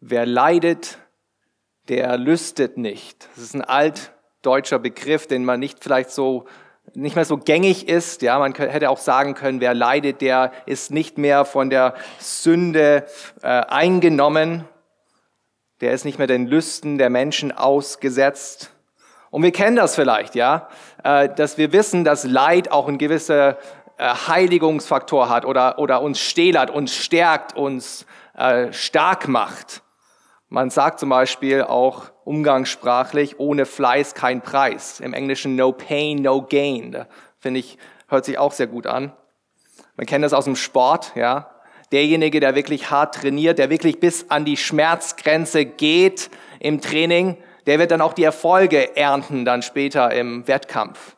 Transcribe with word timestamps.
wer 0.00 0.26
leidet, 0.26 0.98
der 1.88 2.16
lüstet 2.18 2.76
nicht. 2.76 3.28
Das 3.34 3.44
ist 3.44 3.54
ein 3.54 3.62
altdeutscher 3.62 4.78
Begriff, 4.78 5.26
den 5.26 5.44
man 5.44 5.60
nicht 5.60 5.82
vielleicht 5.82 6.10
so 6.10 6.46
nicht 6.94 7.16
mehr 7.16 7.24
so 7.24 7.36
gängig 7.36 7.88
ist. 7.88 8.22
Ja, 8.22 8.38
man 8.38 8.54
hätte 8.54 8.90
auch 8.90 8.98
sagen 8.98 9.34
können, 9.34 9.60
wer 9.60 9.74
leidet, 9.74 10.20
der 10.20 10.52
ist 10.66 10.90
nicht 10.90 11.18
mehr 11.18 11.44
von 11.44 11.70
der 11.70 11.94
Sünde 12.18 13.06
äh, 13.42 13.46
eingenommen. 13.46 14.64
Der 15.80 15.92
ist 15.92 16.04
nicht 16.04 16.18
mehr 16.18 16.26
den 16.26 16.46
Lüsten 16.46 16.98
der 16.98 17.10
Menschen 17.10 17.52
ausgesetzt. 17.52 18.70
Und 19.30 19.42
wir 19.42 19.52
kennen 19.52 19.76
das 19.76 19.94
vielleicht, 19.94 20.34
ja, 20.34 20.68
äh, 21.04 21.28
dass 21.28 21.58
wir 21.58 21.72
wissen, 21.72 22.04
dass 22.04 22.24
Leid 22.24 22.72
auch 22.72 22.88
ein 22.88 22.98
gewisser 22.98 23.58
äh, 23.98 24.14
Heiligungsfaktor 24.26 25.28
hat 25.28 25.44
oder, 25.44 25.78
oder 25.78 26.00
uns 26.00 26.18
stählert, 26.18 26.70
uns 26.70 26.94
stärkt, 26.94 27.54
uns 27.54 28.06
äh, 28.34 28.72
stark 28.72 29.28
macht. 29.28 29.82
Man 30.50 30.70
sagt 30.70 30.98
zum 30.98 31.10
Beispiel 31.10 31.62
auch 31.62 32.04
umgangssprachlich, 32.24 33.38
ohne 33.38 33.66
Fleiß 33.66 34.14
kein 34.14 34.40
Preis. 34.40 35.00
Im 35.00 35.12
Englischen 35.12 35.56
no 35.56 35.72
pain, 35.72 36.22
no 36.22 36.42
gain. 36.42 37.04
Finde 37.38 37.60
ich, 37.60 37.76
hört 38.08 38.24
sich 38.24 38.38
auch 38.38 38.52
sehr 38.52 38.66
gut 38.66 38.86
an. 38.86 39.12
Man 39.96 40.06
kennt 40.06 40.24
das 40.24 40.32
aus 40.32 40.46
dem 40.46 40.56
Sport, 40.56 41.12
ja. 41.16 41.50
Derjenige, 41.92 42.40
der 42.40 42.54
wirklich 42.54 42.90
hart 42.90 43.16
trainiert, 43.16 43.58
der 43.58 43.68
wirklich 43.68 44.00
bis 44.00 44.30
an 44.30 44.44
die 44.44 44.56
Schmerzgrenze 44.56 45.64
geht 45.66 46.30
im 46.60 46.80
Training, 46.80 47.36
der 47.66 47.78
wird 47.78 47.90
dann 47.90 48.00
auch 48.00 48.14
die 48.14 48.24
Erfolge 48.24 48.96
ernten 48.96 49.44
dann 49.44 49.62
später 49.62 50.10
im 50.12 50.48
Wettkampf. 50.48 51.16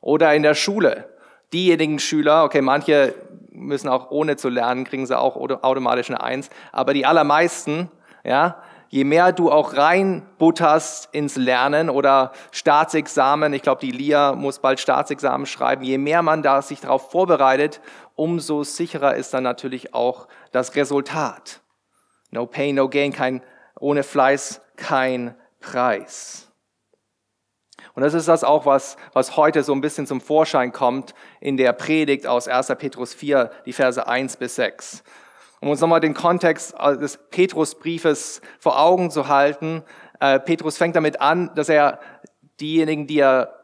Oder 0.00 0.34
in 0.34 0.42
der 0.42 0.54
Schule. 0.54 1.10
Diejenigen 1.52 2.00
Schüler, 2.00 2.44
okay, 2.44 2.60
manche 2.60 3.14
müssen 3.50 3.88
auch 3.88 4.10
ohne 4.10 4.36
zu 4.36 4.48
lernen, 4.48 4.84
kriegen 4.84 5.06
sie 5.06 5.18
auch 5.18 5.36
automatisch 5.36 6.10
eine 6.10 6.20
Eins, 6.20 6.50
aber 6.72 6.92
die 6.92 7.06
allermeisten, 7.06 7.90
ja, 8.24 8.62
je 8.88 9.04
mehr 9.04 9.32
du 9.32 9.50
auch 9.50 9.76
reinbutterst 9.76 11.08
ins 11.12 11.36
Lernen 11.36 11.90
oder 11.90 12.32
Staatsexamen, 12.52 13.52
ich 13.52 13.62
glaube, 13.62 13.80
die 13.80 13.90
LIA 13.90 14.34
muss 14.34 14.58
bald 14.58 14.80
Staatsexamen 14.80 15.46
schreiben, 15.46 15.84
je 15.84 15.98
mehr 15.98 16.22
man 16.22 16.42
da 16.42 16.62
sich 16.62 16.80
darauf 16.80 17.10
vorbereitet, 17.10 17.80
umso 18.14 18.62
sicherer 18.62 19.14
ist 19.16 19.34
dann 19.34 19.42
natürlich 19.42 19.94
auch 19.94 20.28
das 20.52 20.74
Resultat. 20.76 21.60
No 22.30 22.46
pain, 22.46 22.76
no 22.76 22.88
gain, 22.88 23.12
kein, 23.12 23.42
ohne 23.78 24.02
Fleiß 24.02 24.60
kein 24.76 25.34
Preis. 25.60 26.50
Und 27.94 28.02
das 28.02 28.14
ist 28.14 28.26
das 28.26 28.42
auch, 28.42 28.66
was, 28.66 28.96
was 29.12 29.36
heute 29.36 29.62
so 29.62 29.72
ein 29.72 29.80
bisschen 29.80 30.06
zum 30.06 30.20
Vorschein 30.20 30.72
kommt 30.72 31.14
in 31.40 31.56
der 31.56 31.72
Predigt 31.72 32.26
aus 32.26 32.48
1. 32.48 32.68
Petrus 32.78 33.14
4, 33.14 33.50
die 33.66 33.72
Verse 33.72 34.06
1 34.06 34.36
bis 34.36 34.56
6. 34.56 35.04
Um 35.64 35.70
uns 35.70 35.80
nochmal 35.80 36.00
den 36.00 36.12
Kontext 36.12 36.74
äh, 36.78 36.98
des 36.98 37.16
Petrusbriefes 37.30 38.42
vor 38.58 38.78
Augen 38.78 39.10
zu 39.10 39.28
halten. 39.28 39.82
Äh, 40.20 40.38
Petrus 40.38 40.76
fängt 40.76 40.94
damit 40.94 41.22
an, 41.22 41.52
dass 41.54 41.70
er 41.70 42.00
diejenigen, 42.60 43.06
die 43.06 43.20
er 43.20 43.54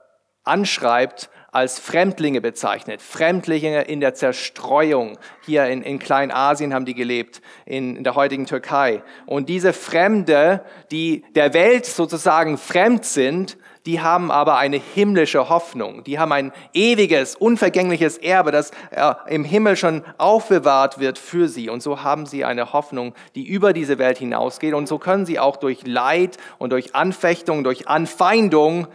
anschreibt, 0.42 1.28
als 1.52 1.78
Fremdlinge 1.78 2.40
bezeichnet. 2.40 3.02
Fremdlinge 3.02 3.82
in 3.82 4.00
der 4.00 4.14
Zerstreuung. 4.14 5.18
Hier 5.44 5.66
in, 5.66 5.82
in 5.82 5.98
Kleinasien 5.98 6.72
haben 6.72 6.86
die 6.86 6.94
gelebt, 6.94 7.42
in, 7.66 7.96
in 7.96 8.04
der 8.04 8.14
heutigen 8.14 8.46
Türkei. 8.46 9.02
Und 9.26 9.50
diese 9.50 9.74
Fremde, 9.74 10.64
die 10.90 11.22
der 11.34 11.52
Welt 11.52 11.84
sozusagen 11.84 12.56
fremd 12.56 13.04
sind, 13.04 13.58
die 13.86 14.00
haben 14.00 14.31
aber 14.31 14.59
eine 14.59 14.77
himmlische 14.77 15.48
Hoffnung. 15.48 16.05
Die 16.05 16.19
haben 16.19 16.33
ein 16.33 16.53
ewiges, 16.75 17.34
unvergängliches 17.34 18.19
Erbe, 18.19 18.50
das 18.50 18.73
äh, 18.91 19.14
im 19.28 19.45
Himmel 19.45 19.77
schon 19.77 20.05
aufbewahrt 20.19 20.98
wird 20.98 21.19
für 21.19 21.48
sie. 21.48 21.70
Und 21.70 21.83
so 21.83 22.03
haben 22.03 22.27
sie 22.27 22.45
eine 22.45 22.73
Hoffnung, 22.73 23.14
die 23.34 23.47
über 23.47 23.73
diese 23.73 23.98
Welt 23.98 24.19
hinausgeht. 24.19 24.75
Und 24.75 24.86
so 24.86 24.98
können 24.98 25.25
sie 25.25 25.39
auch 25.39 25.56
durch 25.56 25.86
Leid 25.86 26.36
und 26.58 26.70
durch 26.73 26.95
Anfechtung, 26.95 27.64
durch 27.64 27.89
Anfeindung 27.89 28.86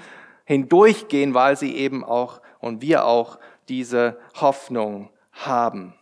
hindurchgehen, 0.46 1.34
weil 1.34 1.58
sie 1.58 1.76
eben 1.76 2.04
auch 2.04 2.42
und 2.60 2.82
wir 2.82 3.06
auch 3.06 3.40
diese 3.68 4.18
Hoffnung 4.40 5.10
haben. 5.32 5.94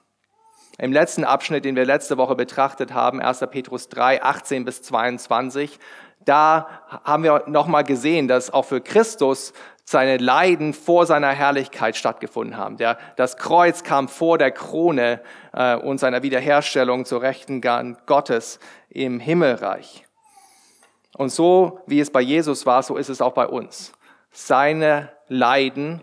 Im 0.78 0.92
letzten 0.92 1.24
Abschnitt, 1.24 1.66
den 1.66 1.76
wir 1.76 1.86
letzte 1.86 2.18
Woche 2.18 2.36
betrachtet 2.36 2.94
haben, 2.94 3.22
1. 3.22 3.46
Petrus 3.52 3.90
3, 3.90 4.24
18 4.24 4.66
bis 4.66 4.82
22, 4.82 5.80
da 6.26 6.68
haben 7.04 7.24
wir 7.24 7.44
nochmal 7.48 7.84
gesehen, 7.84 8.28
dass 8.28 8.52
auch 8.52 8.66
für 8.66 8.82
Christus 8.82 9.54
seine 9.86 10.18
Leiden 10.18 10.74
vor 10.74 11.06
seiner 11.06 11.30
Herrlichkeit 11.30 11.98
stattgefunden 11.98 12.58
haben. 12.58 12.78
Der, 12.78 12.98
das 13.18 13.38
Kreuz 13.38 13.84
kam 13.84 14.08
vor 14.08 14.38
der 14.38 14.52
Krone 14.52 15.22
äh, 15.52 15.76
und 15.76 16.00
seiner 16.00 16.24
Wiederherstellung 16.24 17.06
zur 17.06 17.22
Rechten 17.22 17.62
Gottes 18.06 18.60
im 18.90 19.20
Himmelreich. 19.20 20.06
Und 21.18 21.30
so 21.30 21.82
wie 21.86 22.00
es 22.00 22.12
bei 22.12 22.22
Jesus 22.22 22.66
war, 22.66 22.82
so 22.82 22.96
ist 22.96 23.10
es 23.10 23.22
auch 23.22 23.34
bei 23.34 23.46
uns. 23.46 23.92
Seine 24.32 25.10
Leiden 25.28 26.02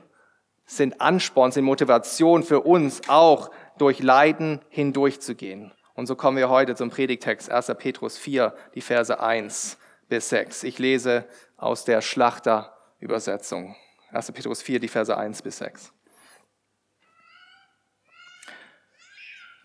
sind 0.66 1.00
Ansporn, 1.00 1.50
sind 1.50 1.64
Motivation 1.64 2.44
für 2.44 2.60
uns 2.60 3.02
auch 3.08 3.50
durch 3.78 4.00
Leiden 4.00 4.60
hindurchzugehen. 4.68 5.72
Und 5.94 6.06
so 6.06 6.14
kommen 6.14 6.36
wir 6.36 6.48
heute 6.48 6.76
zum 6.76 6.90
Predigtext 6.90 7.50
1. 7.50 7.72
Petrus 7.78 8.16
4, 8.18 8.54
die 8.74 8.80
Verse 8.80 9.18
1 9.18 9.78
bis 10.10 10.28
6. 10.28 10.64
Ich 10.64 10.78
lese 10.78 11.24
aus 11.56 11.86
der 11.86 12.02
Schlachter-Übersetzung. 12.02 13.74
1. 14.12 14.32
Petrus 14.32 14.60
4, 14.60 14.80
die 14.80 14.88
Verse 14.88 15.16
1 15.16 15.40
bis 15.40 15.58
6. 15.58 15.92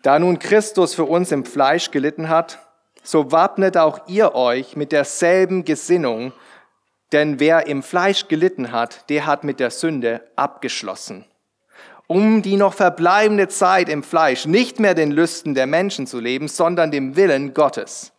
Da 0.02 0.18
nun 0.18 0.38
Christus 0.38 0.94
für 0.94 1.04
uns 1.04 1.32
im 1.32 1.44
Fleisch 1.44 1.90
gelitten 1.90 2.28
hat, 2.28 2.60
so 3.02 3.32
wappnet 3.32 3.76
auch 3.76 4.06
ihr 4.08 4.34
euch 4.34 4.76
mit 4.76 4.92
derselben 4.92 5.64
Gesinnung, 5.64 6.32
denn 7.12 7.40
wer 7.40 7.66
im 7.66 7.82
Fleisch 7.82 8.28
gelitten 8.28 8.72
hat, 8.72 9.08
der 9.10 9.26
hat 9.26 9.44
mit 9.44 9.60
der 9.60 9.70
Sünde 9.70 10.28
abgeschlossen. 10.36 11.24
Um 12.06 12.42
die 12.42 12.56
noch 12.56 12.74
verbleibende 12.74 13.48
Zeit 13.48 13.88
im 13.88 14.04
Fleisch 14.04 14.46
nicht 14.46 14.78
mehr 14.78 14.94
den 14.94 15.10
Lüsten 15.10 15.54
der 15.54 15.66
Menschen 15.66 16.06
zu 16.06 16.20
leben, 16.20 16.46
sondern 16.46 16.92
dem 16.92 17.16
Willen 17.16 17.52
Gottes. 17.52 18.12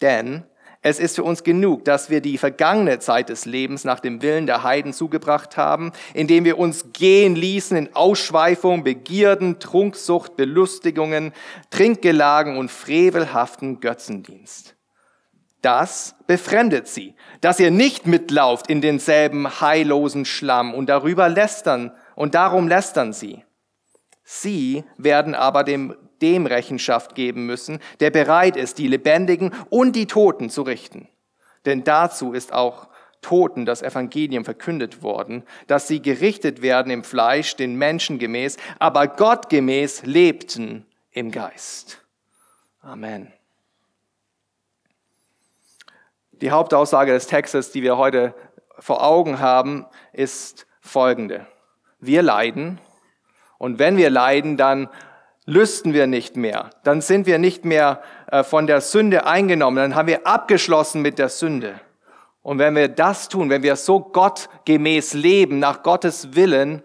Denn 0.00 0.44
es 0.88 0.98
ist 0.98 1.16
für 1.16 1.22
uns 1.22 1.44
genug, 1.44 1.84
dass 1.84 2.10
wir 2.10 2.20
die 2.20 2.38
vergangene 2.38 2.98
Zeit 2.98 3.28
des 3.28 3.44
Lebens 3.44 3.84
nach 3.84 4.00
dem 4.00 4.22
Willen 4.22 4.46
der 4.46 4.62
Heiden 4.62 4.92
zugebracht 4.92 5.56
haben, 5.56 5.92
indem 6.14 6.44
wir 6.44 6.58
uns 6.58 6.92
gehen 6.92 7.36
ließen 7.36 7.76
in 7.76 7.94
Ausschweifung, 7.94 8.84
Begierden, 8.84 9.58
Trunksucht, 9.58 10.36
Belustigungen, 10.36 11.32
Trinkgelagen 11.70 12.56
und 12.56 12.70
frevelhaften 12.70 13.80
Götzendienst. 13.80 14.74
Das 15.60 16.14
befremdet 16.26 16.88
sie, 16.88 17.14
dass 17.40 17.60
ihr 17.60 17.70
nicht 17.70 18.06
mitlauft 18.06 18.68
in 18.68 18.80
denselben 18.80 19.60
heillosen 19.60 20.24
Schlamm 20.24 20.72
und 20.72 20.88
darüber 20.88 21.28
lästern 21.28 21.92
und 22.14 22.34
darum 22.34 22.68
lästern 22.68 23.12
sie. 23.12 23.44
Sie 24.22 24.84
werden 24.96 25.34
aber 25.34 25.64
dem, 25.64 25.96
dem 26.22 26.46
Rechenschaft 26.46 27.14
geben 27.14 27.46
müssen, 27.46 27.80
der 28.00 28.10
bereit 28.10 28.56
ist, 28.56 28.78
die 28.78 28.88
Lebendigen 28.88 29.54
und 29.70 29.94
die 29.94 30.06
Toten 30.06 30.50
zu 30.50 30.62
richten. 30.62 31.08
Denn 31.64 31.84
dazu 31.84 32.32
ist 32.32 32.52
auch 32.52 32.88
Toten 33.20 33.66
das 33.66 33.82
Evangelium 33.82 34.44
verkündet 34.44 35.02
worden, 35.02 35.42
dass 35.66 35.88
sie 35.88 36.00
gerichtet 36.00 36.62
werden 36.62 36.90
im 36.90 37.04
Fleisch, 37.04 37.56
den 37.56 37.76
Menschen 37.76 38.18
gemäß, 38.18 38.56
aber 38.78 39.08
Gott 39.08 39.48
gemäß 39.48 40.04
lebten 40.04 40.86
im 41.10 41.30
Geist. 41.30 42.04
Amen. 42.80 43.32
Die 46.32 46.52
Hauptaussage 46.52 47.12
des 47.12 47.26
Textes, 47.26 47.72
die 47.72 47.82
wir 47.82 47.96
heute 47.96 48.34
vor 48.78 49.02
Augen 49.02 49.40
haben, 49.40 49.86
ist 50.12 50.66
folgende. 50.80 51.46
Wir 51.98 52.22
leiden 52.22 52.80
und 53.58 53.80
wenn 53.80 53.96
wir 53.96 54.10
leiden, 54.10 54.56
dann 54.56 54.88
lüsten 55.48 55.94
wir 55.94 56.06
nicht 56.06 56.36
mehr. 56.36 56.70
Dann 56.84 57.00
sind 57.00 57.26
wir 57.26 57.38
nicht 57.38 57.64
mehr 57.64 58.02
äh, 58.30 58.44
von 58.44 58.66
der 58.66 58.82
Sünde 58.82 59.26
eingenommen. 59.26 59.76
Dann 59.76 59.94
haben 59.94 60.06
wir 60.06 60.26
abgeschlossen 60.26 61.00
mit 61.00 61.18
der 61.18 61.30
Sünde. 61.30 61.80
Und 62.42 62.58
wenn 62.58 62.76
wir 62.76 62.88
das 62.88 63.30
tun, 63.30 63.48
wenn 63.48 63.62
wir 63.62 63.76
so 63.76 63.98
gottgemäß 64.00 65.14
leben, 65.14 65.58
nach 65.58 65.82
Gottes 65.82 66.34
Willen, 66.34 66.82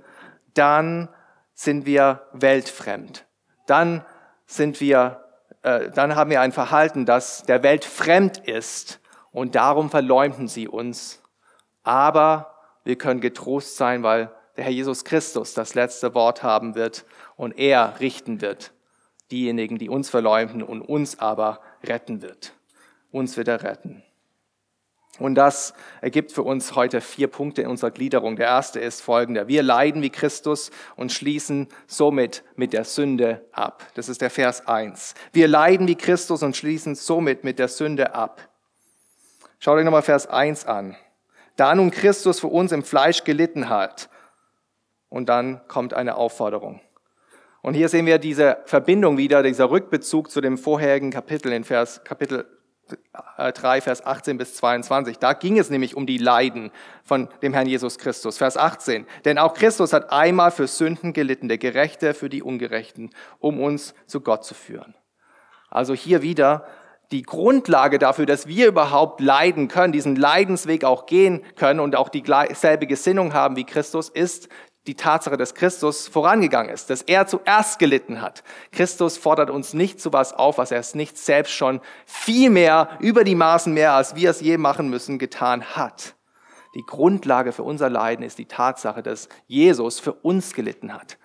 dann 0.54 1.10
sind 1.54 1.86
wir 1.86 2.21
weltfremd. 2.31 3.25
Dann 3.68 4.06
sind 4.45 4.80
wir, 4.80 5.25
äh, 5.62 5.89
dann 5.92 6.15
haben 6.15 6.30
wir 6.30 6.39
ein 6.39 6.54
Verhalten, 6.54 7.06
das 7.06 7.44
der 7.44 7.63
Welt 7.63 7.83
fremd 7.83 8.38
ist 8.38 9.01
und 9.33 9.56
darum 9.56 9.89
verleumden 9.89 10.48
sie 10.48 10.69
uns. 10.69 11.21
Aber 11.83 12.56
wir 12.86 12.98
können 12.98 13.19
getrost 13.19 13.75
sein, 13.75 14.04
weil 14.04 14.31
der 14.56 14.65
Herr 14.65 14.71
Jesus 14.71 15.04
Christus 15.04 15.54
das 15.54 15.75
letzte 15.75 16.13
Wort 16.15 16.44
haben 16.44 16.75
wird 16.75 17.04
und 17.35 17.57
er 17.57 18.00
richten 18.00 18.41
wird. 18.41 18.74
Diejenigen, 19.31 19.77
die 19.77 19.89
uns 19.89 20.09
verleumden 20.09 20.62
und 20.63 20.81
uns 20.81 21.19
aber 21.19 21.62
retten 21.83 22.21
wird. 22.21 22.53
Uns 23.12 23.38
wird 23.38 23.47
er 23.47 23.63
retten. 23.63 24.03
Und 25.19 25.35
das 25.35 25.75
ergibt 26.01 26.31
für 26.31 26.41
uns 26.41 26.75
heute 26.75 27.00
vier 27.00 27.27
Punkte 27.27 27.62
in 27.62 27.68
unserer 27.68 27.91
Gliederung. 27.91 28.35
Der 28.35 28.47
erste 28.47 28.80
ist 28.80 29.01
folgender. 29.01 29.47
Wir 29.47 29.62
leiden 29.62 30.01
wie 30.01 30.09
Christus 30.09 30.71
und 30.95 31.12
schließen 31.12 31.68
somit 31.85 32.44
mit 32.56 32.74
der 32.74 32.83
Sünde 32.83 33.45
ab. 33.51 33.86
Das 33.94 34.09
ist 34.09 34.21
der 34.21 34.31
Vers 34.31 34.68
eins. 34.68 35.13
Wir 35.31 35.47
leiden 35.47 35.88
wie 35.88 35.95
Christus 35.95 36.41
und 36.41 36.57
schließen 36.57 36.95
somit 36.95 37.44
mit 37.44 37.59
der 37.59 37.68
Sünde 37.68 38.15
ab. 38.15 38.50
Schaut 39.59 39.77
euch 39.77 39.86
nochmal 39.86 40.01
Vers 40.01 40.25
eins 40.25 40.65
an. 40.65 40.97
Da 41.56 41.75
nun 41.75 41.91
Christus 41.91 42.39
für 42.39 42.47
uns 42.47 42.71
im 42.71 42.83
Fleisch 42.83 43.24
gelitten 43.24 43.69
hat. 43.69 44.09
Und 45.09 45.29
dann 45.29 45.62
kommt 45.68 45.94
eine 45.94 46.15
Aufforderung. 46.15 46.81
Und 47.63 47.75
hier 47.75 47.88
sehen 47.88 48.06
wir 48.06 48.19
diese 48.19 48.57
Verbindung 48.65 49.18
wieder, 49.18 49.42
dieser 49.42 49.71
Rückbezug 49.71 50.30
zu 50.30 50.42
dem 50.42 50.57
vorherigen 50.57 51.12
Kapitel 51.12 51.54
in 51.54 51.63
Vers, 51.63 52.04
Kapitel 52.04 52.45
3, 53.38 53.77
äh, 53.77 53.81
Vers 53.81 54.06
18 54.06 54.38
bis 54.38 54.56
22. 54.56 55.18
Da 55.18 55.31
ging 55.31 55.57
es 55.57 55.69
nämlich 55.69 55.95
um 55.95 56.06
die 56.06 56.18
Leiden 56.18 56.71
von 57.06 57.30
dem 57.42 57.54
Herrn 57.54 57.65
Jesus 57.65 57.98
Christus. 57.98 58.38
Vers 58.38 58.57
18. 58.57 59.07
Denn 59.24 59.38
auch 59.38 59.54
Christus 59.54 59.94
hat 59.94 60.12
einmal 60.12 60.51
für 60.51 60.68
Sünden 60.68 61.13
gelitten, 61.13 61.48
der 61.48 61.57
Gerechte 61.57 62.13
für 62.13 62.27
die 62.27 62.44
Ungerechten, 62.44 63.12
um 63.39 63.62
uns 63.62 63.94
zu 64.07 64.19
Gott 64.19 64.44
zu 64.44 64.56
führen. 64.56 64.94
Also 65.69 65.94
hier 65.94 66.21
wieder 66.21 66.68
die 67.13 67.24
Grundlage 67.24 67.98
dafür, 67.98 68.25
dass 68.25 68.45
wir 68.45 68.68
überhaupt 68.68 69.21
leiden 69.21 69.69
können, 69.69 69.94
diesen 69.94 70.18
Leidensweg 70.18 70.83
auch 70.83 71.06
gehen 71.06 71.45
können 71.56 71.80
und 71.80 71.95
auch 71.95 72.10
dieselbe 72.10 72.88
Gesinnung 72.88 73.33
haben 73.33 73.56
wie 73.56 73.63
Christus, 73.63 74.10
ist 74.10 74.50
die 74.88 74.95
Tatsache, 74.95 75.38
dass 75.38 75.56
Christus 75.56 76.07
vorangegangen 76.07 76.71
ist, 76.71 76.89
dass 76.89 77.01
er 77.01 77.25
zuerst 77.25 77.80
gelitten 77.80 78.21
hat. 78.21 78.44
Christus 78.71 79.18
fordert 79.18 79.50
uns 79.50 79.74
nicht 79.74 80.01
zu 80.01 80.12
was 80.12 80.33
auf, 80.33 80.57
was 80.57 80.71
er 80.71 80.80
es 80.80 80.94
nicht 80.94 81.18
selbst 81.18 81.53
schon 81.53 81.80
viel 82.06 82.50
mehr, 82.50 82.89
über 83.00 83.24
die 83.24 83.35
Maßen 83.35 83.74
mehr, 83.74 83.94
als 83.94 84.15
wir 84.15 84.30
es 84.30 84.41
je 84.41 84.57
machen 84.57 84.89
müssen, 84.89 85.19
getan 85.19 85.63
hat. 85.75 86.15
Die 86.75 86.83
Grundlage 86.85 87.51
für 87.51 87.63
unser 87.63 87.89
Leiden 87.89 88.25
ist 88.25 88.39
die 88.39 88.47
Tatsache, 88.47 89.03
dass 89.03 89.30
Jesus 89.47 90.00
für 90.00 90.13
uns 90.13 90.53
gelitten 90.53 90.94
hat. 90.94 91.18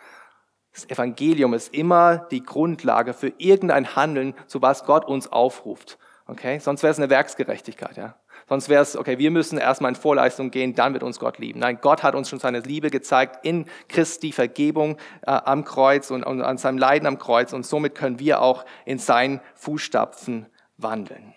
Das 0.72 0.88
Evangelium 0.88 1.54
ist 1.54 1.74
immer 1.74 2.18
die 2.30 2.44
Grundlage 2.44 3.12
für 3.12 3.32
irgendein 3.38 3.96
Handeln, 3.96 4.34
zu 4.46 4.62
was 4.62 4.84
Gott 4.84 5.04
uns 5.04 5.32
aufruft. 5.32 5.98
Okay? 6.26 6.60
Sonst 6.60 6.82
wäre 6.82 6.92
es 6.92 6.98
eine 6.98 7.10
Werksgerechtigkeit, 7.10 7.96
ja. 7.96 8.14
Sonst 8.48 8.68
wäre 8.68 8.82
es, 8.82 8.96
okay, 8.96 9.18
wir 9.18 9.30
müssen 9.30 9.58
erstmal 9.58 9.90
in 9.90 9.94
Vorleistung 9.94 10.50
gehen, 10.50 10.74
dann 10.74 10.94
wird 10.94 11.02
uns 11.02 11.18
Gott 11.18 11.38
lieben. 11.38 11.60
Nein, 11.60 11.78
Gott 11.80 12.02
hat 12.02 12.14
uns 12.14 12.30
schon 12.30 12.38
seine 12.38 12.60
Liebe 12.60 12.90
gezeigt 12.90 13.44
in 13.44 13.66
Christi 13.88 14.32
Vergebung 14.32 14.96
äh, 15.22 15.32
am 15.32 15.64
Kreuz 15.64 16.10
und, 16.10 16.24
und 16.24 16.40
an 16.40 16.56
seinem 16.56 16.78
Leiden 16.78 17.06
am 17.06 17.18
Kreuz 17.18 17.52
und 17.52 17.66
somit 17.66 17.94
können 17.94 18.18
wir 18.18 18.40
auch 18.40 18.64
in 18.86 18.98
seinen 18.98 19.40
Fußstapfen 19.54 20.46
wandeln. 20.78 21.34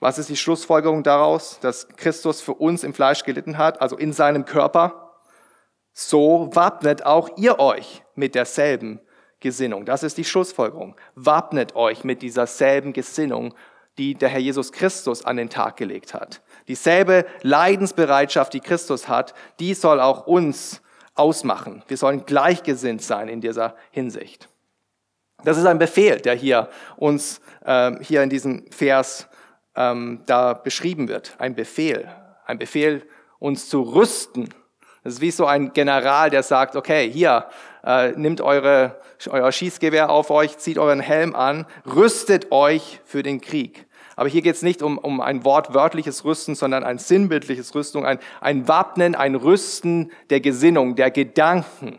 Was 0.00 0.18
ist 0.18 0.30
die 0.30 0.36
Schlussfolgerung 0.36 1.02
daraus? 1.02 1.60
Dass 1.60 1.86
Christus 1.96 2.40
für 2.40 2.54
uns 2.54 2.82
im 2.82 2.94
Fleisch 2.94 3.22
gelitten 3.22 3.58
hat, 3.58 3.80
also 3.80 3.96
in 3.96 4.12
seinem 4.12 4.44
Körper. 4.44 5.12
So 5.92 6.50
wappnet 6.54 7.04
auch 7.04 7.36
ihr 7.36 7.58
euch 7.58 8.02
mit 8.14 8.34
derselben 8.34 9.00
Gesinnung. 9.38 9.84
Das 9.84 10.02
ist 10.02 10.16
die 10.16 10.24
Schlussfolgerung. 10.24 10.96
Wappnet 11.14 11.76
euch 11.76 12.04
mit 12.04 12.22
dieser 12.22 12.46
selben 12.46 12.92
Gesinnung 12.92 13.54
die 13.98 14.14
der 14.14 14.28
Herr 14.28 14.40
Jesus 14.40 14.72
Christus 14.72 15.24
an 15.24 15.36
den 15.36 15.50
Tag 15.50 15.76
gelegt 15.76 16.14
hat. 16.14 16.40
Dieselbe 16.68 17.26
Leidensbereitschaft, 17.42 18.52
die 18.52 18.60
Christus 18.60 19.08
hat, 19.08 19.34
die 19.60 19.74
soll 19.74 20.00
auch 20.00 20.26
uns 20.26 20.82
ausmachen. 21.14 21.82
Wir 21.88 21.96
sollen 21.96 22.24
gleichgesinnt 22.24 23.02
sein 23.02 23.28
in 23.28 23.40
dieser 23.40 23.76
Hinsicht. 23.90 24.48
Das 25.44 25.58
ist 25.58 25.66
ein 25.66 25.78
Befehl, 25.78 26.20
der 26.20 26.34
hier 26.34 26.68
uns 26.96 27.40
ähm, 27.64 27.98
hier 28.00 28.22
in 28.22 28.30
diesem 28.30 28.70
Vers 28.70 29.28
ähm, 29.74 30.22
da 30.26 30.54
beschrieben 30.54 31.08
wird. 31.08 31.34
Ein 31.38 31.54
Befehl, 31.54 32.08
ein 32.46 32.58
Befehl, 32.58 33.06
uns 33.38 33.68
zu 33.68 33.82
rüsten. 33.82 34.48
Das 35.02 35.14
ist 35.14 35.20
wie 35.20 35.32
so 35.32 35.46
ein 35.46 35.72
General, 35.72 36.30
der 36.30 36.42
sagt: 36.42 36.76
Okay, 36.76 37.10
hier 37.10 37.46
äh, 37.84 38.12
nimmt 38.12 38.40
eure, 38.40 38.96
euer 39.28 39.52
Schießgewehr 39.52 40.10
auf 40.10 40.30
euch, 40.30 40.58
zieht 40.58 40.78
euren 40.78 41.00
Helm 41.00 41.34
an, 41.34 41.66
rüstet 41.86 42.52
euch 42.52 43.00
für 43.04 43.22
den 43.22 43.40
Krieg. 43.40 43.86
Aber 44.16 44.28
hier 44.28 44.42
geht 44.42 44.54
es 44.54 44.62
nicht 44.62 44.82
um, 44.82 44.98
um 44.98 45.20
ein 45.20 45.44
wortwörtliches 45.44 46.24
Rüsten, 46.24 46.54
sondern 46.54 46.84
ein 46.84 46.98
sinnbildliches 46.98 47.74
Rüstung, 47.74 48.04
ein, 48.04 48.18
ein 48.40 48.68
Wappnen, 48.68 49.14
ein 49.14 49.34
Rüsten 49.34 50.12
der 50.30 50.40
Gesinnung, 50.40 50.96
der 50.96 51.10
Gedanken. 51.10 51.98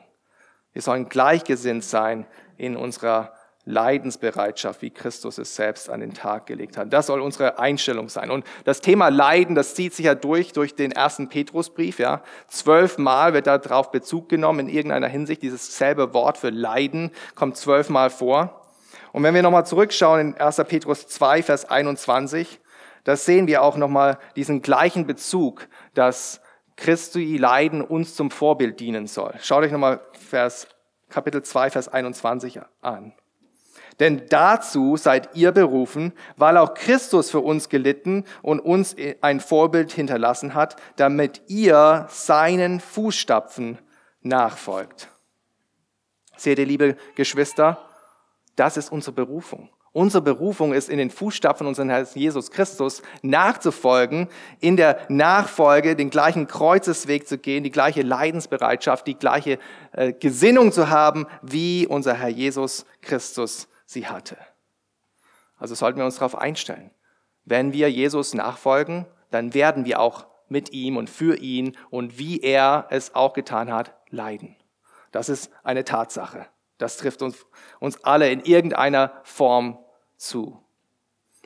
Wir 0.74 0.82
sollen 0.82 1.10
gleichgesinnt 1.10 1.84
sein 1.84 2.26
in 2.58 2.78
unserer 2.78 3.34
Leidensbereitschaft, 3.66 4.82
wie 4.82 4.90
Christus 4.90 5.38
es 5.38 5.56
selbst 5.56 5.90
an 5.90 6.02
den 6.02 6.14
Tag 6.14 6.48
gelegt 6.48 6.76
hat. 6.78 6.92
Das 6.92 7.08
soll 7.08 7.22
unsere 7.22 7.60
Einstellung 7.60 8.10
sein. 8.10 8.30
Und 8.30 8.46
das 8.66 8.82
Thema 8.82 9.08
Leiden, 9.08 9.56
das 9.56 9.74
zieht 9.74 9.94
sich 9.94 10.06
ja 10.06 10.16
durch, 10.16 10.52
durch 10.52 10.76
den 10.76 10.92
ersten 10.92 11.30
Petrusbrief, 11.30 12.00
ja. 12.00 12.24
Zwölfmal 12.48 13.34
wird 13.34 13.48
da 13.48 13.58
drauf 13.58 13.92
Bezug 13.92 14.28
genommen 14.28 14.68
in 14.68 14.70
irgendeiner 14.70 15.08
Hinsicht. 15.08 15.42
Dieses 15.42 15.78
selbe 15.78 16.14
Wort 16.14 16.38
für 16.38 16.50
Leiden 16.50 17.12
kommt 17.36 17.56
zwölfmal 17.56 18.10
vor. 18.10 18.62
Und 19.14 19.24
wenn 19.24 19.34
wir 19.34 19.44
nochmal 19.44 19.66
zurückschauen 19.66 20.20
in 20.20 20.38
1. 20.38 20.58
Petrus 20.68 21.08
2, 21.08 21.44
Vers 21.44 21.70
21, 21.70 22.60
da 23.06 23.16
sehen 23.16 23.48
wir 23.48 23.62
auch 23.62 23.78
nochmal 23.78 24.18
diesen 24.36 24.62
gleichen 24.62 25.08
Bezug, 25.08 25.68
dass 25.94 26.42
Christi 26.76 27.38
Leiden 27.38 27.82
uns 27.82 28.16
zum 28.16 28.32
Vorbild 28.32 28.80
dienen 28.80 29.08
soll. 29.08 29.36
Schaut 29.42 29.64
euch 29.64 29.72
nochmal 29.72 30.02
Vers, 30.14 30.68
Kapitel 31.10 31.44
2, 31.44 31.70
Vers 31.70 31.88
21 31.88 32.60
an. 32.82 33.14
Denn 34.00 34.24
dazu 34.30 34.98
seid 34.98 35.36
ihr 35.36 35.52
berufen, 35.52 36.14
weil 36.38 36.58
auch 36.58 36.74
Christus 36.74 37.30
für 37.30 37.40
uns 37.40 37.70
gelitten 37.70 38.26
und 38.42 38.60
uns 38.60 38.96
ein 39.22 39.40
Vorbild 39.40 39.92
hinterlassen 39.92 40.54
hat, 40.54 40.76
damit 40.96 41.42
ihr 41.48 42.08
seinen 42.10 42.80
Fußstapfen 42.80 43.78
nachfolgt. 44.22 45.10
Seht 46.36 46.60
ihr, 46.60 46.66
liebe 46.66 46.96
Geschwister, 47.16 47.78
das 48.56 48.78
ist 48.78 48.92
unsere 48.92 49.14
Berufung. 49.14 49.70
Unsere 49.92 50.24
Berufung 50.24 50.74
ist, 50.74 50.90
in 50.90 50.98
den 50.98 51.12
Fußstapfen 51.12 51.68
unseres 51.68 51.88
Herrn 51.88 52.08
Jesus 52.16 52.50
Christus 52.50 53.04
nachzufolgen, 53.22 54.28
in 54.60 54.76
der 54.76 54.98
Nachfolge 55.08 55.96
den 55.96 56.10
gleichen 56.10 56.48
Kreuzesweg 56.48 57.28
zu 57.28 57.38
gehen, 57.38 57.64
die 57.64 57.70
gleiche 57.70 58.02
Leidensbereitschaft, 58.02 59.06
die 59.06 59.14
gleiche 59.14 59.60
äh, 59.92 60.12
Gesinnung 60.12 60.72
zu 60.72 60.90
haben, 60.90 61.28
wie 61.44 61.86
unser 61.86 62.16
Herr 62.16 62.30
Jesus 62.30 62.88
Christus 63.04 63.68
sie 63.94 64.08
hatte. 64.08 64.38
Also 65.58 65.76
sollten 65.76 66.00
wir 66.00 66.06
uns 66.06 66.16
darauf 66.16 66.38
einstellen. 66.38 66.92
Wenn 67.46 67.74
wir 67.74 67.90
Jesus 67.90 68.34
nachfolgen, 68.34 69.06
dann 69.32 69.54
werden 69.54 69.86
wir 69.86 70.00
auch 70.00 70.28
mit 70.48 70.72
ihm 70.72 70.98
und 70.98 71.10
für 71.10 71.38
ihn 71.38 71.78
und 71.90 72.18
wie 72.18 72.42
er 72.42 72.88
es 72.90 73.16
auch 73.16 73.34
getan 73.34 73.72
hat, 73.72 73.96
leiden. 74.10 74.56
Das 75.12 75.30
ist 75.30 75.52
eine 75.64 75.84
Tatsache. 75.84 76.48
Das 76.78 76.98
trifft 76.98 77.22
uns, 77.22 77.46
uns 77.80 78.04
alle 78.04 78.30
in 78.30 78.42
irgendeiner 78.42 79.14
Form 79.24 79.80
zu. 80.18 80.60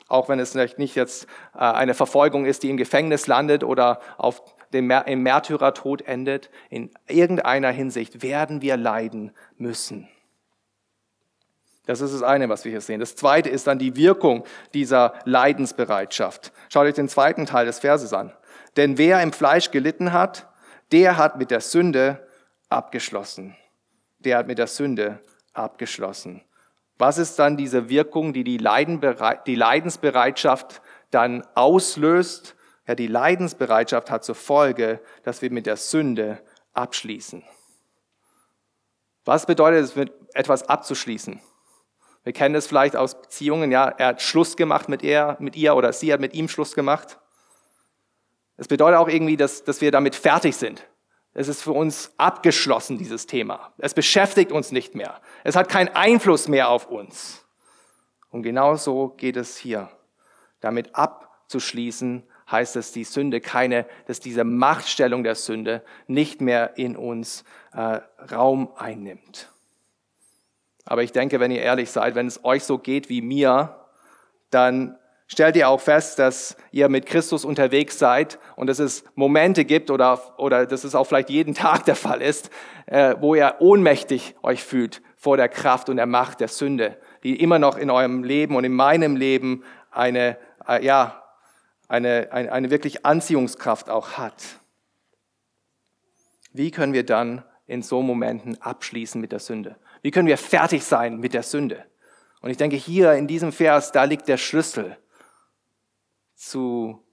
Auch 0.08 0.28
wenn 0.28 0.40
es 0.40 0.54
nicht 0.54 0.94
jetzt 0.94 1.26
äh, 1.54 1.58
eine 1.58 1.94
Verfolgung 1.94 2.46
ist, 2.46 2.62
die 2.62 2.70
im 2.70 2.76
Gefängnis 2.78 3.26
landet 3.26 3.62
oder 3.62 4.00
auf 4.16 4.42
dem, 4.72 4.90
im 4.90 5.22
Märtyrertod 5.22 6.02
endet, 6.02 6.50
in 6.70 6.90
irgendeiner 7.06 7.70
Hinsicht 7.70 8.22
werden 8.22 8.62
wir 8.62 8.76
leiden 8.76 9.32
müssen. 9.56 10.08
Das 11.88 12.02
ist 12.02 12.12
das 12.12 12.22
eine, 12.22 12.50
was 12.50 12.66
wir 12.66 12.70
hier 12.70 12.82
sehen. 12.82 13.00
Das 13.00 13.16
zweite 13.16 13.48
ist 13.48 13.66
dann 13.66 13.78
die 13.78 13.96
Wirkung 13.96 14.44
dieser 14.74 15.14
Leidensbereitschaft. 15.24 16.52
Schaut 16.68 16.84
euch 16.84 16.92
den 16.92 17.08
zweiten 17.08 17.46
Teil 17.46 17.64
des 17.64 17.78
Verses 17.78 18.12
an. 18.12 18.30
Denn 18.76 18.98
wer 18.98 19.22
im 19.22 19.32
Fleisch 19.32 19.70
gelitten 19.70 20.12
hat, 20.12 20.52
der 20.92 21.16
hat 21.16 21.38
mit 21.38 21.50
der 21.50 21.62
Sünde 21.62 22.28
abgeschlossen. 22.68 23.56
Der 24.18 24.36
hat 24.36 24.48
mit 24.48 24.58
der 24.58 24.66
Sünde 24.66 25.20
abgeschlossen. 25.54 26.42
Was 26.98 27.16
ist 27.16 27.38
dann 27.38 27.56
diese 27.56 27.88
Wirkung, 27.88 28.34
die 28.34 28.44
die, 28.44 28.58
die 29.46 29.54
Leidensbereitschaft 29.54 30.82
dann 31.10 31.42
auslöst? 31.54 32.54
Ja, 32.86 32.96
die 32.96 33.06
Leidensbereitschaft 33.06 34.10
hat 34.10 34.24
zur 34.24 34.34
Folge, 34.34 35.00
dass 35.22 35.40
wir 35.40 35.50
mit 35.50 35.64
der 35.64 35.78
Sünde 35.78 36.38
abschließen. 36.74 37.42
Was 39.24 39.46
bedeutet 39.46 39.84
es, 39.84 39.96
mit 39.96 40.12
etwas 40.34 40.68
abzuschließen? 40.68 41.40
Wir 42.28 42.34
kennen 42.34 42.56
es 42.56 42.66
vielleicht 42.66 42.94
aus 42.94 43.22
Beziehungen, 43.22 43.72
ja, 43.72 43.88
er 43.88 44.08
hat 44.08 44.20
Schluss 44.20 44.54
gemacht 44.54 44.90
mit 44.90 45.02
ihr, 45.02 45.38
mit 45.38 45.56
ihr 45.56 45.74
oder 45.74 45.94
sie 45.94 46.12
hat 46.12 46.20
mit 46.20 46.34
ihm 46.34 46.50
Schluss 46.50 46.74
gemacht. 46.74 47.18
Es 48.58 48.68
bedeutet 48.68 48.98
auch 48.98 49.08
irgendwie, 49.08 49.38
dass, 49.38 49.64
dass 49.64 49.80
wir 49.80 49.90
damit 49.90 50.14
fertig 50.14 50.54
sind. 50.54 50.86
Es 51.32 51.48
ist 51.48 51.62
für 51.62 51.72
uns 51.72 52.12
abgeschlossen, 52.18 52.98
dieses 52.98 53.24
Thema. 53.24 53.72
Es 53.78 53.94
beschäftigt 53.94 54.52
uns 54.52 54.72
nicht 54.72 54.94
mehr. 54.94 55.22
Es 55.42 55.56
hat 55.56 55.70
keinen 55.70 55.88
Einfluss 55.88 56.48
mehr 56.48 56.68
auf 56.68 56.90
uns. 56.90 57.46
Und 58.28 58.42
genau 58.42 58.76
so 58.76 59.08
geht 59.16 59.38
es 59.38 59.56
hier. 59.56 59.88
Damit 60.60 60.94
abzuschließen 60.96 62.24
heißt 62.50 62.76
es, 62.76 62.92
die 62.92 63.04
Sünde 63.04 63.40
keine, 63.40 63.86
dass 64.06 64.20
diese 64.20 64.44
Machtstellung 64.44 65.24
der 65.24 65.34
Sünde 65.34 65.82
nicht 66.06 66.42
mehr 66.42 66.76
in 66.76 66.94
uns 66.94 67.42
äh, 67.72 68.00
Raum 68.30 68.68
einnimmt. 68.76 69.50
Aber 70.90 71.02
ich 71.02 71.12
denke, 71.12 71.38
wenn 71.38 71.50
ihr 71.50 71.60
ehrlich 71.60 71.90
seid, 71.90 72.14
wenn 72.14 72.26
es 72.26 72.42
euch 72.46 72.64
so 72.64 72.78
geht 72.78 73.10
wie 73.10 73.20
mir, 73.20 73.76
dann 74.48 74.96
stellt 75.26 75.54
ihr 75.56 75.68
auch 75.68 75.82
fest, 75.82 76.18
dass 76.18 76.56
ihr 76.70 76.88
mit 76.88 77.04
Christus 77.04 77.44
unterwegs 77.44 77.98
seid 77.98 78.38
und 78.56 78.68
dass 78.68 78.78
es 78.78 79.04
Momente 79.14 79.66
gibt 79.66 79.90
oder, 79.90 80.18
oder 80.38 80.64
dass 80.64 80.84
es 80.84 80.94
auch 80.94 81.04
vielleicht 81.04 81.28
jeden 81.28 81.52
Tag 81.66 81.84
der 81.84 81.94
Fall 81.94 82.22
ist, 82.22 82.48
äh, 82.86 83.16
wo 83.20 83.34
ihr 83.34 83.56
ohnmächtig 83.58 84.34
euch 84.42 84.64
fühlt 84.64 85.02
vor 85.14 85.36
der 85.36 85.50
Kraft 85.50 85.90
und 85.90 85.98
der 85.98 86.06
Macht 86.06 86.40
der 86.40 86.48
Sünde, 86.48 86.96
die 87.22 87.38
immer 87.38 87.58
noch 87.58 87.76
in 87.76 87.90
eurem 87.90 88.24
Leben 88.24 88.56
und 88.56 88.64
in 88.64 88.72
meinem 88.72 89.14
Leben 89.14 89.64
eine, 89.90 90.38
äh, 90.66 90.82
ja, 90.82 91.22
eine, 91.86 92.28
eine, 92.32 92.50
eine 92.50 92.70
wirklich 92.70 93.04
Anziehungskraft 93.04 93.90
auch 93.90 94.12
hat. 94.12 94.42
Wie 96.54 96.70
können 96.70 96.94
wir 96.94 97.04
dann 97.04 97.44
in 97.66 97.82
so 97.82 98.00
Momenten 98.00 98.62
abschließen 98.62 99.20
mit 99.20 99.32
der 99.32 99.40
Sünde? 99.40 99.76
Wie 100.08 100.10
können 100.10 100.26
wir 100.26 100.38
fertig 100.38 100.84
sein 100.84 101.18
mit 101.18 101.34
der 101.34 101.42
Sünde? 101.42 101.84
Und 102.40 102.48
ich 102.48 102.56
denke, 102.56 102.76
hier 102.76 103.12
in 103.12 103.26
diesem 103.26 103.52
Vers, 103.52 103.92
da 103.92 104.04
liegt 104.04 104.26
der 104.26 104.38
Schlüssel 104.38 104.96
zu, 106.34 107.04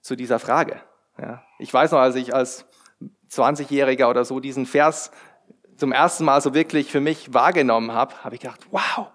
zu 0.00 0.14
dieser 0.14 0.38
Frage. 0.38 0.80
Ja. 1.20 1.42
Ich 1.58 1.74
weiß 1.74 1.90
noch, 1.90 1.98
als 1.98 2.14
ich 2.14 2.32
als 2.32 2.64
20-Jähriger 3.32 4.08
oder 4.08 4.24
so 4.24 4.38
diesen 4.38 4.66
Vers 4.66 5.10
zum 5.76 5.90
ersten 5.90 6.24
Mal 6.24 6.40
so 6.40 6.54
wirklich 6.54 6.92
für 6.92 7.00
mich 7.00 7.34
wahrgenommen 7.34 7.90
habe, 7.90 8.22
habe 8.22 8.36
ich 8.36 8.40
gedacht, 8.42 8.60
wow, 8.70 9.08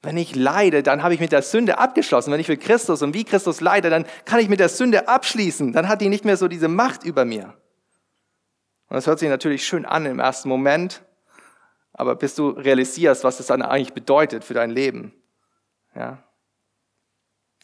wenn 0.00 0.16
ich 0.16 0.34
leide, 0.34 0.82
dann 0.82 1.02
habe 1.02 1.12
ich 1.12 1.20
mit 1.20 1.32
der 1.32 1.42
Sünde 1.42 1.76
abgeschlossen. 1.76 2.32
Wenn 2.32 2.40
ich 2.40 2.46
für 2.46 2.56
Christus 2.56 3.02
und 3.02 3.12
wie 3.12 3.24
Christus 3.24 3.60
leide, 3.60 3.90
dann 3.90 4.06
kann 4.24 4.40
ich 4.40 4.48
mit 4.48 4.60
der 4.60 4.70
Sünde 4.70 5.08
abschließen. 5.08 5.74
Dann 5.74 5.88
hat 5.88 6.00
die 6.00 6.08
nicht 6.08 6.24
mehr 6.24 6.38
so 6.38 6.48
diese 6.48 6.68
Macht 6.68 7.04
über 7.04 7.26
mir. 7.26 7.52
Und 8.88 8.94
das 8.94 9.06
hört 9.06 9.18
sich 9.18 9.28
natürlich 9.28 9.66
schön 9.66 9.84
an 9.84 10.06
im 10.06 10.20
ersten 10.20 10.48
Moment, 10.48 11.02
aber 11.98 12.14
bis 12.14 12.36
du 12.36 12.50
realisierst, 12.50 13.24
was 13.24 13.38
das 13.38 13.46
dann 13.46 13.60
eigentlich 13.60 13.92
bedeutet 13.92 14.44
für 14.44 14.54
dein 14.54 14.70
Leben. 14.70 15.12
Ja, 15.96 16.22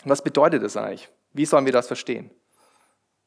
was 0.05 0.23
bedeutet 0.23 0.65
das 0.65 0.77
eigentlich? 0.77 1.09
Wie 1.33 1.47
sollen 1.47 1.67
wir 1.67 1.73
das 1.73 1.87
verstehen? 1.87 2.31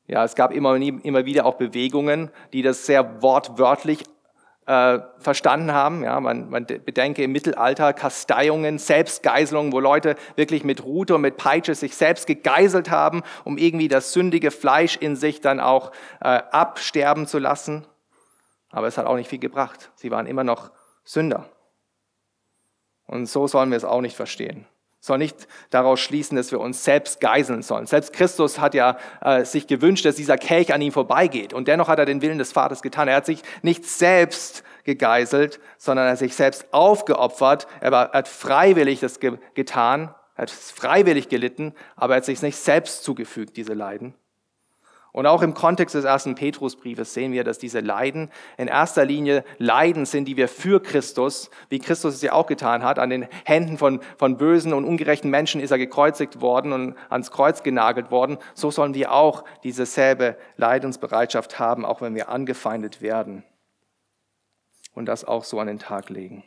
Ja, 0.05 0.25
es 0.25 0.35
gab 0.35 0.51
immer, 0.51 0.75
immer 0.75 1.25
wieder 1.25 1.45
auch 1.45 1.55
Bewegungen, 1.55 2.29
die 2.51 2.61
das 2.61 2.85
sehr 2.85 3.21
wortwörtlich 3.21 4.03
äh, 4.65 4.99
verstanden 5.17 5.71
haben. 5.71 6.03
Ja, 6.03 6.19
man, 6.19 6.49
man 6.49 6.65
bedenke 6.65 7.23
im 7.23 7.31
Mittelalter 7.31 7.93
Kasteiungen, 7.93 8.77
Selbstgeiselungen, 8.77 9.71
wo 9.71 9.79
Leute 9.79 10.15
wirklich 10.35 10.65
mit 10.65 10.83
Rute 10.83 11.15
und 11.15 11.21
mit 11.21 11.37
Peitsche 11.37 11.73
sich 11.73 11.95
selbst 11.95 12.27
gegeißelt 12.27 12.91
haben, 12.91 13.23
um 13.45 13.57
irgendwie 13.57 13.87
das 13.87 14.11
sündige 14.11 14.51
Fleisch 14.51 14.97
in 14.97 15.15
sich 15.15 15.39
dann 15.39 15.61
auch 15.61 15.93
äh, 16.19 16.41
absterben 16.51 17.27
zu 17.27 17.39
lassen. 17.39 17.85
Aber 18.71 18.87
es 18.87 18.97
hat 18.97 19.05
auch 19.05 19.15
nicht 19.15 19.29
viel 19.29 19.39
gebracht. 19.39 19.89
Sie 19.95 20.11
waren 20.11 20.27
immer 20.27 20.43
noch 20.43 20.71
Sünder. 21.07 21.49
Und 23.05 23.25
so 23.27 23.47
sollen 23.47 23.71
wir 23.71 23.77
es 23.77 23.85
auch 23.85 24.01
nicht 24.01 24.15
verstehen 24.15 24.67
soll 25.07 25.17
nicht 25.17 25.47
daraus 25.71 25.99
schließen, 25.99 26.35
dass 26.35 26.51
wir 26.51 26.59
uns 26.59 26.83
selbst 26.83 27.19
geiseln 27.19 27.63
sollen. 27.63 27.87
Selbst 27.87 28.13
Christus 28.13 28.59
hat 28.59 28.75
ja 28.75 28.97
äh, 29.21 29.43
sich 29.43 29.65
gewünscht, 29.65 30.05
dass 30.05 30.15
dieser 30.15 30.37
Kelch 30.37 30.73
an 30.73 30.81
ihm 30.81 30.91
vorbeigeht. 30.91 31.53
Und 31.53 31.67
dennoch 31.67 31.87
hat 31.87 31.97
er 31.97 32.05
den 32.05 32.21
Willen 32.21 32.37
des 32.37 32.51
Vaters 32.51 32.81
getan. 32.81 33.07
Er 33.07 33.15
hat 33.15 33.25
sich 33.25 33.41
nicht 33.63 33.85
selbst 33.85 34.63
gegeißelt, 34.83 35.59
sondern 35.77 36.05
er 36.05 36.11
hat 36.11 36.19
sich 36.19 36.35
selbst 36.35 36.71
aufgeopfert. 36.73 37.67
Er, 37.79 37.91
war, 37.91 38.13
er 38.13 38.19
hat 38.19 38.27
freiwillig 38.27 38.99
das 38.99 39.19
ge 39.19 39.37
getan. 39.55 40.13
Er 40.35 40.43
hat 40.43 40.51
freiwillig 40.51 41.29
gelitten, 41.29 41.73
aber 41.95 42.13
er 42.13 42.17
hat 42.17 42.25
sich 42.25 42.41
nicht 42.43 42.57
selbst 42.57 43.03
zugefügt, 43.03 43.57
diese 43.57 43.73
Leiden. 43.73 44.13
Und 45.17 45.25
auch 45.25 45.41
im 45.41 45.55
Kontext 45.55 45.95
des 45.95 46.05
ersten 46.05 46.35
Petrusbriefes 46.35 47.15
sehen 47.15 47.31
wir, 47.31 47.43
dass 47.43 47.57
diese 47.57 47.79
Leiden 47.79 48.29
in 48.55 48.67
erster 48.67 49.03
Linie 49.03 49.43
Leiden 49.57 50.05
sind, 50.05 50.25
die 50.25 50.37
wir 50.37 50.47
für 50.47 50.79
Christus, 50.79 51.49
wie 51.69 51.79
Christus 51.79 52.13
es 52.13 52.21
ja 52.21 52.33
auch 52.33 52.45
getan 52.45 52.83
hat, 52.83 52.99
an 52.99 53.09
den 53.09 53.27
Händen 53.43 53.79
von, 53.79 53.99
von 54.15 54.37
bösen 54.37 54.73
und 54.73 54.85
ungerechten 54.85 55.31
Menschen 55.31 55.59
ist 55.59 55.71
er 55.71 55.79
gekreuzigt 55.79 56.39
worden 56.39 56.71
und 56.71 56.95
ans 57.09 57.31
Kreuz 57.31 57.63
genagelt 57.63 58.11
worden. 58.11 58.37
So 58.53 58.69
sollen 58.69 58.93
wir 58.93 59.11
auch 59.11 59.43
diese 59.63 59.87
selbe 59.87 60.37
Leidensbereitschaft 60.55 61.57
haben, 61.57 61.83
auch 61.83 61.99
wenn 61.99 62.13
wir 62.13 62.29
angefeindet 62.29 63.01
werden. 63.01 63.43
Und 64.93 65.07
das 65.07 65.25
auch 65.25 65.45
so 65.45 65.59
an 65.59 65.65
den 65.65 65.79
Tag 65.79 66.11
legen. 66.11 66.43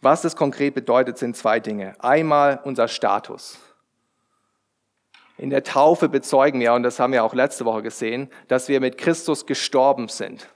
Was 0.00 0.22
das 0.22 0.34
konkret 0.34 0.74
bedeutet, 0.74 1.16
sind 1.16 1.36
zwei 1.36 1.60
Dinge. 1.60 1.94
Einmal 2.00 2.60
unser 2.64 2.88
Status. 2.88 3.60
In 5.36 5.50
der 5.50 5.64
Taufe 5.64 6.08
bezeugen 6.08 6.60
wir, 6.60 6.74
und 6.74 6.84
das 6.84 7.00
haben 7.00 7.12
wir 7.12 7.24
auch 7.24 7.34
letzte 7.34 7.64
Woche 7.64 7.82
gesehen, 7.82 8.30
dass 8.48 8.68
wir 8.68 8.80
mit 8.80 8.98
Christus 8.98 9.46
gestorben 9.46 10.08
sind 10.08 10.48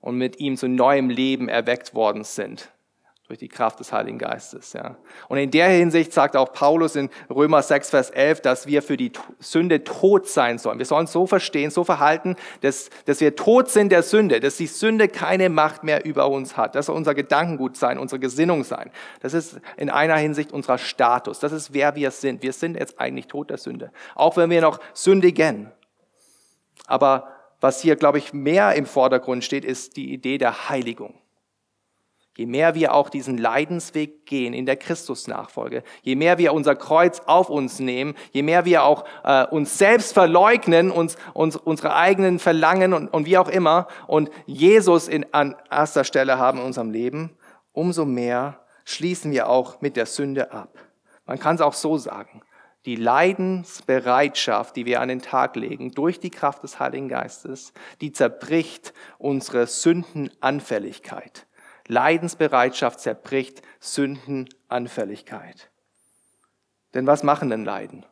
und 0.00 0.18
mit 0.18 0.40
ihm 0.40 0.56
zu 0.56 0.68
neuem 0.68 1.08
Leben 1.08 1.48
erweckt 1.48 1.94
worden 1.94 2.24
sind 2.24 2.73
durch 3.26 3.38
die 3.38 3.48
Kraft 3.48 3.80
des 3.80 3.90
Heiligen 3.90 4.18
Geistes. 4.18 4.74
Ja. 4.74 4.96
Und 5.28 5.38
in 5.38 5.50
der 5.50 5.68
Hinsicht 5.68 6.12
sagt 6.12 6.36
auch 6.36 6.52
Paulus 6.52 6.94
in 6.94 7.08
Römer 7.30 7.62
6, 7.62 7.88
Vers 7.88 8.10
11, 8.10 8.42
dass 8.42 8.66
wir 8.66 8.82
für 8.82 8.98
die 8.98 9.12
Sünde 9.38 9.82
tot 9.82 10.28
sein 10.28 10.58
sollen. 10.58 10.78
Wir 10.78 10.84
sollen 10.84 11.06
so 11.06 11.26
verstehen, 11.26 11.70
so 11.70 11.84
verhalten, 11.84 12.36
dass, 12.60 12.90
dass 13.06 13.20
wir 13.20 13.34
tot 13.34 13.70
sind 13.70 13.90
der 13.92 14.02
Sünde, 14.02 14.40
dass 14.40 14.58
die 14.58 14.66
Sünde 14.66 15.08
keine 15.08 15.48
Macht 15.48 15.84
mehr 15.84 16.04
über 16.04 16.28
uns 16.28 16.58
hat. 16.58 16.74
Das 16.74 16.86
soll 16.86 16.96
unser 16.96 17.14
Gedankengut 17.14 17.78
sein, 17.78 17.98
unsere 17.98 18.18
Gesinnung 18.18 18.62
sein. 18.62 18.90
Das 19.20 19.32
ist 19.32 19.58
in 19.78 19.88
einer 19.88 20.16
Hinsicht 20.16 20.52
unser 20.52 20.76
Status. 20.76 21.40
Das 21.40 21.52
ist, 21.52 21.72
wer 21.72 21.96
wir 21.96 22.10
sind. 22.10 22.42
Wir 22.42 22.52
sind 22.52 22.76
jetzt 22.78 23.00
eigentlich 23.00 23.28
tot 23.28 23.48
der 23.48 23.58
Sünde. 23.58 23.90
Auch 24.14 24.36
wenn 24.36 24.50
wir 24.50 24.60
noch 24.60 24.80
sündigen. 24.92 25.72
Aber 26.86 27.28
was 27.60 27.80
hier, 27.80 27.96
glaube 27.96 28.18
ich, 28.18 28.34
mehr 28.34 28.74
im 28.74 28.84
Vordergrund 28.84 29.44
steht, 29.44 29.64
ist 29.64 29.96
die 29.96 30.12
Idee 30.12 30.36
der 30.36 30.68
Heiligung. 30.68 31.14
Je 32.36 32.46
mehr 32.46 32.74
wir 32.74 32.94
auch 32.94 33.10
diesen 33.10 33.38
Leidensweg 33.38 34.26
gehen 34.26 34.54
in 34.54 34.66
der 34.66 34.76
Christusnachfolge, 34.76 35.84
je 36.02 36.16
mehr 36.16 36.36
wir 36.36 36.52
unser 36.52 36.74
Kreuz 36.74 37.20
auf 37.26 37.48
uns 37.48 37.78
nehmen, 37.78 38.14
je 38.32 38.42
mehr 38.42 38.64
wir 38.64 38.82
auch 38.82 39.04
äh, 39.22 39.46
uns 39.46 39.78
selbst 39.78 40.14
verleugnen, 40.14 40.90
uns, 40.90 41.16
uns 41.32 41.54
unsere 41.54 41.94
eigenen 41.94 42.40
Verlangen 42.40 42.92
und, 42.92 43.06
und 43.08 43.26
wie 43.26 43.38
auch 43.38 43.48
immer 43.48 43.86
und 44.08 44.30
Jesus 44.46 45.06
in, 45.06 45.32
an 45.32 45.54
erster 45.70 46.02
Stelle 46.02 46.38
haben 46.38 46.58
in 46.58 46.64
unserem 46.64 46.90
Leben, 46.90 47.36
umso 47.72 48.04
mehr 48.04 48.58
schließen 48.84 49.30
wir 49.30 49.48
auch 49.48 49.80
mit 49.80 49.94
der 49.96 50.06
Sünde 50.06 50.50
ab. 50.50 50.76
Man 51.26 51.38
kann 51.38 51.54
es 51.54 51.60
auch 51.60 51.74
so 51.74 51.98
sagen. 51.98 52.42
Die 52.84 52.96
Leidensbereitschaft, 52.96 54.76
die 54.76 54.84
wir 54.84 55.00
an 55.00 55.08
den 55.08 55.22
Tag 55.22 55.56
legen 55.56 55.92
durch 55.92 56.20
die 56.20 56.30
Kraft 56.30 56.64
des 56.64 56.80
Heiligen 56.80 57.08
Geistes, 57.08 57.72
die 58.02 58.12
zerbricht 58.12 58.92
unsere 59.18 59.66
Sündenanfälligkeit. 59.66 61.46
Leidensbereitschaft 61.88 63.00
zerbricht 63.00 63.62
Sündenanfälligkeit. 63.80 65.70
Denn 66.94 67.06
was 67.06 67.22
machen 67.22 67.50
denn 67.50 67.64
Leiden? 67.64 68.06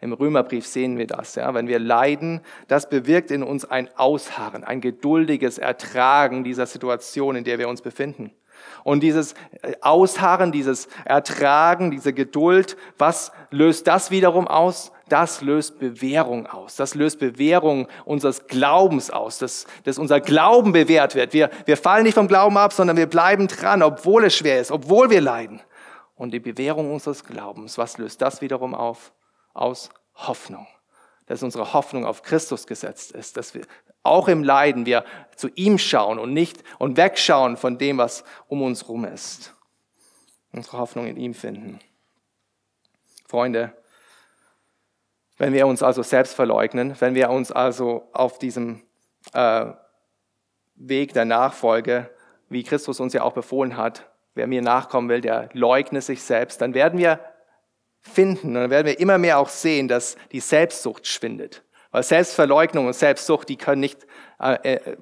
Im 0.00 0.12
Römerbrief 0.12 0.66
sehen 0.66 0.98
wir 0.98 1.06
das. 1.06 1.34
Ja? 1.34 1.54
Wenn 1.54 1.68
wir 1.68 1.78
leiden, 1.78 2.42
das 2.68 2.88
bewirkt 2.88 3.30
in 3.30 3.42
uns 3.42 3.64
ein 3.64 3.88
Ausharren, 3.96 4.64
ein 4.64 4.80
geduldiges 4.80 5.58
Ertragen 5.58 6.44
dieser 6.44 6.66
Situation, 6.66 7.36
in 7.36 7.44
der 7.44 7.58
wir 7.58 7.68
uns 7.68 7.80
befinden. 7.80 8.32
Und 8.82 9.02
dieses 9.02 9.34
äh, 9.62 9.74
Ausharren, 9.80 10.52
dieses 10.52 10.88
Ertragen, 11.04 11.90
diese 11.90 12.12
Geduld, 12.12 12.76
was 12.98 13.32
löst 13.50 13.86
das 13.86 14.10
wiederum 14.10 14.46
aus? 14.46 14.92
Das 15.08 15.42
löst 15.42 15.78
Bewährung 15.78 16.46
aus. 16.46 16.76
Das 16.76 16.94
löst 16.94 17.18
Bewährung 17.18 17.88
unseres 18.04 18.46
Glaubens 18.46 19.10
aus, 19.10 19.38
dass, 19.38 19.66
dass 19.84 19.98
unser 19.98 20.20
Glauben 20.20 20.72
bewährt 20.72 21.14
wird. 21.14 21.34
Wir, 21.34 21.50
wir 21.66 21.76
fallen 21.76 22.04
nicht 22.04 22.14
vom 22.14 22.28
Glauben 22.28 22.56
ab, 22.56 22.72
sondern 22.72 22.96
wir 22.96 23.06
bleiben 23.06 23.48
dran, 23.48 23.82
obwohl 23.82 24.24
es 24.24 24.36
schwer 24.36 24.60
ist, 24.60 24.70
obwohl 24.70 25.10
wir 25.10 25.20
leiden. 25.20 25.60
Und 26.14 26.30
die 26.30 26.40
Bewährung 26.40 26.92
unseres 26.92 27.24
Glaubens, 27.24 27.76
was 27.76 27.98
löst 27.98 28.22
das 28.22 28.40
wiederum 28.40 28.74
auf? 28.74 29.12
Aus 29.52 29.90
Hoffnung. 30.14 30.66
Dass 31.26 31.42
unsere 31.42 31.72
Hoffnung 31.74 32.06
auf 32.06 32.22
Christus 32.22 32.66
gesetzt 32.66 33.12
ist, 33.12 33.36
dass 33.36 33.54
wir 33.54 33.62
auch 34.02 34.28
im 34.28 34.44
Leiden 34.44 34.86
wir 34.86 35.04
zu 35.36 35.48
ihm 35.54 35.78
schauen 35.78 36.18
und 36.18 36.32
nicht 36.32 36.62
und 36.78 36.96
wegschauen 36.96 37.56
von 37.56 37.78
dem, 37.78 37.98
was 37.98 38.24
um 38.48 38.62
uns 38.62 38.88
rum 38.88 39.04
ist. 39.04 39.54
Unsere 40.52 40.78
Hoffnung 40.78 41.06
in 41.06 41.16
ihm 41.16 41.34
finden. 41.34 41.80
Freunde, 43.26 43.72
wenn 45.36 45.52
wir 45.52 45.66
uns 45.66 45.82
also 45.82 46.02
selbst 46.02 46.34
verleugnen, 46.34 46.94
wenn 47.00 47.14
wir 47.14 47.30
uns 47.30 47.50
also 47.50 48.08
auf 48.12 48.38
diesem 48.38 48.82
äh, 49.32 49.66
Weg 50.76 51.12
der 51.14 51.24
Nachfolge, 51.24 52.10
wie 52.48 52.62
Christus 52.62 53.00
uns 53.00 53.12
ja 53.12 53.22
auch 53.22 53.32
befohlen 53.32 53.76
hat, 53.76 54.10
wer 54.34 54.46
mir 54.46 54.62
nachkommen 54.62 55.08
will, 55.08 55.20
der 55.20 55.48
leugne 55.52 56.00
sich 56.00 56.22
selbst, 56.22 56.60
dann 56.60 56.74
werden 56.74 56.98
wir 56.98 57.20
finden 58.00 58.48
und 58.48 58.54
dann 58.54 58.70
werden 58.70 58.86
wir 58.86 59.00
immer 59.00 59.18
mehr 59.18 59.38
auch 59.38 59.48
sehen, 59.48 59.88
dass 59.88 60.16
die 60.32 60.40
Selbstsucht 60.40 61.06
schwindet. 61.06 61.62
Weil 61.90 62.02
Selbstverleugnung 62.02 62.86
und 62.86 62.92
Selbstsucht, 62.92 63.48
die 63.48 63.56
können 63.56 63.80
nicht, 63.80 64.06
äh, 64.40 64.74
äh, 64.74 64.96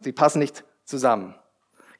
die 0.00 0.12
passen 0.12 0.38
nicht 0.38 0.64
zusammen. 0.84 1.34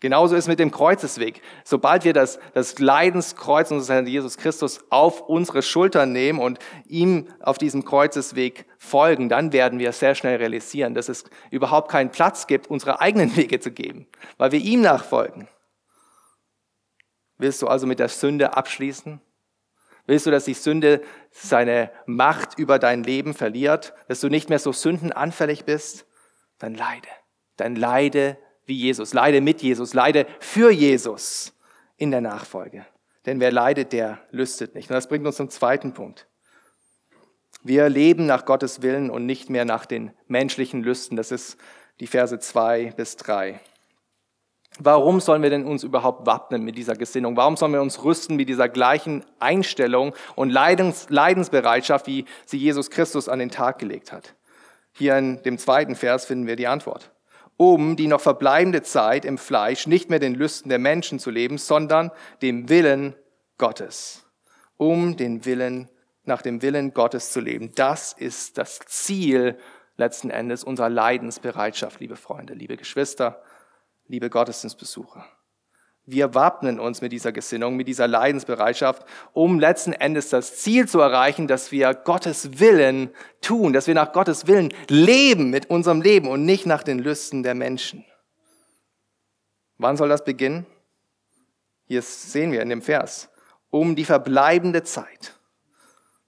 Genauso 0.07 0.37
ist 0.37 0.47
mit 0.47 0.61
dem 0.61 0.71
Kreuzesweg. 0.71 1.43
Sobald 1.65 2.05
wir 2.05 2.13
das, 2.13 2.39
das 2.55 2.79
Leidenskreuz 2.79 3.73
unseres 3.73 3.89
Herrn 3.89 4.07
Jesus 4.07 4.37
Christus 4.37 4.85
auf 4.89 5.23
unsere 5.23 5.63
Schultern 5.63 6.13
nehmen 6.13 6.39
und 6.39 6.61
ihm 6.87 7.27
auf 7.41 7.59
diesem 7.59 7.85
Kreuzesweg 7.85 8.67
folgen, 8.79 9.29
dann 9.29 9.53
werden 9.53 9.81
wir 9.81 9.91
sehr 9.91 10.15
schnell 10.15 10.37
realisieren, 10.37 10.95
dass 10.95 11.09
es 11.09 11.25
überhaupt 11.51 11.91
keinen 11.91 12.13
Platz 12.13 12.47
gibt, 12.47 12.71
unsere 12.71 13.01
eigenen 13.01 13.37
Wege 13.37 13.59
zu 13.59 13.73
geben, 13.73 14.07
weil 14.39 14.53
wir 14.53 14.61
ihm 14.61 14.83
nachfolgen. 14.83 15.49
Willst 17.37 17.61
du 17.61 17.67
also 17.67 17.89
mit 17.89 17.99
der 17.99 18.09
Sünde 18.09 18.57
abschließen? 18.57 19.21
Willst 20.07 20.25
du, 20.25 20.31
dass 20.31 20.45
die 20.45 20.55
Sünde 20.55 21.03
seine 21.33 21.91
Macht 22.07 22.57
über 22.61 22.79
dein 22.79 23.03
Leben 23.03 23.35
verliert, 23.35 23.93
dass 24.07 24.21
du 24.21 24.29
nicht 24.29 24.51
mehr 24.51 24.61
so 24.61 24.71
sündenanfällig 24.71 25.65
bist? 25.65 26.07
Dann 26.61 26.77
leide. 26.77 27.09
Dann 27.57 27.75
leide 27.75 28.39
wie 28.67 28.75
Jesus. 28.75 29.15
Leide 29.15 29.41
mit 29.41 29.63
Jesus. 29.63 29.95
Leide 29.95 30.27
für 30.41 30.71
Jesus 30.71 31.55
in 31.97 32.11
der 32.11 32.21
Nachfolge. 32.21 32.85
Denn 33.25 33.41
wer 33.41 33.51
leidet, 33.51 33.93
der 33.93 34.21
lüstet 34.31 34.75
nicht. 34.75 34.91
Und 34.91 34.95
das 34.95 35.09
bringt 35.09 35.27
uns 35.27 35.37
zum 35.37 35.51
zweiten 35.51 35.95
Punkt. 35.95 36.29
Wir 37.63 37.89
leben 37.89 38.27
nach 38.27 38.45
Gottes 38.45 38.83
Willen 38.83 39.11
und 39.11 39.27
nicht 39.27 39.51
mehr 39.51 39.65
nach 39.65 39.87
den 39.87 40.13
menschlichen 40.29 40.83
Lüsten. 40.83 41.17
Das 41.17 41.33
ist 41.33 41.57
die 41.99 42.07
Verse 42.07 42.39
zwei 42.39 42.93
bis 42.97 43.17
drei. 43.17 43.61
Warum 44.79 45.21
sollen 45.21 45.43
wir 45.43 45.51
denn 45.51 45.65
uns 45.65 45.83
überhaupt 45.83 46.27
wappnen 46.27 46.63
mit 46.63 46.77
dieser 46.77 46.95
Gesinnung? 46.95 47.37
Warum 47.37 47.57
sollen 47.57 47.73
wir 47.73 47.81
uns 47.81 48.05
rüsten 48.05 48.37
mit 48.37 48.49
dieser 48.49 48.69
gleichen 48.69 49.25
Einstellung 49.41 50.15
und 50.35 50.51
Leidens, 50.51 51.07
Leidensbereitschaft, 51.09 52.07
wie 52.07 52.27
sie 52.45 52.59
Jesus 52.59 52.91
Christus 52.91 53.29
an 53.29 53.39
den 53.39 53.51
Tag 53.51 53.79
gelegt 53.79 54.13
hat? 54.13 54.35
Hier 54.93 55.17
in 55.17 55.43
dem 55.43 55.57
zweiten 55.59 55.95
Vers 55.95 56.27
finden 56.27 56.47
wir 56.47 56.57
die 56.57 56.67
Antwort. 56.67 57.11
Um 57.57 57.97
die 57.97 58.07
noch 58.07 58.21
verbleibende 58.21 58.83
Zeit 58.83 59.25
im 59.25 59.39
Fleisch 59.39 59.87
nicht 59.87 60.11
mehr 60.11 60.19
den 60.19 60.35
Lüsten 60.35 60.69
der 60.69 60.79
Menschen 60.79 61.19
zu 61.19 61.31
leben, 61.31 61.59
sondern 61.59 62.11
dem 62.43 62.69
Willen 62.69 63.15
Gottes. 63.57 64.27
Um 64.77 65.17
den 65.17 65.45
Willen, 65.45 65.89
nach 66.25 66.43
dem 66.43 66.61
Willen 66.61 66.93
Gottes 66.93 67.33
zu 67.33 67.41
leben. 67.41 67.73
Das 67.75 68.13
ist 68.13 68.59
das 68.59 68.81
Ziel 68.81 69.59
letzten 69.97 70.29
Endes 70.29 70.65
unserer 70.65 70.91
Leidensbereitschaft, 70.91 72.01
liebe 72.01 72.17
Freunde, 72.17 72.53
liebe 72.53 72.77
Geschwister 72.77 73.43
liebe 74.09 74.31
Gottesdienstbesucher. 74.31 75.25
Wir 76.09 76.35
wappnen 76.35 76.79
uns 76.79 77.01
mit 77.01 77.11
dieser 77.11 77.33
Gesinnung, 77.33 77.75
mit 77.75 77.89
dieser 77.89 78.07
Leidensbereitschaft, 78.07 79.05
um 79.33 79.59
letzten 79.59 79.93
Endes 79.93 80.29
das 80.29 80.57
Ziel 80.59 80.89
zu 80.89 81.01
erreichen, 81.01 81.49
dass 81.49 81.73
wir 81.73 81.93
Gottes 81.95 82.61
Willen 82.61 83.11
tun, 83.41 83.73
dass 83.73 83.89
wir 83.89 83.95
nach 83.95 84.13
Gottes 84.13 84.47
Willen 84.47 84.73
leben 84.89 85.51
mit 85.51 85.69
unserem 85.69 86.01
Leben 86.01 86.29
und 86.29 86.45
nicht 86.45 86.65
nach 86.65 86.85
den 86.85 87.01
Lüsten 87.01 87.43
der 87.43 87.57
Menschen. 87.57 88.05
Wann 89.79 89.97
soll 89.97 90.09
das 90.09 90.25
beginnen? 90.25 90.65
Hier 91.87 92.03
sehen 92.03 92.53
wir 92.53 92.63
in 92.63 92.69
dem 92.69 92.83
Vers. 92.83 93.29
Um 93.71 93.97
die 93.97 94.05
verbleibende 94.05 94.85
Zeit. 94.85 95.35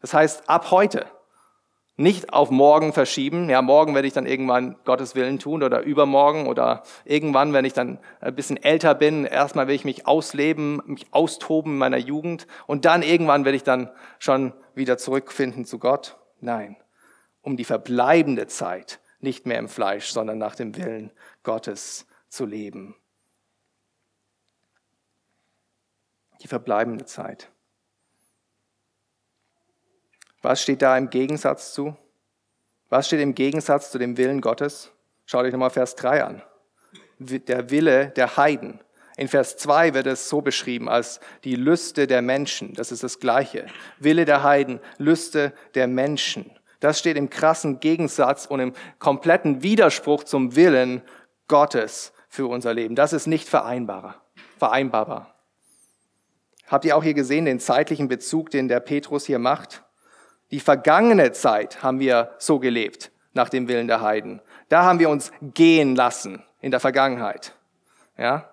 Das 0.00 0.12
heißt, 0.12 0.48
ab 0.48 0.72
heute 0.72 1.06
nicht 1.98 2.32
auf 2.32 2.50
morgen 2.50 2.92
verschieben. 2.92 3.50
Ja, 3.50 3.60
morgen 3.60 3.94
werde 3.94 4.06
ich 4.06 4.14
dann 4.14 4.24
irgendwann 4.24 4.76
Gottes 4.84 5.16
Willen 5.16 5.40
tun 5.40 5.64
oder 5.64 5.82
übermorgen 5.82 6.46
oder 6.46 6.84
irgendwann, 7.04 7.52
wenn 7.52 7.64
ich 7.64 7.72
dann 7.72 7.98
ein 8.20 8.36
bisschen 8.36 8.56
älter 8.56 8.94
bin, 8.94 9.24
erstmal 9.24 9.66
will 9.66 9.74
ich 9.74 9.84
mich 9.84 10.06
ausleben, 10.06 10.80
mich 10.86 11.08
austoben 11.10 11.72
in 11.72 11.78
meiner 11.78 11.98
Jugend 11.98 12.46
und 12.68 12.84
dann 12.84 13.02
irgendwann 13.02 13.44
werde 13.44 13.56
ich 13.56 13.64
dann 13.64 13.90
schon 14.20 14.54
wieder 14.74 14.96
zurückfinden 14.96 15.64
zu 15.64 15.80
Gott. 15.80 16.16
Nein, 16.40 16.76
um 17.42 17.56
die 17.56 17.64
verbleibende 17.64 18.46
Zeit 18.46 19.00
nicht 19.18 19.46
mehr 19.46 19.58
im 19.58 19.68
Fleisch, 19.68 20.10
sondern 20.10 20.38
nach 20.38 20.54
dem 20.54 20.76
Willen 20.76 21.10
Gottes 21.42 22.06
zu 22.28 22.46
leben. 22.46 22.94
Die 26.42 26.48
verbleibende 26.48 27.06
Zeit. 27.06 27.50
Was 30.42 30.62
steht 30.62 30.82
da 30.82 30.96
im 30.96 31.10
Gegensatz 31.10 31.72
zu? 31.72 31.96
Was 32.88 33.06
steht 33.06 33.20
im 33.20 33.34
Gegensatz 33.34 33.90
zu 33.90 33.98
dem 33.98 34.16
Willen 34.16 34.40
Gottes? 34.40 34.92
Schaut 35.26 35.44
euch 35.44 35.52
nochmal 35.52 35.70
Vers 35.70 35.94
3 35.96 36.24
an. 36.24 36.42
Der 37.18 37.70
Wille 37.70 38.08
der 38.10 38.36
Heiden. 38.36 38.80
In 39.16 39.26
Vers 39.26 39.56
2 39.56 39.94
wird 39.94 40.06
es 40.06 40.28
so 40.28 40.40
beschrieben 40.40 40.88
als 40.88 41.18
die 41.42 41.56
Lüste 41.56 42.06
der 42.06 42.22
Menschen. 42.22 42.74
Das 42.74 42.92
ist 42.92 43.02
das 43.02 43.18
Gleiche. 43.18 43.66
Wille 43.98 44.24
der 44.24 44.44
Heiden, 44.44 44.80
Lüste 44.96 45.52
der 45.74 45.88
Menschen. 45.88 46.52
Das 46.78 47.00
steht 47.00 47.16
im 47.16 47.28
krassen 47.28 47.80
Gegensatz 47.80 48.46
und 48.46 48.60
im 48.60 48.72
kompletten 49.00 49.62
Widerspruch 49.62 50.22
zum 50.22 50.54
Willen 50.54 51.02
Gottes 51.48 52.12
für 52.28 52.46
unser 52.46 52.72
Leben. 52.72 52.94
Das 52.94 53.12
ist 53.12 53.26
nicht 53.26 53.48
vereinbarer, 53.48 54.22
vereinbarbar. 54.56 55.34
Habt 56.68 56.84
ihr 56.84 56.96
auch 56.96 57.02
hier 57.02 57.14
gesehen 57.14 57.46
den 57.46 57.58
zeitlichen 57.58 58.06
Bezug, 58.06 58.50
den 58.50 58.68
der 58.68 58.78
Petrus 58.78 59.26
hier 59.26 59.40
macht? 59.40 59.82
Die 60.50 60.60
vergangene 60.60 61.32
Zeit 61.32 61.82
haben 61.82 62.00
wir 62.00 62.34
so 62.38 62.58
gelebt, 62.58 63.10
nach 63.32 63.48
dem 63.48 63.68
Willen 63.68 63.86
der 63.86 64.00
Heiden. 64.00 64.40
Da 64.68 64.84
haben 64.84 64.98
wir 64.98 65.10
uns 65.10 65.30
gehen 65.42 65.94
lassen 65.94 66.42
in 66.60 66.70
der 66.70 66.80
Vergangenheit. 66.80 67.54
Ja? 68.16 68.48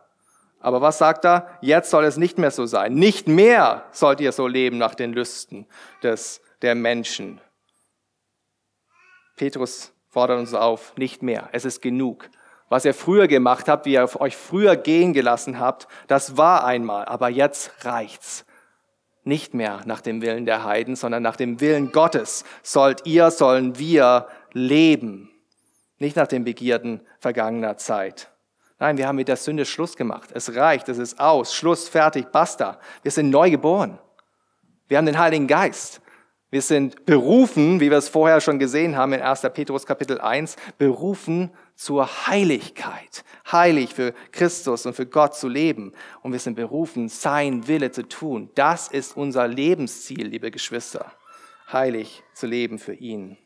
Aber 0.59 0.81
was 0.81 0.97
sagt 0.97 1.25
er? 1.25 1.47
Jetzt 1.61 1.89
soll 1.89 2.05
es 2.05 2.17
nicht 2.17 2.37
mehr 2.37 2.51
so 2.51 2.65
sein. 2.65 2.95
Nicht 2.95 3.27
mehr 3.27 3.85
sollt 3.91 4.19
ihr 4.19 4.31
so 4.31 4.47
leben 4.47 4.77
nach 4.77 4.95
den 4.95 5.13
Lüsten 5.13 5.67
des, 6.03 6.41
der 6.61 6.75
Menschen. 6.75 7.39
Petrus 9.35 9.93
fordert 10.07 10.39
uns 10.39 10.53
auf, 10.53 10.95
nicht 10.97 11.23
mehr. 11.23 11.49
Es 11.51 11.65
ist 11.65 11.81
genug. 11.81 12.29
Was 12.67 12.83
ihr 12.83 12.93
früher 12.93 13.27
gemacht 13.27 13.67
habt, 13.67 13.85
wie 13.85 13.93
ihr 13.93 14.09
euch 14.19 14.35
früher 14.35 14.75
gehen 14.75 15.13
gelassen 15.13 15.59
habt, 15.59 15.87
das 16.07 16.35
war 16.35 16.65
einmal, 16.65 17.05
aber 17.05 17.29
jetzt 17.29 17.85
reicht's 17.85 18.44
nicht 19.25 19.53
mehr 19.53 19.81
nach 19.85 20.01
dem 20.01 20.21
Willen 20.21 20.45
der 20.45 20.63
Heiden, 20.63 20.95
sondern 20.95 21.23
nach 21.23 21.35
dem 21.35 21.59
Willen 21.59 21.91
Gottes 21.91 22.45
sollt 22.63 23.05
ihr, 23.05 23.31
sollen 23.31 23.77
wir 23.77 24.27
leben. 24.53 25.31
Nicht 25.97 26.15
nach 26.15 26.27
den 26.27 26.43
Begierden 26.43 27.01
vergangener 27.19 27.77
Zeit. 27.77 28.29
Nein, 28.79 28.97
wir 28.97 29.07
haben 29.07 29.15
mit 29.15 29.27
der 29.27 29.37
Sünde 29.37 29.65
Schluss 29.65 29.95
gemacht. 29.95 30.29
Es 30.33 30.55
reicht, 30.55 30.89
es 30.89 30.97
ist 30.97 31.19
aus, 31.19 31.53
Schluss, 31.53 31.87
fertig, 31.87 32.31
basta. 32.31 32.79
Wir 33.03 33.11
sind 33.11 33.29
neu 33.29 33.49
geboren. 33.49 33.97
Wir 34.87 34.97
haben 34.97 35.05
den 35.05 35.17
Heiligen 35.17 35.47
Geist. 35.47 36.01
Wir 36.51 36.61
sind 36.61 37.05
berufen, 37.05 37.79
wie 37.79 37.89
wir 37.89 37.97
es 37.97 38.07
vorher 38.07 38.39
schon 38.41 38.59
gesehen 38.59 38.95
haben 38.95 39.13
in 39.13 39.21
1. 39.21 39.41
Petrus 39.53 39.85
Kapitel 39.85 40.21
1, 40.21 40.55
berufen 40.77 41.51
zur 41.75 42.27
Heiligkeit. 42.27 43.23
Heilig 43.51 43.93
für 43.93 44.13
Christus 44.31 44.85
und 44.85 44.93
für 44.93 45.05
Gott 45.05 45.35
zu 45.35 45.47
leben. 45.47 45.91
Und 46.21 46.31
wir 46.31 46.39
sind 46.39 46.55
berufen, 46.55 47.09
sein 47.09 47.67
Wille 47.67 47.91
zu 47.91 48.07
tun. 48.07 48.49
Das 48.55 48.87
ist 48.87 49.15
unser 49.15 49.47
Lebensziel, 49.47 50.27
liebe 50.27 50.51
Geschwister. 50.51 51.11
Heilig 51.71 52.23
zu 52.33 52.47
leben 52.47 52.79
für 52.79 52.93
ihn. 52.93 53.37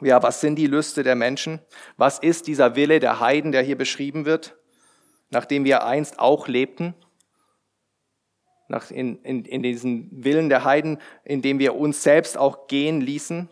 Ja, 0.00 0.22
was 0.22 0.40
sind 0.40 0.56
die 0.56 0.66
Lüste 0.66 1.02
der 1.02 1.14
Menschen? 1.14 1.60
Was 1.96 2.18
ist 2.18 2.46
dieser 2.46 2.74
Wille 2.74 3.00
der 3.00 3.20
Heiden, 3.20 3.52
der 3.52 3.62
hier 3.62 3.76
beschrieben 3.76 4.24
wird, 4.24 4.56
nachdem 5.30 5.64
wir 5.64 5.84
einst 5.84 6.18
auch 6.18 6.48
lebten? 6.48 6.94
Nach, 8.68 8.90
in, 8.90 9.22
in, 9.24 9.44
in 9.44 9.62
diesen 9.62 10.08
Willen 10.24 10.48
der 10.48 10.64
Heiden, 10.64 10.98
in 11.24 11.42
dem 11.42 11.58
wir 11.58 11.74
uns 11.74 12.02
selbst 12.02 12.38
auch 12.38 12.66
gehen 12.68 13.00
ließen? 13.00 13.48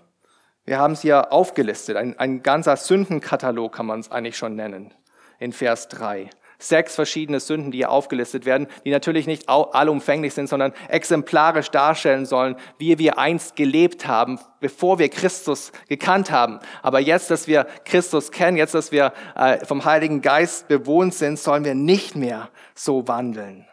Wir 0.68 0.78
haben 0.78 0.92
es 0.92 1.00
hier 1.00 1.32
aufgelistet, 1.32 1.96
ein, 1.96 2.18
ein 2.18 2.42
ganzer 2.42 2.76
Sündenkatalog 2.76 3.72
kann 3.72 3.86
man 3.86 4.00
es 4.00 4.10
eigentlich 4.10 4.36
schon 4.36 4.54
nennen, 4.54 4.92
in 5.38 5.54
Vers 5.54 5.88
3. 5.88 6.28
Sechs 6.58 6.94
verschiedene 6.94 7.40
Sünden, 7.40 7.70
die 7.70 7.78
hier 7.78 7.90
aufgelistet 7.90 8.44
werden, 8.44 8.66
die 8.84 8.90
natürlich 8.90 9.26
nicht 9.26 9.48
allumfänglich 9.48 10.34
sind, 10.34 10.46
sondern 10.46 10.74
exemplarisch 10.88 11.70
darstellen 11.70 12.26
sollen, 12.26 12.54
wie 12.76 12.98
wir 12.98 13.16
einst 13.16 13.56
gelebt 13.56 14.06
haben, 14.06 14.38
bevor 14.60 14.98
wir 14.98 15.08
Christus 15.08 15.72
gekannt 15.88 16.30
haben. 16.30 16.58
Aber 16.82 17.00
jetzt, 17.00 17.30
dass 17.30 17.46
wir 17.46 17.66
Christus 17.86 18.30
kennen, 18.30 18.58
jetzt, 18.58 18.74
dass 18.74 18.92
wir 18.92 19.14
äh, 19.36 19.64
vom 19.64 19.86
Heiligen 19.86 20.20
Geist 20.20 20.68
bewohnt 20.68 21.14
sind, 21.14 21.38
sollen 21.38 21.64
wir 21.64 21.74
nicht 21.74 22.14
mehr 22.14 22.50
so 22.74 23.08
wandeln. 23.08 23.66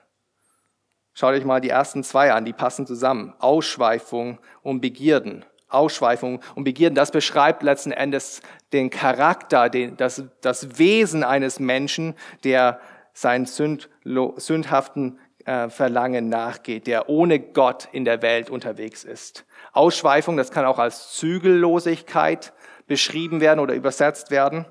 Schaut 1.13 1.33
euch 1.33 1.43
mal 1.43 1.59
die 1.59 1.71
ersten 1.71 2.05
zwei 2.05 2.31
an, 2.31 2.45
die 2.45 2.53
passen 2.53 2.87
zusammen. 2.87 3.33
Ausschweifung 3.39 4.39
und 4.61 4.79
Begierden. 4.79 5.43
Ausschweifung 5.75 6.41
und 6.55 6.63
Begierden, 6.63 6.95
das 6.95 7.11
beschreibt 7.11 7.63
letzten 7.63 7.91
Endes 7.91 8.41
den 8.73 8.89
Charakter, 8.89 9.69
den, 9.69 9.97
das, 9.97 10.23
das 10.41 10.77
Wesen 10.77 11.23
eines 11.23 11.59
Menschen, 11.59 12.15
der 12.43 12.79
seinen 13.13 13.45
sündlo, 13.45 14.33
sündhaften 14.37 15.19
äh, 15.45 15.69
Verlangen 15.69 16.29
nachgeht, 16.29 16.87
der 16.87 17.09
ohne 17.09 17.39
Gott 17.39 17.87
in 17.91 18.03
der 18.03 18.21
Welt 18.21 18.49
unterwegs 18.49 19.03
ist. 19.03 19.45
Ausschweifung, 19.73 20.37
das 20.37 20.51
kann 20.51 20.65
auch 20.65 20.79
als 20.79 21.13
Zügellosigkeit 21.13 22.53
beschrieben 22.87 23.41
werden 23.41 23.59
oder 23.59 23.73
übersetzt 23.73 24.31
werden. 24.31 24.65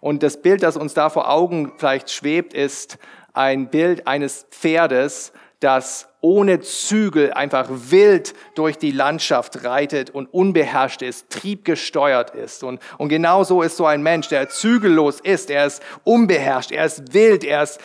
Und 0.00 0.22
das 0.22 0.42
Bild, 0.42 0.62
das 0.62 0.76
uns 0.76 0.94
da 0.94 1.08
vor 1.10 1.30
Augen 1.30 1.72
vielleicht 1.78 2.10
schwebt, 2.10 2.52
ist 2.52 2.98
ein 3.32 3.68
Bild 3.68 4.06
eines 4.06 4.46
Pferdes, 4.50 5.32
das 5.60 6.08
ohne 6.24 6.60
Zügel 6.60 7.34
einfach 7.34 7.68
wild 7.68 8.32
durch 8.54 8.78
die 8.78 8.92
Landschaft 8.92 9.62
reitet 9.62 10.08
und 10.08 10.32
unbeherrscht 10.32 11.02
ist, 11.02 11.28
triebgesteuert 11.28 12.34
ist. 12.34 12.64
Und, 12.64 12.80
und 12.96 13.10
genau 13.10 13.44
so 13.44 13.60
ist 13.60 13.76
so 13.76 13.84
ein 13.84 14.02
Mensch, 14.02 14.28
der 14.28 14.48
zügellos 14.48 15.20
ist. 15.20 15.50
Er 15.50 15.66
ist 15.66 15.82
unbeherrscht, 16.02 16.72
er 16.72 16.86
ist 16.86 17.12
wild, 17.12 17.44
er 17.44 17.64
ist 17.64 17.78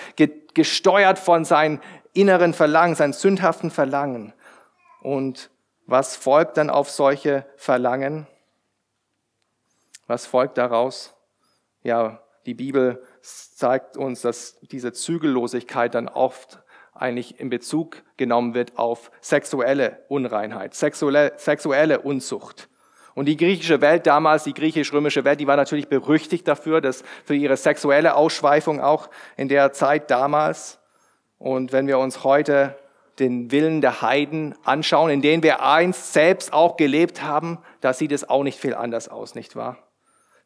gesteuert 0.54 1.20
von 1.20 1.44
seinen 1.44 1.82
inneren 2.14 2.54
Verlangen, 2.54 2.96
seinen 2.96 3.12
sündhaften 3.12 3.72
Verlangen. 3.72 4.32
Und 5.02 5.50
was 5.86 6.16
folgt 6.16 6.56
dann 6.56 6.70
auf 6.70 6.90
solche 6.90 7.46
Verlangen? 7.58 8.26
Was 10.08 10.26
folgt 10.26 10.58
daraus? 10.58 11.14
Ja, 11.84 12.24
die 12.46 12.54
Bibel 12.54 13.04
zeigt 13.22 13.98
uns, 13.98 14.22
dass 14.22 14.58
diese 14.62 14.94
Zügellosigkeit 14.94 15.94
dann 15.94 16.08
oft 16.08 16.60
eigentlich 17.02 17.40
in 17.40 17.50
Bezug 17.50 18.04
genommen 18.18 18.54
wird 18.54 18.78
auf 18.78 19.12
sexuelle 19.22 20.04
Unreinheit, 20.10 20.74
sexuelle, 20.74 21.34
sexuelle 21.38 22.02
Unzucht. 22.02 22.70
Und 23.16 23.26
die 23.26 23.38
griechische 23.38 23.82
Welt 23.82 24.08
damals, 24.08 24.44
die 24.44 24.54
griechisch-römische 24.54 25.26
Welt, 25.26 25.40
die 25.40 25.48
war 25.48 25.58
natürlich 25.58 25.90
berüchtigt 25.90 26.48
dafür, 26.48 26.80
dass 26.80 27.04
für 27.26 27.36
ihre 27.36 27.58
sexuelle 27.58 28.16
Ausschweifung 28.16 28.80
auch 28.80 29.10
in 29.36 29.50
der 29.50 29.74
Zeit 29.74 30.10
damals. 30.12 30.80
Und 31.38 31.72
wenn 31.72 31.88
wir 31.88 32.00
uns 32.00 32.24
heute 32.24 32.78
den 33.20 33.52
Willen 33.52 33.82
der 33.82 34.02
Heiden 34.02 34.56
anschauen, 34.64 35.10
in 35.10 35.22
denen 35.22 35.44
wir 35.44 35.62
einst 35.62 36.14
selbst 36.14 36.54
auch 36.54 36.78
gelebt 36.78 37.22
haben, 37.22 37.58
da 37.82 37.94
sieht 37.94 38.12
es 38.12 38.30
auch 38.30 38.44
nicht 38.44 38.60
viel 38.60 38.74
anders 38.74 39.10
aus, 39.10 39.36
nicht 39.36 39.56
wahr? 39.56 39.78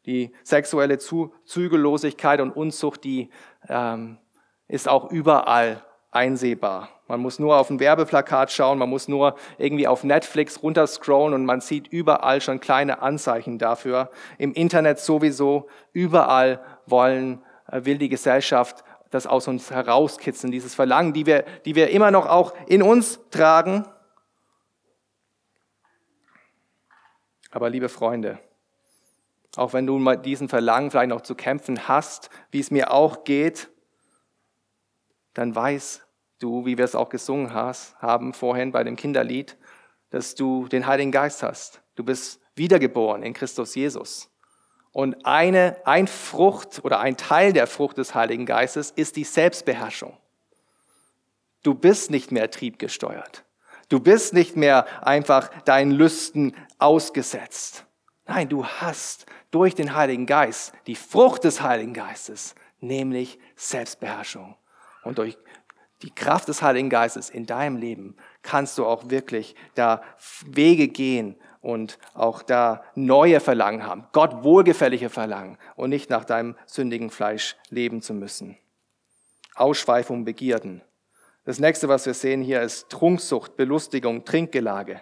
Die 0.06 0.32
sexuelle 0.42 0.98
Zügellosigkeit 0.98 2.40
und 2.40 2.50
Unzucht, 2.50 3.04
die 3.04 3.30
ähm, 3.68 4.18
ist 4.66 4.88
auch 4.88 5.10
überall 5.10 5.82
einsehbar. 6.14 6.88
Man 7.06 7.20
muss 7.20 7.38
nur 7.38 7.58
auf 7.58 7.68
ein 7.70 7.80
Werbeplakat 7.80 8.50
schauen, 8.50 8.78
man 8.78 8.88
muss 8.88 9.08
nur 9.08 9.36
irgendwie 9.58 9.86
auf 9.86 10.04
Netflix 10.04 10.62
runterscrollen 10.62 11.34
und 11.34 11.44
man 11.44 11.60
sieht 11.60 11.88
überall 11.88 12.40
schon 12.40 12.60
kleine 12.60 13.02
Anzeichen 13.02 13.58
dafür. 13.58 14.10
Im 14.38 14.52
Internet 14.52 14.98
sowieso, 15.00 15.68
überall 15.92 16.60
wollen, 16.86 17.42
äh, 17.70 17.84
will 17.84 17.98
die 17.98 18.08
Gesellschaft 18.08 18.84
das 19.10 19.26
aus 19.26 19.46
uns 19.46 19.70
herauskitzeln, 19.70 20.50
dieses 20.50 20.74
Verlangen, 20.74 21.12
die 21.12 21.26
wir, 21.26 21.44
die 21.64 21.76
wir 21.76 21.90
immer 21.90 22.10
noch 22.10 22.26
auch 22.26 22.52
in 22.66 22.82
uns 22.82 23.20
tragen. 23.30 23.86
Aber 27.52 27.70
liebe 27.70 27.88
Freunde, 27.88 28.40
auch 29.56 29.72
wenn 29.72 29.86
du 29.86 29.98
mal 29.98 30.16
diesen 30.16 30.48
Verlangen 30.48 30.90
vielleicht 30.90 31.10
noch 31.10 31.20
zu 31.20 31.36
kämpfen 31.36 31.86
hast, 31.86 32.30
wie 32.50 32.58
es 32.58 32.72
mir 32.72 32.92
auch 32.92 33.22
geht, 33.22 33.70
dann 35.34 35.54
weiß 35.54 36.03
du, 36.44 36.66
wie 36.66 36.76
wir 36.76 36.84
es 36.84 36.94
auch 36.94 37.08
gesungen 37.08 37.54
haben 37.54 38.34
vorhin 38.34 38.70
bei 38.70 38.84
dem 38.84 38.96
Kinderlied, 38.96 39.56
dass 40.10 40.34
du 40.34 40.68
den 40.68 40.86
Heiligen 40.86 41.10
Geist 41.10 41.42
hast. 41.42 41.80
Du 41.96 42.04
bist 42.04 42.40
wiedergeboren 42.54 43.22
in 43.22 43.32
Christus 43.32 43.74
Jesus. 43.74 44.30
Und 44.92 45.26
eine, 45.26 45.76
ein 45.86 46.06
Frucht 46.06 46.84
oder 46.84 47.00
ein 47.00 47.16
Teil 47.16 47.52
der 47.52 47.66
Frucht 47.66 47.98
des 47.98 48.14
Heiligen 48.14 48.46
Geistes 48.46 48.90
ist 48.90 49.16
die 49.16 49.24
Selbstbeherrschung. 49.24 50.16
Du 51.62 51.74
bist 51.74 52.10
nicht 52.10 52.30
mehr 52.30 52.50
triebgesteuert. 52.50 53.44
Du 53.88 53.98
bist 53.98 54.34
nicht 54.34 54.54
mehr 54.54 54.86
einfach 55.04 55.48
deinen 55.62 55.90
Lüsten 55.90 56.54
ausgesetzt. 56.78 57.86
Nein, 58.26 58.48
du 58.48 58.66
hast 58.66 59.26
durch 59.50 59.74
den 59.74 59.94
Heiligen 59.94 60.26
Geist 60.26 60.72
die 60.86 60.94
Frucht 60.94 61.44
des 61.44 61.62
Heiligen 61.62 61.94
Geistes, 61.94 62.54
nämlich 62.80 63.38
Selbstbeherrschung. 63.56 64.56
Und 65.02 65.18
durch 65.18 65.36
die 66.04 66.14
Kraft 66.14 66.48
des 66.48 66.60
Heiligen 66.60 66.90
Geistes 66.90 67.30
in 67.30 67.46
deinem 67.46 67.78
Leben 67.78 68.14
kannst 68.42 68.76
du 68.76 68.84
auch 68.84 69.08
wirklich 69.08 69.54
da 69.74 70.02
Wege 70.46 70.88
gehen 70.88 71.34
und 71.62 71.98
auch 72.12 72.42
da 72.42 72.84
neue 72.94 73.40
Verlangen 73.40 73.86
haben, 73.86 74.06
Gott 74.12 74.44
wohlgefällige 74.44 75.08
Verlangen 75.08 75.56
und 75.76 75.88
nicht 75.88 76.10
nach 76.10 76.26
deinem 76.26 76.56
sündigen 76.66 77.08
Fleisch 77.08 77.56
leben 77.70 78.02
zu 78.02 78.12
müssen. 78.12 78.58
Ausschweifung, 79.54 80.26
Begierden. 80.26 80.82
Das 81.46 81.58
nächste, 81.58 81.88
was 81.88 82.04
wir 82.04 82.12
sehen 82.12 82.42
hier, 82.42 82.60
ist 82.60 82.90
Trunksucht, 82.90 83.56
Belustigung, 83.56 84.26
Trinkgelage. 84.26 85.00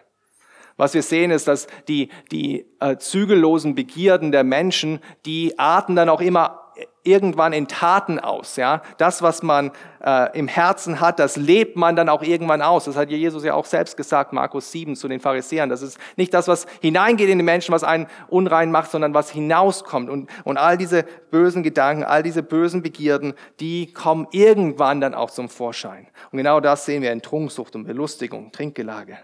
Was 0.77 0.95
wir 0.95 1.03
sehen, 1.03 1.33
ist, 1.33 1.49
dass 1.49 1.67
die, 1.89 2.11
die 2.31 2.65
äh, 2.79 2.97
zügellosen 2.97 3.75
Begierden 3.75 4.31
der 4.31 4.45
Menschen, 4.45 5.01
die 5.27 5.59
arten 5.59 5.97
dann 5.97 6.09
auch 6.09 6.21
immer 6.21 6.62
irgendwann 7.05 7.53
in 7.53 7.69
Taten 7.69 8.19
aus. 8.19 8.57
Ja, 8.57 8.83
das, 8.97 9.23
was 9.23 9.43
man 9.43 9.73
äh, 10.05 10.37
im 10.39 10.49
Herzen 10.49 11.01
hat, 11.01 11.19
das 11.19 11.37
lebt 11.37 11.77
man 11.77 11.97
dann 11.97 12.09
auch 12.09 12.23
irgendwann 12.23 12.63
aus. 12.63 12.85
Das 12.85 12.97
hat 12.97 13.11
Jesus 13.11 13.45
ja 13.45 13.55
auch 13.55 13.65
selbst 13.65 13.97
gesagt, 13.97 14.33
Markus 14.33 14.71
7 14.73 14.97
zu 14.97 15.09
den 15.09 15.21
Pharisäern. 15.21 15.69
Das 15.69 15.83
ist 15.83 15.99
nicht 16.17 16.33
das, 16.33 16.49
was 16.49 16.67
hineingeht 16.81 17.29
in 17.29 17.39
den 17.39 17.45
Menschen, 17.45 17.73
was 17.73 17.85
einen 17.85 18.07
unrein 18.29 18.71
macht, 18.71 18.91
sondern 18.91 19.15
was 19.15 19.31
hinauskommt. 19.31 20.11
Und, 20.11 20.31
und 20.45 20.59
all 20.59 20.79
diese 20.79 21.05
bösen 21.31 21.63
Gedanken, 21.63 22.05
all 22.05 22.23
diese 22.23 22.43
bösen 22.43 22.83
Begierden, 22.83 23.35
die 23.61 23.93
kommen 23.93 24.29
irgendwann 24.31 25.01
dann 25.01 25.15
auch 25.15 25.31
zum 25.31 25.49
Vorschein. 25.49 26.09
Und 26.31 26.39
genau 26.39 26.61
das 26.61 26.85
sehen 26.85 27.03
wir 27.03 27.13
in 27.13 27.23
Trunksucht 27.23 27.75
und 27.75 27.85
Belustigung, 27.85 28.53
Trinkgelage. 28.53 29.19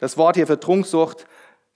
Das 0.00 0.16
Wort 0.16 0.36
hier 0.36 0.46
für 0.46 0.60
Trunksucht 0.60 1.26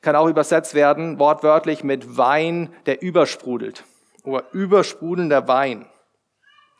kann 0.00 0.16
auch 0.16 0.28
übersetzt 0.28 0.74
werden, 0.74 1.18
wortwörtlich 1.18 1.83
mit 1.83 2.18
Wein, 2.18 2.74
der 2.85 3.00
übersprudelt 3.00 3.85
oder 4.24 4.44
übersprudelnder 4.52 5.46
Wein. 5.46 5.87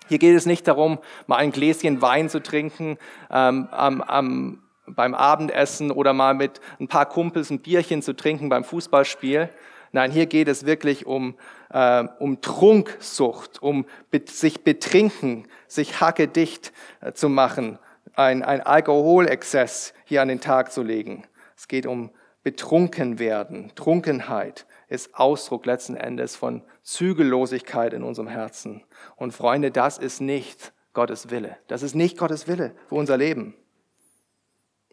Hier 0.09 0.19
geht 0.19 0.37
es 0.37 0.45
nicht 0.45 0.69
darum, 0.69 0.99
mal 1.27 1.37
ein 1.37 1.53
Gläschen 1.53 2.03
Wein 2.03 2.29
zu 2.29 2.43
trinken 2.43 2.99
ähm, 3.31 3.69
am, 3.71 4.03
am, 4.03 4.63
beim 4.87 5.15
Abendessen 5.15 5.91
oder 5.91 6.13
mal 6.13 6.35
mit 6.35 6.61
ein 6.79 6.89
paar 6.89 7.07
Kumpels 7.07 7.51
ein 7.51 7.61
Bierchen 7.61 8.03
zu 8.03 8.15
trinken 8.15 8.49
beim 8.49 8.65
Fußballspiel. 8.65 9.49
Nein, 9.93 10.11
hier 10.11 10.27
geht 10.27 10.49
es 10.49 10.67
wirklich 10.67 11.07
um, 11.07 11.37
äh, 11.71 12.05
um 12.19 12.41
Trunksucht, 12.41 13.63
um 13.63 13.87
be 14.11 14.23
sich 14.27 14.65
betrinken, 14.65 15.47
sich 15.69 16.01
hackedicht 16.01 16.73
äh, 17.01 17.13
zu 17.13 17.29
machen, 17.29 17.79
ein, 18.15 18.43
ein 18.43 18.61
Alkoholexzess 18.61 19.95
hier 20.05 20.21
an 20.21 20.29
den 20.29 20.41
Tag 20.41 20.73
zu 20.73 20.83
legen. 20.83 21.25
Es 21.57 21.69
geht 21.69 21.87
um 21.87 22.11
betrunken 22.43 23.19
werden, 23.19 23.73
Trunkenheit 23.75 24.67
ist 24.95 25.15
Ausdruck 25.15 25.67
letzten 25.67 25.97
Endes 25.97 26.37
von 26.37 26.63
Zügellosigkeit 26.83 27.93
in 27.93 28.03
unserem 28.03 28.29
Herzen. 28.29 28.83
Und 29.17 29.33
Freunde, 29.33 29.71
das 29.71 29.99
ist 29.99 30.21
nicht 30.21 30.73
Gottes 30.93 31.31
Wille. 31.31 31.57
Das 31.67 31.83
ist 31.83 31.95
nicht 31.95 32.17
Gottes 32.17 32.49
Wille 32.49 32.75
für 32.89 32.95
unser 32.95 33.17
Leben. 33.17 33.55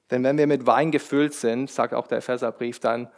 Denn 0.09 0.23
wenn 0.23 0.37
wir 0.37 0.47
mit 0.47 0.65
Wein 0.65 0.91
gefüllt 0.91 1.33
sind, 1.33 1.69
sagt 1.69 1.93
auch 1.93 2.07
der 2.07 2.17
Epheserbrief 2.17 2.79
dann, 2.79 3.09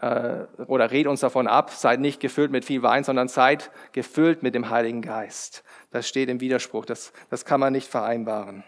äh, 0.00 0.44
oder 0.66 0.90
red 0.90 1.06
uns 1.08 1.20
davon 1.20 1.48
ab, 1.48 1.70
seid 1.70 2.00
nicht 2.00 2.20
gefüllt 2.20 2.52
mit 2.52 2.64
viel 2.64 2.82
Wein, 2.82 3.02
sondern 3.02 3.28
seid 3.28 3.70
gefüllt 3.92 4.42
mit 4.42 4.54
dem 4.54 4.70
Heiligen 4.70 5.02
Geist. 5.02 5.64
Das 5.90 6.06
steht 6.06 6.28
im 6.28 6.40
Widerspruch, 6.40 6.84
das, 6.84 7.12
das 7.30 7.44
kann 7.44 7.58
man 7.58 7.72
nicht 7.72 7.88
vereinbaren. 7.88 8.62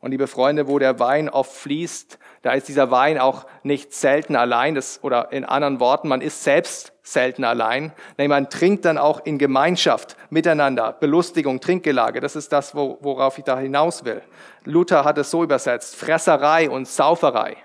Und 0.00 0.12
liebe 0.12 0.26
Freunde, 0.26 0.66
wo 0.66 0.78
der 0.78 0.98
Wein 0.98 1.28
oft 1.28 1.52
fließt, 1.52 2.18
da 2.40 2.52
ist 2.52 2.68
dieser 2.68 2.90
Wein 2.90 3.18
auch 3.18 3.44
nicht 3.62 3.92
selten 3.92 4.34
allein, 4.34 4.74
das, 4.74 5.04
oder 5.04 5.30
in 5.30 5.44
anderen 5.44 5.78
Worten, 5.78 6.08
man 6.08 6.22
ist 6.22 6.42
selbst 6.42 6.94
selten 7.02 7.44
allein. 7.44 7.92
Nein, 8.16 8.30
man 8.30 8.48
trinkt 8.48 8.86
dann 8.86 8.96
auch 8.96 9.20
in 9.26 9.36
Gemeinschaft, 9.36 10.16
miteinander, 10.30 10.92
Belustigung, 10.98 11.60
Trinkgelage, 11.60 12.20
das 12.20 12.34
ist 12.34 12.50
das, 12.50 12.74
worauf 12.74 13.36
ich 13.36 13.44
da 13.44 13.58
hinaus 13.58 14.06
will. 14.06 14.22
Luther 14.64 15.04
hat 15.04 15.18
es 15.18 15.30
so 15.30 15.44
übersetzt, 15.44 15.96
Fresserei 15.96 16.70
und 16.70 16.88
Sauferei. 16.88 17.58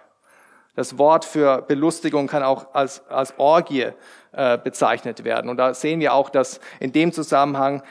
Das 0.75 0.97
Wort 0.97 1.23
für 1.23 1.61
Belustigung 1.61 2.27
kann 2.27 2.43
auch 2.43 2.73
als, 2.73 3.01
als 3.07 3.33
Orgie 3.37 3.91
äh, 4.33 4.57
bezeichnet 4.57 5.23
werden. 5.23 5.49
Und 5.49 5.55
da 5.55 5.73
sehen 5.73 6.01
wir 6.01 6.13
auch, 6.13 6.29
dass 6.29 6.59
in 6.81 6.91
dem 6.91 7.13
Zusammenhang 7.13 7.81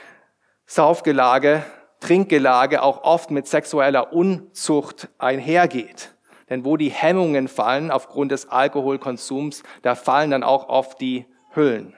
Saufgelage 0.67 1.63
Trinkgelage 2.05 2.83
auch 2.83 3.03
oft 3.03 3.31
mit 3.31 3.47
sexueller 3.47 4.13
Unzucht 4.13 5.09
einhergeht. 5.17 6.13
Denn 6.51 6.63
wo 6.63 6.77
die 6.77 6.91
Hemmungen 6.91 7.47
fallen 7.47 7.89
aufgrund 7.89 8.31
des 8.31 8.47
Alkoholkonsums, 8.47 9.63
da 9.81 9.95
fallen 9.95 10.29
dann 10.29 10.43
auch 10.43 10.69
oft 10.69 11.01
die 11.01 11.25
Hüllen. 11.55 11.95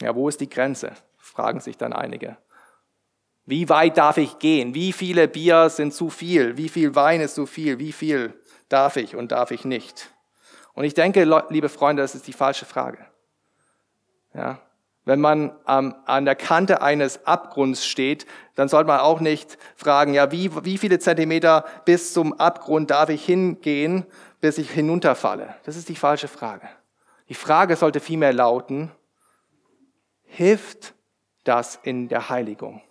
Ja, 0.00 0.16
wo 0.16 0.28
ist 0.28 0.40
die 0.40 0.48
Grenze? 0.48 0.92
Fragen 1.18 1.60
sich 1.60 1.76
dann 1.76 1.92
einige. 1.92 2.36
Wie 3.46 3.68
weit 3.68 3.96
darf 3.96 4.16
ich 4.16 4.40
gehen? 4.40 4.74
Wie 4.74 4.92
viele 4.92 5.28
Bier 5.28 5.70
sind 5.70 5.94
zu 5.94 6.10
viel? 6.10 6.56
Wie 6.56 6.68
viel 6.68 6.96
Wein 6.96 7.20
ist 7.20 7.36
zu 7.36 7.46
viel? 7.46 7.78
Wie 7.78 7.92
viel 7.92 8.34
darf 8.68 8.96
ich 8.96 9.14
und 9.14 9.30
darf 9.30 9.52
ich 9.52 9.64
nicht? 9.64 10.12
Und 10.74 10.82
ich 10.82 10.94
denke, 10.94 11.22
liebe 11.48 11.68
Freunde, 11.68 12.02
das 12.02 12.16
ist 12.16 12.26
die 12.26 12.32
falsche 12.32 12.64
Frage. 12.64 13.06
Ja, 14.34 14.60
wenn 15.08 15.20
man 15.22 15.52
ähm, 15.66 15.94
an 16.04 16.26
der 16.26 16.36
Kante 16.36 16.82
eines 16.82 17.24
Abgrunds 17.24 17.86
steht, 17.86 18.26
dann 18.56 18.68
sollte 18.68 18.88
man 18.88 19.00
auch 19.00 19.20
nicht 19.20 19.56
fragen, 19.74 20.12
ja, 20.12 20.30
wie, 20.32 20.50
wie 20.66 20.76
viele 20.76 20.98
Zentimeter 20.98 21.64
bis 21.86 22.12
zum 22.12 22.34
Abgrund 22.34 22.90
darf 22.90 23.08
ich 23.08 23.24
hingehen, 23.24 24.04
bis 24.42 24.58
ich 24.58 24.70
hinunterfalle? 24.70 25.54
Das 25.64 25.76
ist 25.76 25.88
die 25.88 25.96
falsche 25.96 26.28
Frage. 26.28 26.68
Die 27.30 27.34
Frage 27.34 27.76
sollte 27.76 28.00
vielmehr 28.00 28.34
lauten, 28.34 28.92
hilft 30.24 30.92
das 31.42 31.80
in 31.82 32.08
der 32.08 32.28
Heiligung? 32.28 32.82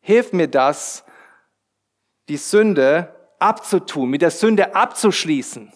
Hilft 0.00 0.34
mir 0.34 0.48
das, 0.48 1.02
die 2.28 2.36
Sünde 2.36 3.16
abzutun, 3.38 4.10
mit 4.10 4.20
der 4.20 4.30
Sünde 4.30 4.74
abzuschließen? 4.74 5.72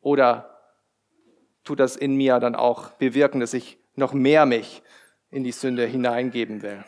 Oder 0.00 0.48
tut 1.62 1.78
das 1.78 1.94
in 1.94 2.16
mir 2.16 2.40
dann 2.40 2.54
auch 2.54 2.88
bewirken, 2.92 3.40
dass 3.40 3.52
ich 3.52 3.81
noch 3.94 4.12
mehr 4.12 4.46
mich 4.46 4.82
in 5.30 5.44
die 5.44 5.52
Sünde 5.52 5.86
hineingeben 5.86 6.62
will. 6.62 6.84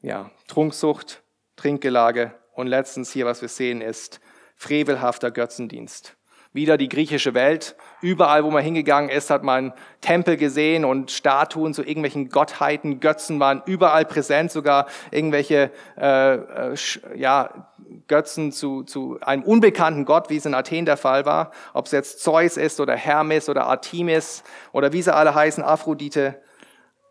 Ja, 0.00 0.30
Trunksucht, 0.48 1.22
Trinkgelage 1.56 2.34
und 2.54 2.66
letztens 2.66 3.12
hier, 3.12 3.26
was 3.26 3.42
wir 3.42 3.48
sehen, 3.48 3.82
ist 3.82 4.20
frevelhafter 4.56 5.30
Götzendienst. 5.30 6.16
Wieder 6.52 6.76
die 6.76 6.88
griechische 6.88 7.32
Welt. 7.34 7.76
Überall, 8.00 8.42
wo 8.42 8.50
man 8.50 8.64
hingegangen 8.64 9.08
ist, 9.08 9.30
hat 9.30 9.44
man 9.44 9.72
Tempel 10.00 10.36
gesehen 10.36 10.84
und 10.84 11.12
Statuen 11.12 11.74
zu 11.74 11.82
irgendwelchen 11.82 12.28
Gottheiten, 12.28 12.98
Götzen 12.98 13.38
waren 13.38 13.62
überall 13.66 14.04
präsent, 14.04 14.50
sogar 14.50 14.86
irgendwelche 15.12 15.70
äh, 15.96 16.34
äh, 16.34 16.76
ja, 17.14 17.70
Götzen 18.10 18.50
zu, 18.52 18.82
zu 18.82 19.18
einem 19.20 19.44
unbekannten 19.44 20.04
Gott, 20.04 20.28
wie 20.28 20.36
es 20.36 20.44
in 20.44 20.52
Athen 20.52 20.84
der 20.84 20.96
Fall 20.96 21.24
war. 21.24 21.52
Ob 21.72 21.86
es 21.86 21.92
jetzt 21.92 22.20
Zeus 22.20 22.56
ist 22.56 22.80
oder 22.80 22.94
Hermes 22.94 23.48
oder 23.48 23.66
Artemis 23.66 24.42
oder 24.72 24.92
wie 24.92 25.00
sie 25.00 25.14
alle 25.14 25.34
heißen, 25.34 25.62
Aphrodite. 25.62 26.42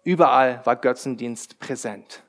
Überall 0.04 0.62
war 0.66 0.76
Götzendienst 0.76 1.58
präsent. 1.60 2.24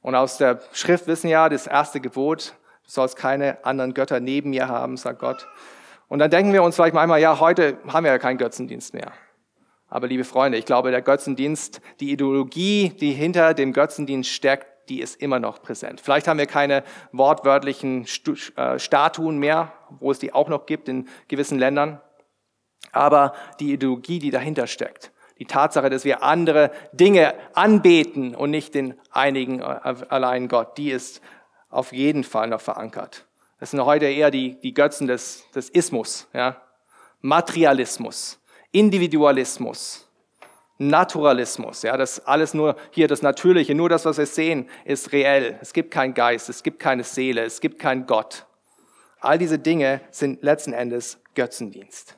Und 0.00 0.14
aus 0.14 0.38
der 0.38 0.60
Schrift 0.72 1.08
wissen 1.08 1.28
ja, 1.28 1.48
das 1.48 1.66
erste 1.66 2.00
Gebot, 2.00 2.54
du 2.84 2.90
sollst 2.90 3.16
keine 3.16 3.64
anderen 3.64 3.92
Götter 3.92 4.20
neben 4.20 4.50
mir 4.50 4.68
haben, 4.68 4.96
sagt 4.96 5.18
Gott. 5.18 5.48
Und 6.06 6.20
dann 6.20 6.30
denken 6.30 6.52
wir 6.52 6.62
uns 6.62 6.76
vielleicht 6.76 6.94
manchmal, 6.94 7.20
ja, 7.20 7.40
heute 7.40 7.78
haben 7.88 8.04
wir 8.04 8.12
ja 8.12 8.18
keinen 8.18 8.38
Götzendienst 8.38 8.94
mehr. 8.94 9.12
Aber 9.88 10.06
liebe 10.06 10.22
Freunde, 10.24 10.58
ich 10.58 10.64
glaube, 10.64 10.92
der 10.92 11.02
Götzendienst, 11.02 11.80
die 11.98 12.12
Ideologie, 12.12 12.90
die 12.90 13.12
hinter 13.12 13.54
dem 13.54 13.72
Götzendienst 13.72 14.30
steckt, 14.30 14.66
die 14.88 15.00
ist 15.00 15.20
immer 15.20 15.38
noch 15.38 15.62
präsent. 15.62 16.00
Vielleicht 16.00 16.28
haben 16.28 16.38
wir 16.38 16.46
keine 16.46 16.84
wortwörtlichen 17.12 18.06
äh, 18.56 18.78
Statuen 18.78 19.38
mehr, 19.38 19.72
wo 19.98 20.10
es 20.10 20.18
die 20.18 20.32
auch 20.32 20.48
noch 20.48 20.66
gibt 20.66 20.88
in 20.88 21.08
gewissen 21.28 21.58
Ländern. 21.58 22.00
Aber 22.92 23.34
die 23.60 23.72
Ideologie, 23.72 24.18
die 24.18 24.30
dahinter 24.30 24.66
steckt, 24.66 25.12
die 25.38 25.44
Tatsache, 25.44 25.90
dass 25.90 26.04
wir 26.04 26.22
andere 26.22 26.70
Dinge 26.92 27.34
anbeten 27.54 28.34
und 28.34 28.50
nicht 28.50 28.74
den 28.74 28.94
einigen 29.10 29.60
äh, 29.60 29.64
allein 30.08 30.48
Gott, 30.48 30.78
die 30.78 30.90
ist 30.90 31.20
auf 31.68 31.92
jeden 31.92 32.24
Fall 32.24 32.48
noch 32.48 32.60
verankert. 32.60 33.26
Das 33.60 33.70
sind 33.70 33.84
heute 33.84 34.06
eher 34.06 34.30
die, 34.30 34.58
die 34.60 34.74
Götzen 34.74 35.06
des, 35.06 35.44
des 35.54 35.68
Ismus, 35.70 36.28
ja? 36.32 36.60
Materialismus, 37.20 38.38
Individualismus, 38.70 40.05
Naturalismus, 40.78 41.82
ja, 41.82 41.96
das 41.96 42.20
alles 42.26 42.52
nur 42.52 42.76
hier 42.90 43.08
das 43.08 43.22
Natürliche, 43.22 43.74
nur 43.74 43.88
das, 43.88 44.04
was 44.04 44.18
wir 44.18 44.26
sehen, 44.26 44.68
ist 44.84 45.12
reell. 45.12 45.58
Es 45.62 45.72
gibt 45.72 45.90
keinen 45.90 46.12
Geist, 46.12 46.48
es 46.50 46.62
gibt 46.62 46.78
keine 46.78 47.02
Seele, 47.02 47.44
es 47.44 47.60
gibt 47.60 47.78
keinen 47.78 48.06
Gott. 48.06 48.46
All 49.20 49.38
diese 49.38 49.58
Dinge 49.58 50.02
sind 50.10 50.42
letzten 50.42 50.74
Endes 50.74 51.18
Götzendienst. 51.34 52.16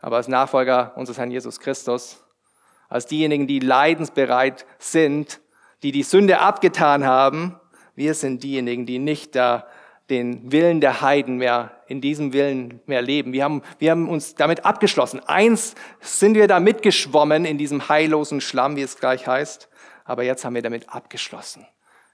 Aber 0.00 0.16
als 0.16 0.28
Nachfolger 0.28 0.96
unseres 0.96 1.18
Herrn 1.18 1.30
Jesus 1.30 1.60
Christus, 1.60 2.24
als 2.88 3.06
diejenigen, 3.06 3.46
die 3.46 3.60
leidensbereit 3.60 4.66
sind, 4.78 5.40
die 5.82 5.92
die 5.92 6.02
Sünde 6.02 6.40
abgetan 6.40 7.04
haben, 7.04 7.60
wir 7.94 8.14
sind 8.14 8.42
diejenigen, 8.42 8.86
die 8.86 8.98
nicht 8.98 9.36
da 9.36 9.66
den 10.10 10.50
Willen 10.52 10.80
der 10.80 11.00
Heiden 11.00 11.38
mehr, 11.38 11.70
in 11.86 12.00
diesem 12.00 12.32
Willen 12.32 12.80
mehr 12.86 13.00
leben. 13.00 13.32
Wir 13.32 13.44
haben, 13.44 13.62
wir 13.78 13.92
haben 13.92 14.08
uns 14.08 14.34
damit 14.34 14.64
abgeschlossen. 14.64 15.20
Eins 15.20 15.74
sind 16.00 16.34
wir 16.34 16.48
da 16.48 16.60
mitgeschwommen 16.60 17.44
in 17.44 17.56
diesem 17.56 17.88
heillosen 17.88 18.40
Schlamm, 18.40 18.76
wie 18.76 18.82
es 18.82 18.98
gleich 18.98 19.26
heißt. 19.26 19.68
Aber 20.04 20.24
jetzt 20.24 20.44
haben 20.44 20.54
wir 20.54 20.62
damit 20.62 20.88
abgeschlossen. 20.88 21.66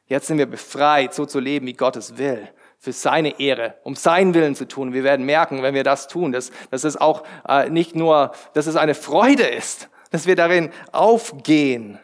Jetzt 0.06 0.28
sind 0.28 0.38
wir 0.38 0.46
befreit, 0.46 1.14
so 1.14 1.26
zu 1.26 1.40
leben, 1.40 1.66
wie 1.66 1.72
Gott 1.72 1.96
es 1.96 2.18
will. 2.18 2.48
Für 2.78 2.92
seine 2.92 3.40
Ehre, 3.40 3.74
um 3.82 3.96
seinen 3.96 4.34
Willen 4.34 4.54
zu 4.54 4.68
tun. 4.68 4.92
Wir 4.92 5.02
werden 5.02 5.26
merken, 5.26 5.62
wenn 5.62 5.74
wir 5.74 5.82
das 5.82 6.06
tun, 6.06 6.30
dass, 6.30 6.52
dass 6.70 6.84
es 6.84 6.96
auch 6.96 7.24
äh, 7.48 7.70
nicht 7.70 7.96
nur, 7.96 8.32
dass 8.52 8.66
es 8.66 8.76
eine 8.76 8.94
Freude 8.94 9.44
ist, 9.44 9.88
dass 10.10 10.26
wir 10.26 10.36
darin 10.36 10.70
aufgehen 10.92 11.98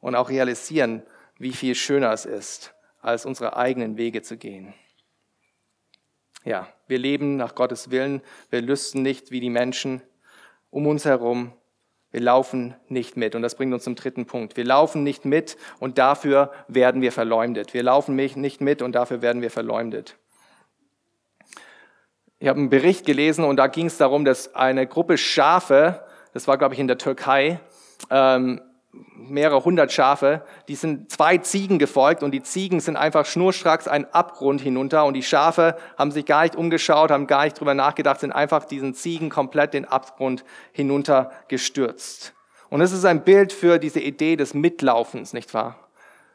und 0.00 0.14
auch 0.14 0.28
realisieren, 0.28 1.02
wie 1.38 1.52
viel 1.52 1.74
schöner 1.74 2.12
es 2.12 2.26
ist, 2.26 2.74
als 3.00 3.26
unsere 3.26 3.56
eigenen 3.56 3.96
Wege 3.96 4.22
zu 4.22 4.36
gehen. 4.36 4.74
Ja, 6.46 6.68
wir 6.86 6.98
leben 6.98 7.36
nach 7.36 7.56
Gottes 7.56 7.90
Willen. 7.90 8.22
Wir 8.50 8.62
lüsten 8.62 9.02
nicht 9.02 9.32
wie 9.32 9.40
die 9.40 9.50
Menschen 9.50 10.00
um 10.70 10.86
uns 10.86 11.04
herum. 11.04 11.52
Wir 12.12 12.20
laufen 12.20 12.76
nicht 12.88 13.16
mit. 13.16 13.34
Und 13.34 13.42
das 13.42 13.56
bringt 13.56 13.74
uns 13.74 13.82
zum 13.82 13.96
dritten 13.96 14.26
Punkt. 14.26 14.56
Wir 14.56 14.64
laufen 14.64 15.02
nicht 15.02 15.24
mit 15.24 15.56
und 15.80 15.98
dafür 15.98 16.52
werden 16.68 17.02
wir 17.02 17.10
verleumdet. 17.10 17.74
Wir 17.74 17.82
laufen 17.82 18.14
nicht 18.14 18.60
mit 18.60 18.80
und 18.80 18.94
dafür 18.94 19.22
werden 19.22 19.42
wir 19.42 19.50
verleumdet. 19.50 20.16
Ich 22.38 22.46
habe 22.46 22.60
einen 22.60 22.70
Bericht 22.70 23.04
gelesen 23.04 23.44
und 23.44 23.56
da 23.56 23.66
ging 23.66 23.86
es 23.86 23.98
darum, 23.98 24.24
dass 24.24 24.54
eine 24.54 24.86
Gruppe 24.86 25.18
Schafe, 25.18 26.06
das 26.32 26.46
war 26.46 26.58
glaube 26.58 26.74
ich 26.74 26.80
in 26.80 26.86
der 26.86 26.98
Türkei, 26.98 27.58
ähm, 28.08 28.60
mehrere 29.14 29.64
hundert 29.64 29.92
Schafe, 29.92 30.44
die 30.68 30.74
sind 30.74 31.10
zwei 31.10 31.38
Ziegen 31.38 31.78
gefolgt 31.78 32.22
und 32.22 32.32
die 32.32 32.42
Ziegen 32.42 32.80
sind 32.80 32.96
einfach 32.96 33.26
schnurstracks 33.26 33.88
einen 33.88 34.06
Abgrund 34.06 34.60
hinunter 34.60 35.04
und 35.04 35.14
die 35.14 35.22
Schafe 35.22 35.76
haben 35.98 36.10
sich 36.10 36.26
gar 36.26 36.42
nicht 36.42 36.56
umgeschaut, 36.56 37.10
haben 37.10 37.26
gar 37.26 37.44
nicht 37.44 37.58
drüber 37.58 37.74
nachgedacht, 37.74 38.20
sind 38.20 38.32
einfach 38.32 38.64
diesen 38.64 38.94
Ziegen 38.94 39.30
komplett 39.30 39.74
den 39.74 39.84
Abgrund 39.84 40.44
hinunter 40.72 41.30
gestürzt. 41.48 42.34
Und 42.68 42.80
es 42.80 42.92
ist 42.92 43.04
ein 43.04 43.24
Bild 43.24 43.52
für 43.52 43.78
diese 43.78 44.00
Idee 44.00 44.36
des 44.36 44.54
Mitlaufens, 44.54 45.32
nicht 45.32 45.54
wahr? 45.54 45.88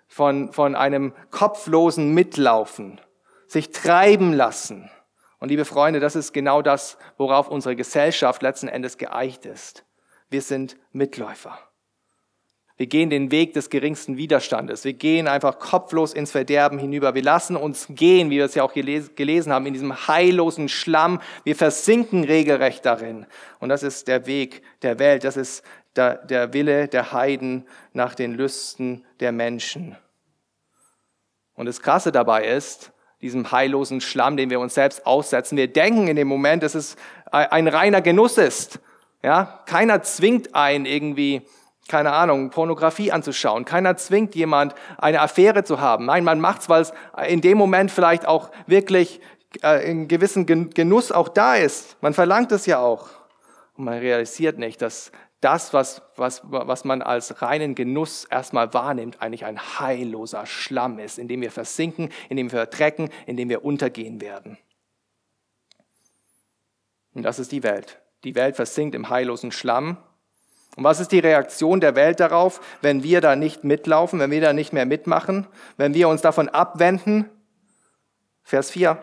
Von, 0.07 0.51
von 0.51 0.75
einem 0.75 1.13
kopflosen 1.29 2.13
Mitlaufen, 2.13 2.99
sich 3.47 3.71
treiben 3.71 4.33
lassen. 4.33 4.89
Und 5.39 5.49
liebe 5.49 5.65
Freunde, 5.65 5.99
das 5.99 6.15
ist 6.15 6.33
genau 6.33 6.61
das, 6.61 6.97
worauf 7.17 7.47
unsere 7.47 7.75
Gesellschaft 7.75 8.41
letzten 8.41 8.67
Endes 8.67 8.97
geeicht 8.97 9.45
ist. 9.45 9.85
Wir 10.29 10.41
sind 10.41 10.77
Mitläufer. 10.91 11.57
Wir 12.81 12.87
gehen 12.87 13.11
den 13.11 13.29
Weg 13.29 13.53
des 13.53 13.69
geringsten 13.69 14.17
Widerstandes. 14.17 14.85
Wir 14.85 14.93
gehen 14.93 15.27
einfach 15.27 15.59
kopflos 15.59 16.15
ins 16.15 16.31
Verderben 16.31 16.79
hinüber. 16.79 17.13
Wir 17.13 17.21
lassen 17.21 17.55
uns 17.55 17.85
gehen, 17.91 18.31
wie 18.31 18.37
wir 18.37 18.45
es 18.45 18.55
ja 18.55 18.63
auch 18.63 18.73
gelesen 18.73 19.53
haben, 19.53 19.67
in 19.67 19.73
diesem 19.73 20.07
heillosen 20.07 20.67
Schlamm. 20.67 21.21
Wir 21.43 21.55
versinken 21.55 22.23
regelrecht 22.23 22.83
darin. 22.83 23.27
Und 23.59 23.69
das 23.69 23.83
ist 23.83 24.07
der 24.07 24.25
Weg 24.25 24.63
der 24.81 24.97
Welt. 24.97 25.25
Das 25.25 25.37
ist 25.37 25.63
der, 25.95 26.53
Wille 26.53 26.87
der 26.87 27.11
Heiden 27.11 27.67
nach 27.93 28.15
den 28.15 28.33
Lüsten 28.33 29.05
der 29.19 29.31
Menschen. 29.31 29.95
Und 31.53 31.67
das 31.67 31.83
Krasse 31.83 32.11
dabei 32.11 32.47
ist, 32.47 32.93
diesem 33.21 33.51
heillosen 33.51 34.01
Schlamm, 34.01 34.37
den 34.37 34.49
wir 34.49 34.59
uns 34.59 34.73
selbst 34.73 35.05
aussetzen. 35.05 35.55
Wir 35.55 35.71
denken 35.71 36.07
in 36.07 36.15
dem 36.15 36.27
Moment, 36.27 36.63
dass 36.63 36.73
es 36.73 36.95
ein 37.29 37.67
reiner 37.67 38.01
Genuss 38.01 38.39
ist. 38.39 38.79
Ja, 39.21 39.61
keiner 39.67 40.01
zwingt 40.01 40.55
einen 40.55 40.87
irgendwie 40.87 41.43
keine 41.87 42.13
Ahnung, 42.13 42.51
Pornografie 42.51 43.11
anzuschauen. 43.11 43.65
Keiner 43.65 43.97
zwingt 43.97 44.35
jemand, 44.35 44.75
eine 44.97 45.21
Affäre 45.21 45.63
zu 45.63 45.81
haben. 45.81 46.05
Nein, 46.05 46.23
man 46.23 46.39
macht's, 46.39 46.69
weil 46.69 46.81
es 46.83 46.93
in 47.27 47.41
dem 47.41 47.57
Moment 47.57 47.91
vielleicht 47.91 48.27
auch 48.27 48.51
wirklich 48.67 49.19
äh, 49.63 49.89
in 49.89 50.07
gewissen 50.07 50.45
Genuss 50.45 51.11
auch 51.11 51.29
da 51.29 51.55
ist. 51.55 51.97
Man 52.01 52.13
verlangt 52.13 52.51
es 52.51 52.65
ja 52.65 52.79
auch. 52.79 53.09
Und 53.75 53.85
man 53.85 53.97
realisiert 53.97 54.57
nicht, 54.57 54.81
dass 54.81 55.11
das, 55.41 55.73
was, 55.73 56.03
was, 56.15 56.41
was 56.43 56.85
man 56.85 57.01
als 57.01 57.41
reinen 57.41 57.73
Genuss 57.73 58.25
erstmal 58.25 58.73
wahrnimmt, 58.73 59.21
eigentlich 59.21 59.45
ein 59.45 59.59
heilloser 59.79 60.45
Schlamm 60.45 60.99
ist, 60.99 61.17
in 61.17 61.27
dem 61.27 61.41
wir 61.41 61.51
versinken, 61.51 62.09
in 62.29 62.37
dem 62.37 62.51
wir 62.51 62.59
verdrecken, 62.59 63.09
in 63.25 63.37
dem 63.37 63.49
wir 63.49 63.65
untergehen 63.65 64.21
werden. 64.21 64.57
Und 67.13 67.23
das 67.23 67.39
ist 67.39 67.51
die 67.51 67.63
Welt. 67.63 67.99
Die 68.23 68.35
Welt 68.35 68.55
versinkt 68.55 68.93
im 68.93 69.09
heillosen 69.09 69.51
Schlamm 69.51 69.97
und 70.77 70.85
was 70.85 70.99
ist 70.99 71.11
die 71.11 71.19
Reaktion 71.19 71.81
der 71.81 71.95
Welt 71.95 72.19
darauf, 72.19 72.61
wenn 72.81 73.03
wir 73.03 73.19
da 73.19 73.35
nicht 73.35 73.63
mitlaufen, 73.63 74.19
wenn 74.19 74.31
wir 74.31 74.41
da 74.41 74.53
nicht 74.53 74.71
mehr 74.71 74.85
mitmachen, 74.85 75.47
wenn 75.77 75.93
wir 75.93 76.07
uns 76.07 76.21
davon 76.21 76.47
abwenden? 76.47 77.29
Vers 78.43 78.71
4. 78.71 78.97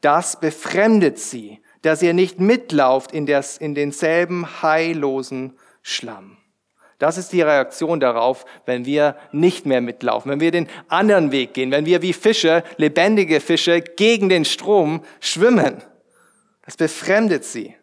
Das 0.00 0.40
befremdet 0.40 1.18
sie, 1.18 1.60
dass 1.82 2.02
ihr 2.02 2.12
nicht 2.12 2.40
mitlauft 2.40 3.12
in, 3.12 3.26
des, 3.26 3.56
in 3.56 3.74
denselben 3.74 4.62
heillosen 4.62 5.56
Schlamm. 5.82 6.38
Das 6.98 7.18
ist 7.18 7.32
die 7.32 7.42
Reaktion 7.42 7.98
darauf, 7.98 8.44
wenn 8.64 8.84
wir 8.84 9.16
nicht 9.32 9.66
mehr 9.66 9.80
mitlaufen, 9.80 10.30
wenn 10.30 10.40
wir 10.40 10.52
den 10.52 10.68
anderen 10.88 11.32
Weg 11.32 11.54
gehen, 11.54 11.72
wenn 11.72 11.86
wir 11.86 12.02
wie 12.02 12.12
Fische, 12.12 12.62
lebendige 12.76 13.40
Fische, 13.40 13.80
gegen 13.80 14.28
den 14.28 14.44
Strom 14.44 15.04
schwimmen. 15.20 15.82
Das 16.64 16.76
befremdet 16.76 17.44
sie. 17.44 17.74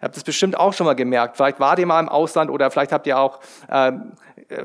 Ihr 0.00 0.04
habt 0.04 0.16
es 0.16 0.22
bestimmt 0.22 0.56
auch 0.56 0.72
schon 0.72 0.86
mal 0.86 0.94
gemerkt. 0.94 1.36
Vielleicht 1.36 1.58
wart 1.58 1.80
ihr 1.80 1.86
mal 1.86 1.98
im 1.98 2.08
Ausland 2.08 2.50
oder 2.50 2.70
vielleicht 2.70 2.92
habt 2.92 3.06
ihr 3.08 3.18
auch 3.18 3.40
äh, 3.68 3.92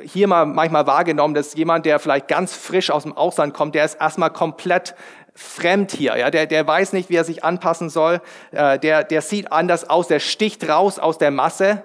hier 0.04 0.28
mal 0.28 0.46
manchmal 0.46 0.86
wahrgenommen, 0.86 1.34
dass 1.34 1.56
jemand, 1.56 1.88
der 1.88 2.00
vielleicht 2.00 2.28
ganz 2.28 2.54
frisch 2.54 2.92
aus 2.92 3.04
dem 3.04 3.18
Ausland 3.18 3.54
kommt, 3.54 3.74
der 3.74 3.84
ist 3.84 3.96
erstmal 3.96 4.30
komplett 4.30 4.94
fremd 5.34 5.92
hier. 5.92 6.16
Ja, 6.18 6.30
der, 6.30 6.46
der 6.46 6.68
weiß 6.68 6.94
nicht, 6.94 7.10
wie 7.10 7.16
er 7.16 7.24
sich 7.24 7.44
anpassen 7.44 7.90
soll. 7.90 8.22
Äh, 8.52 8.78
der, 8.78 9.04
der 9.04 9.22
sieht 9.22 9.52
anders 9.52 9.90
aus. 9.90 10.08
Der 10.08 10.20
sticht 10.20 10.70
raus 10.70 11.00
aus 11.00 11.18
der 11.18 11.32
Masse 11.32 11.84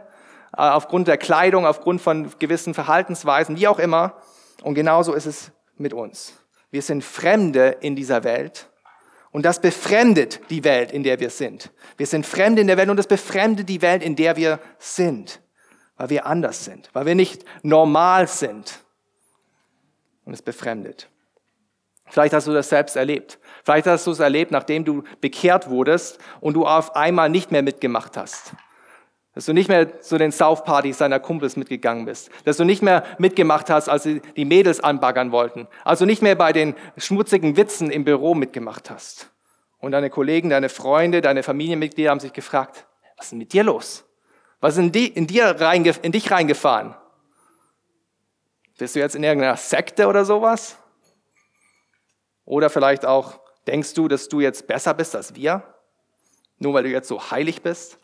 äh, 0.56 0.60
aufgrund 0.60 1.08
der 1.08 1.16
Kleidung, 1.16 1.66
aufgrund 1.66 2.02
von 2.02 2.30
gewissen 2.38 2.74
Verhaltensweisen, 2.74 3.56
wie 3.56 3.66
auch 3.68 3.78
immer. 3.78 4.14
Und 4.62 4.74
genauso 4.74 5.14
ist 5.14 5.26
es 5.26 5.52
mit 5.78 5.94
uns. 5.94 6.34
Wir 6.70 6.82
sind 6.82 7.02
Fremde 7.02 7.76
in 7.80 7.96
dieser 7.96 8.24
Welt 8.24 8.67
und 9.30 9.44
das 9.44 9.60
befremdet 9.60 10.40
die 10.50 10.64
Welt, 10.64 10.92
in 10.92 11.02
der 11.02 11.20
wir 11.20 11.30
sind. 11.30 11.70
Wir 11.96 12.06
sind 12.06 12.26
Fremde 12.26 12.60
in 12.60 12.66
der 12.66 12.76
Welt 12.76 12.88
und 12.88 12.96
das 12.96 13.06
befremdet 13.06 13.68
die 13.68 13.82
Welt, 13.82 14.02
in 14.02 14.16
der 14.16 14.36
wir 14.36 14.58
sind. 14.78 15.40
Weil 15.96 16.10
wir 16.10 16.26
anders 16.26 16.64
sind, 16.64 16.90
weil 16.92 17.06
wir 17.06 17.14
nicht 17.14 17.44
normal 17.62 18.28
sind. 18.28 18.80
Und 20.24 20.32
es 20.32 20.42
befremdet. 20.42 21.08
Vielleicht 22.06 22.32
hast 22.32 22.46
du 22.46 22.52
das 22.52 22.68
selbst 22.68 22.96
erlebt. 22.96 23.38
Vielleicht 23.64 23.86
hast 23.86 24.06
du 24.06 24.12
es 24.12 24.18
erlebt, 24.18 24.50
nachdem 24.50 24.84
du 24.84 25.02
bekehrt 25.20 25.68
wurdest 25.68 26.18
und 26.40 26.54
du 26.54 26.66
auf 26.66 26.96
einmal 26.96 27.28
nicht 27.28 27.50
mehr 27.50 27.62
mitgemacht 27.62 28.16
hast. 28.16 28.52
Dass 29.38 29.44
du 29.44 29.52
nicht 29.52 29.68
mehr 29.68 30.00
zu 30.02 30.18
den 30.18 30.32
Saufpartys 30.32 30.98
deiner 30.98 31.20
Kumpels 31.20 31.54
mitgegangen 31.54 32.06
bist. 32.06 32.28
Dass 32.44 32.56
du 32.56 32.64
nicht 32.64 32.82
mehr 32.82 33.04
mitgemacht 33.18 33.70
hast, 33.70 33.88
als 33.88 34.02
die 34.02 34.44
Mädels 34.44 34.80
anbaggern 34.80 35.30
wollten. 35.30 35.68
Also 35.84 36.06
nicht 36.06 36.22
mehr 36.22 36.34
bei 36.34 36.52
den 36.52 36.74
schmutzigen 36.96 37.56
Witzen 37.56 37.92
im 37.92 38.04
Büro 38.04 38.34
mitgemacht 38.34 38.90
hast. 38.90 39.30
Und 39.78 39.92
deine 39.92 40.10
Kollegen, 40.10 40.50
deine 40.50 40.68
Freunde, 40.68 41.20
deine 41.20 41.44
Familienmitglieder 41.44 42.10
haben 42.10 42.18
sich 42.18 42.32
gefragt, 42.32 42.84
was 43.16 43.26
ist 43.26 43.30
denn 43.30 43.38
mit 43.38 43.52
dir 43.52 43.62
los? 43.62 44.04
Was 44.58 44.74
ist 44.74 44.80
in, 44.80 44.90
die, 44.90 45.06
in, 45.06 45.28
dir 45.28 45.44
reinge, 45.60 45.94
in 46.02 46.10
dich 46.10 46.32
reingefahren? 46.32 46.96
Bist 48.76 48.96
du 48.96 48.98
jetzt 48.98 49.14
in 49.14 49.22
irgendeiner 49.22 49.56
Sekte 49.56 50.08
oder 50.08 50.24
sowas? 50.24 50.78
Oder 52.44 52.70
vielleicht 52.70 53.06
auch, 53.06 53.38
denkst 53.68 53.94
du, 53.94 54.08
dass 54.08 54.28
du 54.28 54.40
jetzt 54.40 54.66
besser 54.66 54.94
bist 54.94 55.14
als 55.14 55.36
wir? 55.36 55.62
Nur 56.58 56.74
weil 56.74 56.82
du 56.82 56.88
jetzt 56.88 57.06
so 57.06 57.30
heilig 57.30 57.62
bist? 57.62 58.00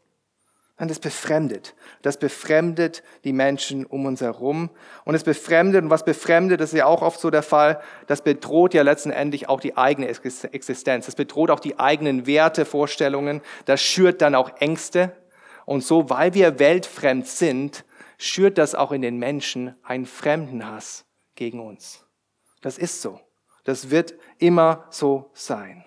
Nein, 0.77 0.89
das 0.89 0.99
befremdet. 0.99 1.75
Das 2.03 2.19
befremdet 2.19 3.05
die 3.23 3.33
Menschen 3.33 3.87
um 3.87 4.07
uns 4.07 4.21
herum. 4.21 4.71
Und 5.05 5.15
es 5.15 5.23
befremdet, 5.23 5.85
und 5.85 5.91
was 5.91 6.05
befremdet, 6.05 6.61
das 6.61 6.73
ist 6.73 6.79
ja 6.79 6.87
auch 6.87 7.01
oft 7.01 7.21
so 7.21 7.31
der 7.31 7.45
Fall, 7.45 7.81
das 8.09 8.23
bedroht 8.23 8.75
ja 8.75 8.83
letztendlich 8.83 9.49
auch 9.49 9.61
die 9.61 9.77
eigene 9.77 10.09
Existenz. 10.09 11.07
Das 11.07 11.15
bedroht 11.15 11.53
auch 11.53 11.61
die 11.61 11.79
eigenen 11.79 12.27
Werte, 12.27 12.65
Vorstellungen. 12.65 13.41
Das 13.67 13.81
schürt 13.81 14.21
dann 14.21 14.35
auch 14.35 14.51
Ängste. 14.59 15.17
Und 15.65 15.85
so, 15.85 16.11
weil 16.11 16.35
wir 16.35 16.59
weltfremd 16.59 17.29
sind, 17.29 17.85
schürt 18.19 18.59
das 18.59 18.75
auch 18.75 18.91
in 18.91 19.03
den 19.03 19.19
Menschen 19.19 19.77
einen 19.85 20.07
Fremdenhass 20.07 21.05
gegen 21.37 21.61
uns. 21.61 22.05
Das 22.63 22.79
ist 22.79 23.01
so. 23.01 23.21
Das 23.63 23.91
wird 23.91 24.15
immer 24.39 24.87
so 24.91 25.31
sein. 25.35 25.85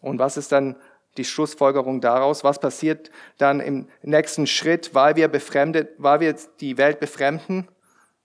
Und 0.00 0.18
was 0.18 0.36
ist 0.36 0.50
dann 0.50 0.76
die 1.16 1.24
Schlussfolgerung 1.24 2.00
daraus? 2.00 2.44
Was 2.44 2.58
passiert 2.58 3.10
dann 3.38 3.60
im 3.60 3.88
nächsten 4.02 4.46
Schritt, 4.46 4.94
weil 4.94 5.16
wir 5.16 5.28
befremdet, 5.28 5.90
weil 5.98 6.20
wir 6.20 6.34
die 6.60 6.78
Welt 6.78 7.00
befremden? 7.00 7.68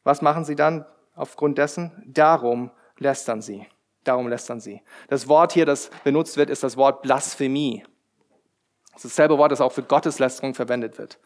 Was 0.03 0.21
machen 0.21 0.45
sie 0.45 0.55
dann 0.55 0.85
aufgrund 1.15 1.57
dessen? 1.57 1.91
Darum 2.05 2.71
lästern 2.97 3.41
sie. 3.41 3.67
Darum 4.03 4.29
lästern 4.29 4.61
sie. 4.61 4.81
Das 5.09 5.27
Wort 5.27 5.51
hier, 5.51 5.65
das 5.65 5.89
benutzt 6.03 6.37
wird, 6.37 6.49
ist 6.49 6.63
das 6.63 6.77
Wort 6.77 7.01
Blasphemie. 7.01 7.83
Das 8.93 9.05
ist 9.05 9.17
dasselbe 9.17 9.37
Wort, 9.37 9.51
das 9.51 9.61
auch 9.61 9.73
für 9.73 9.83
Gotteslästerung 9.83 10.53
verwendet 10.53 10.97
wird. 10.97 11.19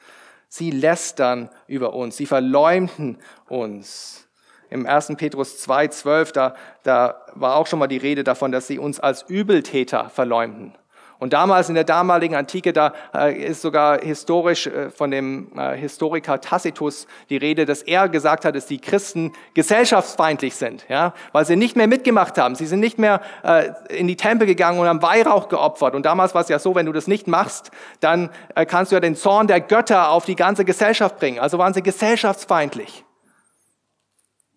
Sie 0.50 0.72
lästern 0.72 1.50
über 1.68 1.94
uns. 1.94 2.18
Sie 2.18 2.26
verleumden 2.26 3.20
uns. 3.48 4.28
Im 4.70 4.86
1. 4.86 5.14
Petrus 5.18 5.60
2, 5.60 5.90
12, 5.90 6.32
da, 6.32 6.56
da 6.84 7.26
war 7.36 7.56
auch 7.56 7.68
schon 7.68 7.80
mal 7.80 7.88
die 7.88 7.98
Rede 7.98 8.24
davon, 8.24 8.52
dass 8.52 8.68
sie 8.68 8.80
uns 8.80 9.00
als 9.00 9.24
Übeltäter 9.24 10.10
verleumden. 10.10 10.78
Und 11.22 11.34
damals 11.34 11.70
in 11.70 11.76
der 11.76 11.84
damaligen 11.84 12.34
Antike, 12.34 12.74
da 12.74 12.94
äh, 13.14 13.44
ist 13.44 13.62
sogar 13.62 14.02
historisch 14.02 14.66
äh, 14.66 14.90
von 14.90 15.12
dem 15.12 15.52
äh, 15.56 15.78
Historiker 15.78 16.42
Tacitus 16.42 17.06
die 17.30 17.38
Rede, 17.38 17.68
dass 17.68 17.84
er 17.84 18.10
gesagt 18.10 18.44
hat, 18.44 18.56
dass 18.56 18.66
die 18.66 18.80
Christen 18.80 19.32
gesellschaftsfeindlich 19.54 20.56
sind, 20.56 20.84
ja, 20.90 21.14
weil 21.32 21.46
sie 21.46 21.58
nicht 21.58 21.76
mehr 21.76 21.86
mitgemacht 21.86 22.40
haben. 22.40 22.56
Sie 22.56 22.66
sind 22.66 22.80
nicht 22.80 22.98
mehr 22.98 23.22
in 23.90 24.08
die 24.08 24.16
Tempel 24.16 24.48
gegangen 24.48 24.80
und 24.80 24.88
haben 24.88 25.04
Weihrauch 25.04 25.48
geopfert. 25.48 25.94
Und 25.94 26.08
damals 26.08 26.34
war 26.34 26.42
es 26.42 26.50
ja 26.50 26.58
so, 26.58 26.74
wenn 26.74 26.88
du 26.88 26.92
das 26.92 27.06
nicht 27.06 27.28
machst, 27.28 27.70
dann 28.00 28.32
kannst 28.68 28.92
du 28.92 28.96
ja 28.96 29.00
den 29.00 29.16
Zorn 29.16 29.46
der 29.46 29.62
Götter 29.62 30.10
auf 30.10 30.26
die 30.26 30.36
ganze 30.36 30.66
Gesellschaft 30.66 31.20
bringen. 31.20 31.40
Also 31.40 31.60
waren 31.60 31.76
sie 31.76 31.84
gesellschaftsfeindlich. 31.84 33.06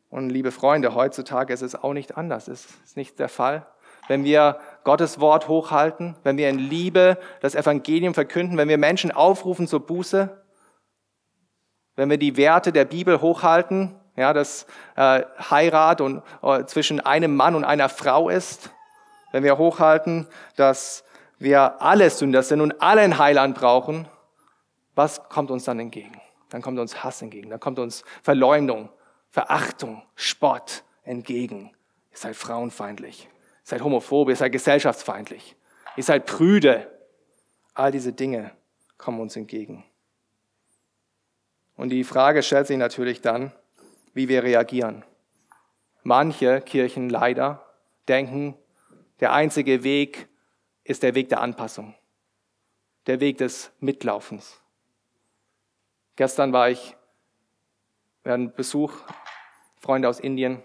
Und 0.08 0.30
liebe 0.30 0.50
Freunde, 0.50 0.94
heutzutage 0.94 1.52
ist 1.52 1.62
es 1.62 1.74
auch 1.74 1.92
nicht 1.92 2.16
anders. 2.16 2.48
Es 2.48 2.66
ist 2.84 2.96
nicht 2.96 3.18
der 3.18 3.28
Fall 3.28 3.66
wenn 4.08 4.24
wir 4.24 4.58
Gottes 4.84 5.18
Wort 5.18 5.48
hochhalten, 5.48 6.14
wenn 6.22 6.36
wir 6.36 6.50
in 6.50 6.58
Liebe 6.58 7.18
das 7.40 7.54
Evangelium 7.54 8.14
verkünden, 8.14 8.58
wenn 8.58 8.68
wir 8.68 8.78
Menschen 8.78 9.10
aufrufen 9.10 9.66
zur 9.66 9.80
Buße, 9.80 10.44
wenn 11.96 12.10
wir 12.10 12.18
die 12.18 12.36
Werte 12.36 12.70
der 12.70 12.84
Bibel 12.84 13.20
hochhalten, 13.20 13.96
ja, 14.16 14.32
dass 14.32 14.66
äh, 14.96 15.22
Heirat 15.50 16.00
und, 16.00 16.22
äh, 16.42 16.64
zwischen 16.66 17.00
einem 17.00 17.34
Mann 17.34 17.54
und 17.54 17.64
einer 17.64 17.88
Frau 17.88 18.28
ist, 18.28 18.70
wenn 19.32 19.42
wir 19.42 19.58
hochhalten, 19.58 20.28
dass 20.56 21.02
wir 21.38 21.82
alle 21.82 22.10
Sünder 22.10 22.42
sind 22.42 22.60
und 22.60 22.80
alle 22.80 23.00
ein 23.00 23.18
Heiland 23.18 23.56
brauchen, 23.56 24.06
was 24.94 25.28
kommt 25.28 25.50
uns 25.50 25.64
dann 25.64 25.80
entgegen? 25.80 26.20
Dann 26.50 26.62
kommt 26.62 26.78
uns 26.78 27.02
Hass 27.02 27.20
entgegen, 27.22 27.50
dann 27.50 27.58
kommt 27.58 27.80
uns 27.80 28.04
Verleumdung, 28.22 28.90
Verachtung, 29.30 30.02
Spott 30.14 30.84
entgegen. 31.02 31.72
Ihr 32.12 32.18
seid 32.18 32.36
frauenfeindlich 32.36 33.28
seid 33.64 33.82
homophob, 33.82 34.28
ihr 34.28 34.36
seid 34.36 34.52
gesellschaftsfeindlich, 34.52 35.56
ihr 35.96 36.04
seid 36.04 36.26
prüde. 36.26 36.90
All 37.74 37.90
diese 37.90 38.12
Dinge 38.12 38.52
kommen 38.98 39.20
uns 39.20 39.34
entgegen. 39.34 39.84
Und 41.76 41.88
die 41.88 42.04
Frage 42.04 42.44
stellt 42.44 42.68
sich 42.68 42.76
natürlich 42.76 43.20
dann, 43.20 43.50
wie 44.12 44.28
wir 44.28 44.44
reagieren. 44.44 45.04
Manche 46.04 46.60
Kirchen 46.60 47.08
leider 47.10 47.66
denken, 48.06 48.56
der 49.18 49.32
einzige 49.32 49.82
Weg 49.82 50.28
ist 50.84 51.02
der 51.02 51.14
Weg 51.14 51.30
der 51.30 51.40
Anpassung, 51.40 51.94
der 53.06 53.18
Weg 53.20 53.38
des 53.38 53.72
Mitlaufens. 53.80 54.60
Gestern 56.16 56.52
war 56.52 56.70
ich, 56.70 56.96
wir 58.22 58.32
hatten 58.32 58.52
Besuch, 58.52 58.92
Freunde 59.80 60.08
aus 60.08 60.20
Indien. 60.20 60.62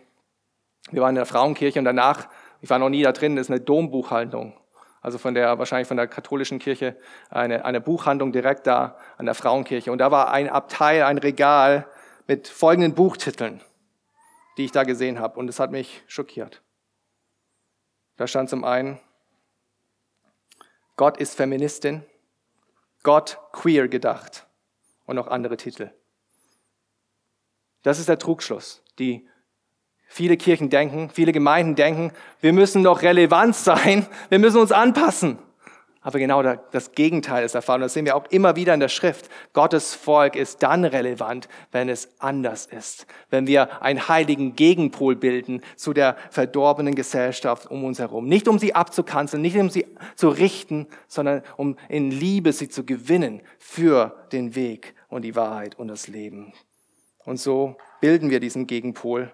Wir 0.91 1.01
waren 1.01 1.09
in 1.09 1.15
der 1.15 1.25
Frauenkirche 1.25 1.79
und 1.79 1.85
danach 1.85 2.29
ich 2.61 2.69
war 2.69 2.79
noch 2.79 2.89
nie 2.89 3.03
da 3.03 3.11
drin, 3.11 3.37
ist 3.37 3.49
eine 3.49 3.59
Dombuchhaltung. 3.59 4.53
Also 5.01 5.17
von 5.17 5.33
der, 5.33 5.57
wahrscheinlich 5.57 5.87
von 5.87 5.97
der 5.97 6.07
katholischen 6.07 6.59
Kirche, 6.59 6.97
eine, 7.29 7.63
eine 7.63 7.79
Buchhandlung 7.79 8.31
direkt 8.31 8.67
da 8.67 8.97
an 9.17 9.25
der 9.25 9.35
Frauenkirche. 9.35 9.91
Und 9.91 9.99
da 9.99 10.11
war 10.11 10.31
ein 10.31 10.49
Abteil, 10.49 11.03
ein 11.03 11.17
Regal 11.17 11.87
mit 12.27 12.47
folgenden 12.47 12.95
Buchtiteln, 12.95 13.61
die 14.57 14.65
ich 14.65 14.71
da 14.71 14.83
gesehen 14.83 15.19
habe. 15.19 15.39
Und 15.39 15.47
es 15.47 15.59
hat 15.59 15.71
mich 15.71 16.03
schockiert. 16.07 16.61
Da 18.17 18.27
stand 18.27 18.49
zum 18.49 18.65
einen, 18.65 18.99
Gott 20.97 21.15
ist 21.15 21.35
Feministin, 21.35 22.05
Gott 23.03 23.39
queer 23.53 23.87
gedacht 23.87 24.47
und 25.05 25.15
noch 25.15 25.27
andere 25.27 25.55
Titel. 25.55 25.91
Das 27.83 27.99
ist 27.99 28.09
der 28.09 28.19
Trugschluss. 28.19 28.83
Die 28.99 29.28
Viele 30.11 30.37
Kirchen 30.37 30.71
denken, 30.71 31.11
viele 31.13 31.31
Gemeinden 31.31 31.75
denken, 31.75 32.11
wir 32.41 32.51
müssen 32.51 32.83
doch 32.83 33.03
relevant 33.03 33.55
sein, 33.55 34.07
wir 34.29 34.39
müssen 34.39 34.59
uns 34.59 34.71
anpassen. 34.71 35.37
Aber 36.01 36.17
genau 36.17 36.41
das 36.41 36.93
Gegenteil 36.93 37.43
ist. 37.43 37.55
Und 37.55 37.81
das 37.81 37.93
sehen 37.93 38.05
wir 38.05 38.15
auch 38.15 38.25
immer 38.31 38.55
wieder 38.55 38.73
in 38.73 38.79
der 38.79 38.87
Schrift. 38.87 39.29
Gottes 39.53 39.93
Volk 39.93 40.35
ist 40.35 40.63
dann 40.63 40.83
relevant, 40.83 41.47
wenn 41.71 41.89
es 41.89 42.09
anders 42.19 42.65
ist. 42.65 43.05
Wenn 43.29 43.47
wir 43.47 43.83
einen 43.83 44.07
heiligen 44.07 44.55
Gegenpol 44.55 45.15
bilden 45.15 45.61
zu 45.75 45.93
der 45.93 46.15
verdorbenen 46.31 46.95
Gesellschaft 46.95 47.69
um 47.69 47.83
uns 47.83 47.99
herum. 47.99 48.27
Nicht 48.27 48.47
um 48.47 48.57
sie 48.57 48.73
abzukanzeln, 48.73 49.43
nicht 49.43 49.57
um 49.57 49.69
sie 49.69 49.85
zu 50.15 50.29
richten, 50.29 50.87
sondern 51.07 51.43
um 51.57 51.77
in 51.89 52.09
Liebe 52.09 52.53
sie 52.53 52.69
zu 52.69 52.85
gewinnen 52.85 53.41
für 53.59 54.25
den 54.31 54.55
Weg 54.55 54.95
und 55.09 55.23
die 55.23 55.35
Wahrheit 55.35 55.77
und 55.77 55.89
das 55.89 56.07
Leben. 56.07 56.53
Und 57.25 57.39
so 57.39 57.75
bilden 57.99 58.31
wir 58.31 58.39
diesen 58.39 58.65
Gegenpol 58.65 59.33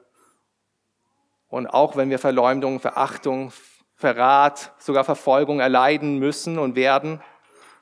und 1.47 1.67
auch 1.67 1.95
wenn 1.95 2.09
wir 2.09 2.19
Verleumdung, 2.19 2.79
Verachtung, 2.79 3.51
Verrat, 3.95 4.73
sogar 4.77 5.03
Verfolgung 5.03 5.59
erleiden 5.59 6.19
müssen 6.19 6.59
und 6.59 6.75
werden, 6.75 7.21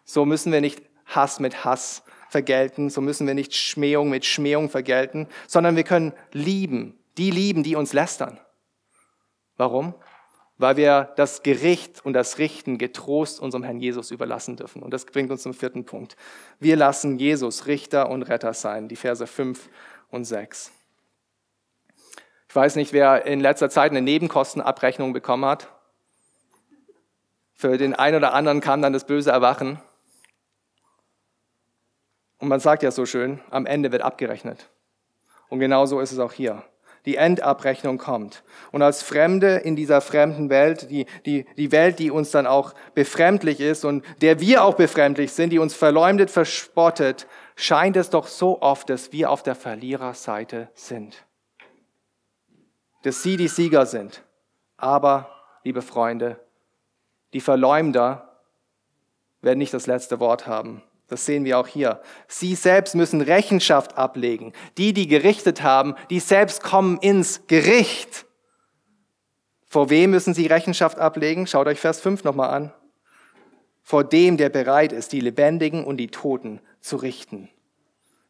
so 0.03 0.25
müssen 0.25 0.51
wir 0.51 0.61
nicht 0.61 0.81
Hass 1.05 1.39
mit 1.39 1.65
Hass 1.65 2.03
vergelten, 2.29 2.89
so 2.89 3.01
müssen 3.01 3.25
wir 3.27 3.33
nicht 3.33 3.55
Schmähung 3.55 4.09
mit 4.09 4.25
Schmähung 4.25 4.69
vergelten, 4.69 5.27
sondern 5.47 5.75
wir 5.75 5.83
können 5.83 6.13
lieben, 6.31 6.99
die 7.17 7.31
lieben, 7.31 7.63
die 7.63 7.75
uns 7.75 7.93
lästern. 7.93 8.39
Warum? 9.57 9.93
Weil 10.57 10.77
wir 10.77 11.13
das 11.15 11.43
Gericht 11.43 12.05
und 12.05 12.13
das 12.13 12.37
Richten 12.37 12.77
getrost 12.77 13.39
unserem 13.39 13.63
Herrn 13.63 13.79
Jesus 13.79 14.11
überlassen 14.11 14.55
dürfen. 14.55 14.83
Und 14.83 14.91
das 14.91 15.05
bringt 15.05 15.31
uns 15.31 15.43
zum 15.43 15.53
vierten 15.53 15.85
Punkt. 15.85 16.15
Wir 16.59 16.75
lassen 16.75 17.17
Jesus 17.17 17.67
Richter 17.67 18.09
und 18.09 18.23
Retter 18.23 18.53
sein, 18.53 18.87
die 18.87 18.95
Verse 18.95 19.25
5 19.25 19.69
und 20.09 20.25
6. 20.25 20.71
Ich 22.53 22.55
weiß 22.55 22.75
nicht, 22.75 22.93
wer 22.93 23.25
in 23.25 23.39
letzter 23.39 23.71
Zeit 23.71 23.89
eine 23.89 24.03
Nebenkostenabrechnung 24.03 25.11
bekommen 25.11 25.43
hat. 25.43 25.69
Für 27.55 27.79
den 27.79 27.95
einen 27.95 28.17
oder 28.17 28.35
anderen 28.35 28.61
kam 28.61 28.79
dann 28.79 28.93
das 28.93 29.07
böse 29.07 29.31
Erwachen. 29.31 29.79
Und 32.37 32.49
man 32.49 32.59
sagt 32.59 32.83
ja 32.83 32.91
so 32.91 33.07
schön, 33.07 33.39
am 33.49 33.65
Ende 33.65 33.91
wird 33.91 34.03
abgerechnet. 34.03 34.69
Und 35.49 35.61
genau 35.61 35.87
so 35.87 35.99
ist 35.99 36.11
es 36.11 36.19
auch 36.19 36.31
hier. 36.31 36.61
Die 37.07 37.15
Endabrechnung 37.15 37.97
kommt. 37.97 38.43
Und 38.71 38.83
als 38.83 39.01
Fremde 39.01 39.55
in 39.55 39.75
dieser 39.75 39.99
fremden 39.99 40.51
Welt, 40.51 40.91
die, 40.91 41.07
die, 41.25 41.47
die 41.57 41.71
Welt, 41.71 41.97
die 41.97 42.11
uns 42.11 42.29
dann 42.29 42.45
auch 42.45 42.75
befremdlich 42.93 43.61
ist 43.61 43.83
und 43.83 44.05
der 44.21 44.39
wir 44.39 44.63
auch 44.63 44.75
befremdlich 44.75 45.33
sind, 45.33 45.49
die 45.49 45.57
uns 45.57 45.73
verleumdet, 45.73 46.29
verspottet, 46.29 47.25
scheint 47.55 47.97
es 47.97 48.11
doch 48.11 48.27
so 48.27 48.61
oft, 48.61 48.91
dass 48.91 49.11
wir 49.11 49.31
auf 49.31 49.41
der 49.41 49.55
Verliererseite 49.55 50.69
sind 50.75 51.25
dass 53.03 53.23
sie 53.23 53.37
die 53.37 53.47
Sieger 53.47 53.85
sind. 53.85 54.23
Aber 54.77 55.29
liebe 55.63 55.81
Freunde, 55.81 56.39
die 57.33 57.41
Verleumder 57.41 58.39
werden 59.41 59.59
nicht 59.59 59.73
das 59.73 59.87
letzte 59.87 60.19
Wort 60.19 60.47
haben. 60.47 60.81
Das 61.07 61.25
sehen 61.25 61.45
wir 61.45 61.59
auch 61.59 61.67
hier. 61.67 62.01
Sie 62.27 62.55
selbst 62.55 62.95
müssen 62.95 63.21
Rechenschaft 63.21 63.97
ablegen. 63.97 64.53
Die, 64.77 64.93
die 64.93 65.07
gerichtet 65.07 65.61
haben, 65.61 65.95
die 66.09 66.19
selbst 66.19 66.63
kommen 66.63 66.97
ins 66.97 67.45
Gericht. 67.47 68.25
Vor 69.67 69.89
wem 69.89 70.11
müssen 70.11 70.33
sie 70.33 70.47
Rechenschaft 70.47 70.97
ablegen? 70.97 71.45
Schaut 71.45 71.67
euch 71.67 71.79
Vers 71.79 71.99
5 71.99 72.23
nochmal 72.23 72.49
an. 72.49 72.73
Vor 73.81 74.03
dem, 74.03 74.37
der 74.37 74.49
bereit 74.49 74.93
ist, 74.93 75.11
die 75.11 75.19
Lebendigen 75.19 75.83
und 75.83 75.97
die 75.97 76.07
Toten 76.07 76.61
zu 76.79 76.95
richten. 76.95 77.49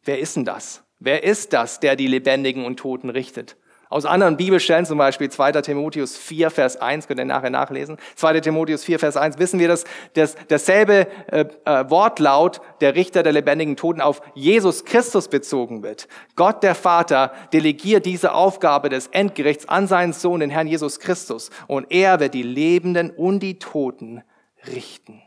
Wer 0.02 0.18
ist 0.18 0.36
denn 0.36 0.44
das? 0.44 0.82
Wer 0.98 1.22
ist 1.22 1.52
das, 1.52 1.80
der 1.80 1.96
die 1.96 2.08
Lebendigen 2.08 2.64
und 2.64 2.78
Toten 2.78 3.08
richtet? 3.08 3.56
Aus 3.90 4.06
anderen 4.06 4.36
Bibelstellen, 4.36 4.86
zum 4.86 4.98
Beispiel 4.98 5.30
2. 5.30 5.52
Timotheus 5.62 6.16
4, 6.16 6.50
Vers 6.50 6.76
1, 6.76 7.06
könnt 7.06 7.20
ihr 7.20 7.24
nachher 7.24 7.50
nachlesen. 7.50 7.98
2. 8.16 8.40
Timotheus 8.40 8.84
4, 8.84 8.98
Vers 8.98 9.16
1, 9.16 9.38
wissen 9.38 9.60
wir, 9.60 9.68
dass 9.68 9.84
das, 10.14 10.36
dasselbe 10.48 11.06
äh, 11.26 11.44
äh, 11.64 11.90
Wortlaut 11.90 12.60
der 12.80 12.94
Richter 12.94 13.22
der 13.22 13.32
lebendigen 13.32 13.76
Toten 13.76 14.00
auf 14.00 14.22
Jesus 14.34 14.84
Christus 14.84 15.28
bezogen 15.28 15.82
wird. 15.82 16.08
Gott 16.34 16.62
der 16.62 16.74
Vater 16.74 17.32
delegiert 17.52 18.06
diese 18.06 18.32
Aufgabe 18.32 18.88
des 18.88 19.08
Endgerichts 19.08 19.68
an 19.68 19.86
seinen 19.86 20.12
Sohn, 20.12 20.40
den 20.40 20.50
Herrn 20.50 20.66
Jesus 20.66 20.98
Christus. 20.98 21.50
Und 21.66 21.90
er 21.90 22.20
wird 22.20 22.34
die 22.34 22.42
Lebenden 22.42 23.10
und 23.10 23.40
die 23.40 23.58
Toten 23.58 24.22
richten. 24.66 25.22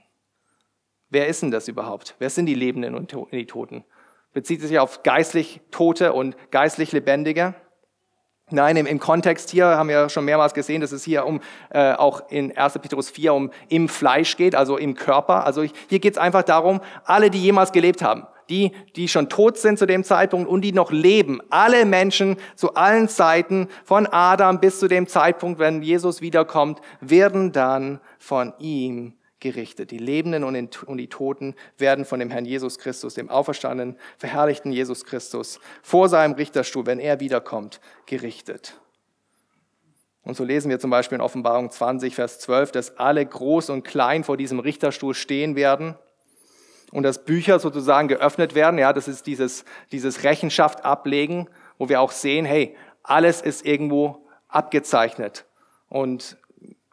Wer 1.10 1.28
ist 1.28 1.42
denn 1.42 1.52
das 1.52 1.68
überhaupt? 1.68 2.16
Wer 2.20 2.30
sind 2.30 2.48
die 2.48 2.56
Lebenden 2.56 2.96
und 2.96 3.16
die 3.32 3.46
Toten? 3.46 3.86
Bezieht 4.34 4.62
sich 4.62 4.78
auf 4.78 5.04
geistlich 5.04 5.62
Tote 5.72 6.14
und 6.14 6.36
geistlich 6.52 6.92
Lebendige? 6.92 7.56
Nein, 8.50 8.78
im, 8.78 8.86
im, 8.86 8.98
Kontext 8.98 9.50
hier 9.50 9.66
haben 9.66 9.90
wir 9.90 10.08
schon 10.08 10.24
mehrmals 10.24 10.54
gesehen, 10.54 10.80
dass 10.80 10.94
es 10.94 11.04
hier 11.04 11.26
um 11.26 11.42
äh, 11.70 11.92
auch 11.92 12.30
in 12.30 12.58
1. 12.58 12.80
Petrus 12.80 13.10
4 13.10 13.34
um 13.34 13.52
im 13.68 13.90
Fleisch 13.90 14.38
geht, 14.38 14.56
also 14.56 14.78
im 14.78 14.96
Körper. 14.96 15.46
Also 15.46 15.64
hier 15.64 16.00
geht 16.00 16.14
es 16.14 16.18
einfach 16.18 16.44
darum, 16.44 16.80
alle, 17.04 17.30
die 17.30 17.42
jemals 17.42 17.74
gelebt 17.74 18.02
haben, 18.02 18.26
die, 18.50 18.72
die 18.96 19.10
schon 19.10 19.28
tot 19.28 19.58
sind 19.58 19.78
zu 19.78 19.86
dem 19.86 20.06
Zeitpunkt 20.06 20.50
und 20.50 20.62
die 20.62 20.72
noch 20.72 20.92
leben, 20.92 21.42
alle 21.50 21.84
Menschen 21.84 22.38
zu 22.56 22.74
allen 22.76 23.10
Zeiten, 23.10 23.68
von 23.84 24.08
Adam 24.08 24.62
bis 24.62 24.80
zu 24.80 24.88
dem 24.88 25.08
Zeitpunkt, 25.08 25.60
wenn 25.60 25.82
Jesus 25.82 26.22
wiederkommt, 26.22 26.80
werden 27.02 27.52
dann 27.52 28.00
von 28.18 28.54
ihm 28.60 29.17
gerichtet. 29.40 29.92
Die 29.92 29.98
Lebenden 29.98 30.44
und 30.44 30.98
die 30.98 31.10
Toten 31.10 31.56
werden 31.78 32.06
von 32.06 32.20
dem 32.20 32.30
Herrn 32.30 32.46
Jesus 32.46 32.80
Christus, 32.80 33.14
dem 33.14 33.30
auferstandenen, 33.30 33.98
verherrlichten 34.18 34.72
Jesus 34.72 35.06
Christus, 35.06 35.60
vor 35.82 36.10
seinem 36.10 36.34
Richterstuhl, 36.34 36.86
wenn 36.86 37.00
er 37.00 37.20
wiederkommt, 37.20 37.80
gerichtet. 38.06 38.80
Und 40.24 40.36
so 40.36 40.44
lesen 40.44 40.70
wir 40.70 40.80
zum 40.80 40.90
Beispiel 40.90 41.16
in 41.16 41.22
Offenbarung 41.22 41.72
20, 41.72 42.14
Vers 42.16 42.40
12, 42.40 42.72
dass 42.72 42.98
alle 42.98 43.26
groß 43.26 43.70
und 43.70 43.84
klein 43.84 44.24
vor 44.26 44.36
diesem 44.36 44.60
Richterstuhl 44.60 45.14
stehen 45.14 45.56
werden 45.56 45.96
und 46.92 47.04
dass 47.04 47.24
Bücher 47.24 47.60
sozusagen 47.60 48.10
geöffnet 48.10 48.54
werden. 48.54 48.78
Ja, 48.78 48.92
das 48.92 49.08
ist 49.08 49.26
dieses, 49.26 49.64
dieses 49.92 50.24
Rechenschaft 50.24 50.84
ablegen, 50.84 51.48
wo 51.78 51.88
wir 51.88 52.02
auch 52.02 52.12
sehen, 52.12 52.46
hey, 52.46 52.76
alles 53.04 53.42
ist 53.42 53.66
irgendwo 53.66 54.28
abgezeichnet 54.50 55.46
und 55.90 56.38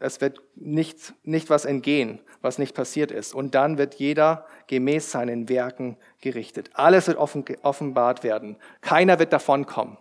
es 0.05 0.21
wird 0.21 0.41
nicht, 0.55 1.15
nicht 1.25 1.51
was 1.51 1.65
entgehen 1.65 2.21
was 2.45 2.59
nicht 2.59 2.75
passiert 2.75 3.11
ist. 3.11 3.35
Und 3.35 3.55
dann 3.55 3.79
wird 3.79 3.95
jeder 3.95 4.47
gemäß 4.67 5.11
seinen 5.11 5.49
Werken 5.49 5.97
gerichtet. 6.21 6.71
Alles 6.75 7.09
wird 7.09 7.17
offen, 7.17 7.45
offenbart 7.63 8.23
werden. 8.23 8.57
Keiner 8.83 9.19
wird 9.19 9.33
davonkommen. 9.33 9.97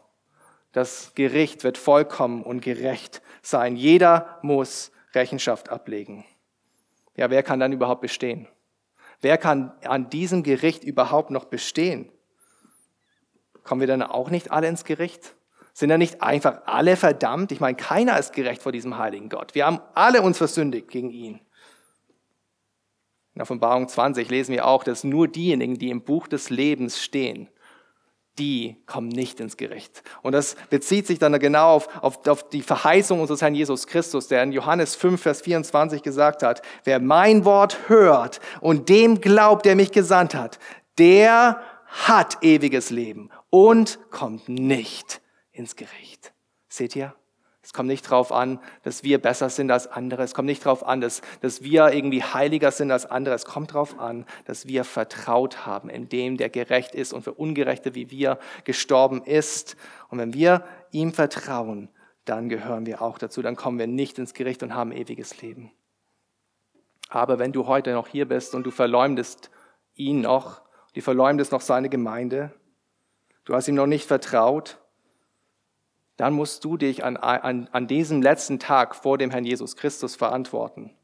Das 0.73 1.13
Gericht 1.15 1.63
wird 1.63 1.77
vollkommen 1.77 2.43
und 2.43 2.61
gerecht 2.61 3.21
sein. 3.41 3.77
Jeder 3.77 4.39
muss 4.41 4.91
Rechenschaft 5.13 5.69
ablegen. 5.69 6.25
Ja, 7.15 7.29
wer 7.29 7.43
kann 7.43 7.61
dann 7.61 7.71
überhaupt 7.71 8.01
bestehen? 8.01 8.47
Wer 9.21 9.37
kann 9.37 9.71
an 9.85 10.09
diesem 10.09 10.43
Gericht 10.43 10.83
überhaupt 10.83 11.31
noch 11.31 11.45
bestehen? 11.45 12.11
Kommen 13.63 13.79
wir 13.79 13.87
dann 13.87 14.03
auch 14.03 14.29
nicht 14.29 14.51
alle 14.51 14.67
ins 14.67 14.83
Gericht? 14.83 15.33
Sind 15.73 15.89
da 15.89 15.97
nicht 15.97 16.21
einfach 16.21 16.61
alle 16.65 16.95
verdammt? 16.95 17.51
Ich 17.51 17.59
meine, 17.59 17.75
keiner 17.75 18.17
ist 18.19 18.33
gerecht 18.33 18.61
vor 18.61 18.71
diesem 18.71 18.97
heiligen 18.99 19.29
Gott. 19.29 19.55
Wir 19.55 19.65
haben 19.65 19.79
alle 19.95 20.21
uns 20.21 20.37
versündigt 20.37 20.87
gegen 20.87 21.09
ihn. 21.09 21.39
In 23.33 23.41
Offenbarung 23.41 23.87
20 23.87 24.29
lesen 24.29 24.51
wir 24.51 24.67
auch, 24.67 24.83
dass 24.83 25.03
nur 25.03 25.27
diejenigen, 25.27 25.79
die 25.79 25.89
im 25.89 26.03
Buch 26.03 26.27
des 26.27 26.51
Lebens 26.51 27.01
stehen, 27.01 27.49
die 28.37 28.77
kommen 28.85 29.09
nicht 29.09 29.39
ins 29.39 29.57
Gericht. 29.57 30.03
Und 30.21 30.33
das 30.33 30.55
bezieht 30.69 31.07
sich 31.07 31.17
dann 31.17 31.37
genau 31.39 31.73
auf, 31.73 32.03
auf, 32.03 32.27
auf, 32.27 32.49
die 32.49 32.61
Verheißung 32.61 33.19
unseres 33.19 33.41
Herrn 33.41 33.55
Jesus 33.55 33.87
Christus, 33.87 34.27
der 34.27 34.43
in 34.43 34.51
Johannes 34.51 34.95
5, 34.95 35.21
Vers 35.21 35.41
24 35.41 36.03
gesagt 36.03 36.43
hat, 36.43 36.61
wer 36.83 36.99
mein 36.99 37.45
Wort 37.45 37.89
hört 37.89 38.39
und 38.61 38.89
dem 38.89 39.21
glaubt, 39.21 39.65
der 39.65 39.75
mich 39.75 39.91
gesandt 39.91 40.35
hat, 40.35 40.59
der 40.99 41.61
hat 41.87 42.37
ewiges 42.41 42.91
Leben 42.91 43.29
und 43.49 43.99
kommt 44.11 44.49
nicht 44.49 45.22
ins 45.53 45.75
Gericht. 45.75 46.33
Seht 46.67 46.95
ihr? 46.95 47.15
Es 47.63 47.71
kommt 47.71 47.87
nicht 47.87 48.05
darauf 48.05 48.33
an, 48.33 48.59
dass 48.83 49.03
wir 49.03 49.21
besser 49.21 49.49
sind 49.49 49.71
als 49.71 49.87
andere. 49.87 50.21
Es 50.23 50.33
kommt 50.33 50.47
nicht 50.47 50.65
darauf 50.65 50.85
an, 50.85 50.99
dass, 50.99 51.21
dass 51.39 51.63
wir 51.63 51.93
irgendwie 51.93 52.21
heiliger 52.21 52.71
sind 52.71 52.91
als 52.91 53.05
andere. 53.05 53.33
Es 53.33 53.45
kommt 53.45 53.71
darauf 53.71 53.97
an, 53.99 54.25
dass 54.43 54.67
wir 54.67 54.83
vertraut 54.83 55.65
haben 55.65 55.89
in 55.89 56.09
dem, 56.09 56.35
der 56.35 56.49
gerecht 56.49 56.93
ist 56.93 57.13
und 57.13 57.21
für 57.21 57.33
Ungerechte 57.33 57.95
wie 57.95 58.11
wir 58.11 58.37
gestorben 58.65 59.23
ist. 59.23 59.77
Und 60.09 60.19
wenn 60.19 60.33
wir 60.33 60.65
ihm 60.91 61.13
vertrauen, 61.13 61.87
dann 62.25 62.49
gehören 62.49 62.85
wir 62.85 63.01
auch 63.01 63.17
dazu. 63.17 63.41
Dann 63.41 63.55
kommen 63.55 63.79
wir 63.79 63.87
nicht 63.87 64.19
ins 64.19 64.33
Gericht 64.33 64.61
und 64.61 64.75
haben 64.75 64.91
ewiges 64.91 65.41
Leben. 65.41 65.71
Aber 67.07 67.39
wenn 67.39 67.53
du 67.53 67.67
heute 67.67 67.93
noch 67.93 68.07
hier 68.07 68.27
bist 68.27 68.55
und 68.55 68.63
du 68.63 68.71
verleumdest 68.71 69.51
ihn 69.95 70.19
noch, 70.19 70.63
du 70.95 71.01
verleumdest 71.01 71.53
noch 71.53 71.61
seine 71.61 71.87
Gemeinde, 71.87 72.51
du 73.45 73.53
hast 73.53 73.69
ihm 73.69 73.75
noch 73.75 73.87
nicht 73.87 74.05
vertraut, 74.05 74.79
dann 76.17 76.33
musst 76.33 76.63
du 76.63 76.77
dich 76.77 77.03
an, 77.03 77.17
an, 77.17 77.67
an 77.71 77.87
diesem 77.87 78.21
letzten 78.21 78.59
Tag 78.59 78.95
vor 78.95 79.17
dem 79.17 79.31
Herrn 79.31 79.45
Jesus 79.45 79.75
Christus 79.75 80.15
verantworten. 80.15 80.95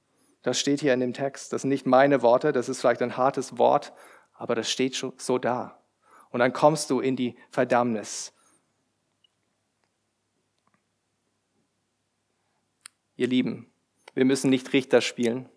Das 0.44 0.60
steht 0.60 0.82
hier 0.82 0.94
in 0.94 1.00
dem 1.00 1.14
Text. 1.14 1.52
Das 1.52 1.62
sind 1.62 1.70
nicht 1.70 1.86
meine 1.86 2.22
Worte, 2.22 2.52
das 2.52 2.70
ist 2.70 2.80
vielleicht 2.80 3.02
ein 3.02 3.18
hartes 3.18 3.58
Wort, 3.58 3.94
aber 4.34 4.56
das 4.56 4.70
steht 4.70 4.96
so 4.96 5.38
da. 5.38 5.82
Und 6.30 6.40
dann 6.40 6.54
kommst 6.54 6.90
du 6.90 7.00
in 7.00 7.16
die 7.16 7.38
Verdammnis. 7.50 8.34
Ihr 13.16 13.28
Lieben, 13.28 13.70
wir 14.14 14.26
müssen 14.26 14.50
nicht 14.50 14.72
Richter 14.72 15.02
spielen. 15.02 15.50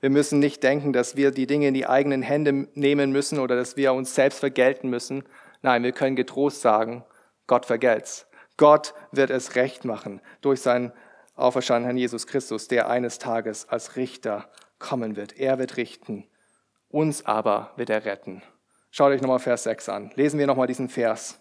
Wir 0.00 0.10
müssen 0.10 0.38
nicht 0.38 0.62
denken, 0.62 0.92
dass 0.92 1.14
wir 1.14 1.30
die 1.30 1.46
Dinge 1.46 1.68
in 1.68 1.74
die 1.74 1.86
eigenen 1.86 2.22
Hände 2.22 2.68
nehmen 2.74 3.12
müssen 3.12 3.38
oder 3.38 3.54
dass 3.54 3.76
wir 3.76 3.92
uns 3.92 4.14
selbst 4.14 4.40
vergelten 4.40 4.90
müssen. 4.90 5.24
Nein, 5.62 5.82
wir 5.82 5.92
können 5.92 6.16
getrost 6.16 6.60
sagen, 6.60 7.04
Gott 7.46 7.66
vergelt's. 7.66 8.26
Gott 8.56 8.94
wird 9.10 9.30
es 9.30 9.56
recht 9.56 9.84
machen 9.84 10.20
durch 10.40 10.60
seinen 10.60 10.92
auferstandenen 11.34 11.88
Herrn 11.88 11.98
Jesus 11.98 12.26
Christus, 12.26 12.68
der 12.68 12.88
eines 12.88 13.18
Tages 13.18 13.68
als 13.68 13.96
Richter 13.96 14.48
kommen 14.78 15.16
wird. 15.16 15.38
Er 15.38 15.58
wird 15.58 15.76
richten, 15.76 16.28
uns 16.88 17.26
aber 17.26 17.72
wird 17.76 17.90
er 17.90 18.04
retten. 18.04 18.42
Schaut 18.90 19.10
euch 19.10 19.20
nochmal 19.20 19.40
Vers 19.40 19.64
6 19.64 19.88
an. 19.88 20.12
Lesen 20.14 20.38
wir 20.38 20.46
nochmal 20.46 20.68
diesen 20.68 20.88
Vers. 20.88 21.40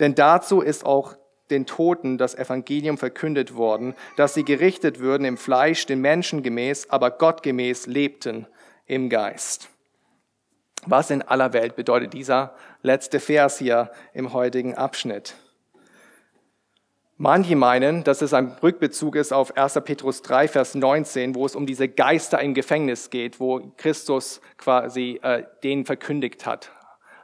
Denn 0.00 0.14
dazu 0.14 0.60
ist 0.60 0.84
auch 0.84 1.16
den 1.50 1.64
Toten 1.64 2.18
das 2.18 2.34
Evangelium 2.34 2.98
verkündet 2.98 3.54
worden, 3.54 3.94
dass 4.16 4.34
sie 4.34 4.44
gerichtet 4.44 4.98
würden 4.98 5.24
im 5.24 5.38
Fleisch, 5.38 5.86
den 5.86 6.00
Menschen 6.02 6.42
gemäß, 6.42 6.90
aber 6.90 7.10
Gott 7.10 7.42
gemäß 7.42 7.86
lebten 7.86 8.46
im 8.84 9.08
Geist. 9.08 9.70
Was 10.84 11.10
in 11.10 11.22
aller 11.22 11.54
Welt 11.54 11.74
bedeutet 11.74 12.12
dieser 12.12 12.54
letzte 12.82 13.18
Vers 13.18 13.58
hier 13.58 13.90
im 14.12 14.34
heutigen 14.34 14.74
Abschnitt? 14.74 15.36
Manche 17.20 17.56
meinen, 17.56 18.04
dass 18.04 18.22
es 18.22 18.32
ein 18.32 18.56
Rückbezug 18.62 19.16
ist 19.16 19.32
auf 19.32 19.56
1. 19.56 19.80
Petrus 19.84 20.22
3, 20.22 20.46
Vers 20.46 20.76
19, 20.76 21.34
wo 21.34 21.44
es 21.46 21.56
um 21.56 21.66
diese 21.66 21.88
Geister 21.88 22.40
im 22.40 22.54
Gefängnis 22.54 23.10
geht, 23.10 23.40
wo 23.40 23.72
Christus 23.76 24.40
quasi 24.56 25.18
äh, 25.20 25.42
denen 25.64 25.84
verkündigt 25.84 26.46
hat. 26.46 26.70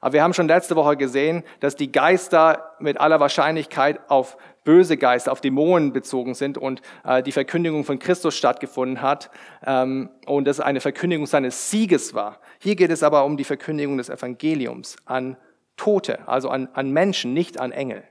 Aber 0.00 0.14
wir 0.14 0.24
haben 0.24 0.34
schon 0.34 0.48
letzte 0.48 0.74
Woche 0.74 0.96
gesehen, 0.96 1.44
dass 1.60 1.76
die 1.76 1.92
Geister 1.92 2.72
mit 2.80 2.98
aller 2.98 3.20
Wahrscheinlichkeit 3.20 4.00
auf 4.10 4.36
böse 4.64 4.96
Geister, 4.96 5.30
auf 5.30 5.40
Dämonen 5.40 5.92
bezogen 5.92 6.34
sind 6.34 6.58
und 6.58 6.82
äh, 7.04 7.22
die 7.22 7.30
Verkündigung 7.30 7.84
von 7.84 8.00
Christus 8.00 8.36
stattgefunden 8.36 9.00
hat 9.00 9.30
ähm, 9.64 10.10
und 10.26 10.48
das 10.48 10.58
eine 10.58 10.80
Verkündigung 10.80 11.26
seines 11.26 11.70
Sieges 11.70 12.14
war. 12.14 12.40
Hier 12.58 12.74
geht 12.74 12.90
es 12.90 13.04
aber 13.04 13.24
um 13.24 13.36
die 13.36 13.44
Verkündigung 13.44 13.96
des 13.98 14.08
Evangeliums 14.08 14.96
an 15.04 15.36
Tote, 15.76 16.26
also 16.26 16.48
an, 16.48 16.68
an 16.72 16.90
Menschen, 16.90 17.32
nicht 17.32 17.60
an 17.60 17.70
Engel. 17.70 18.02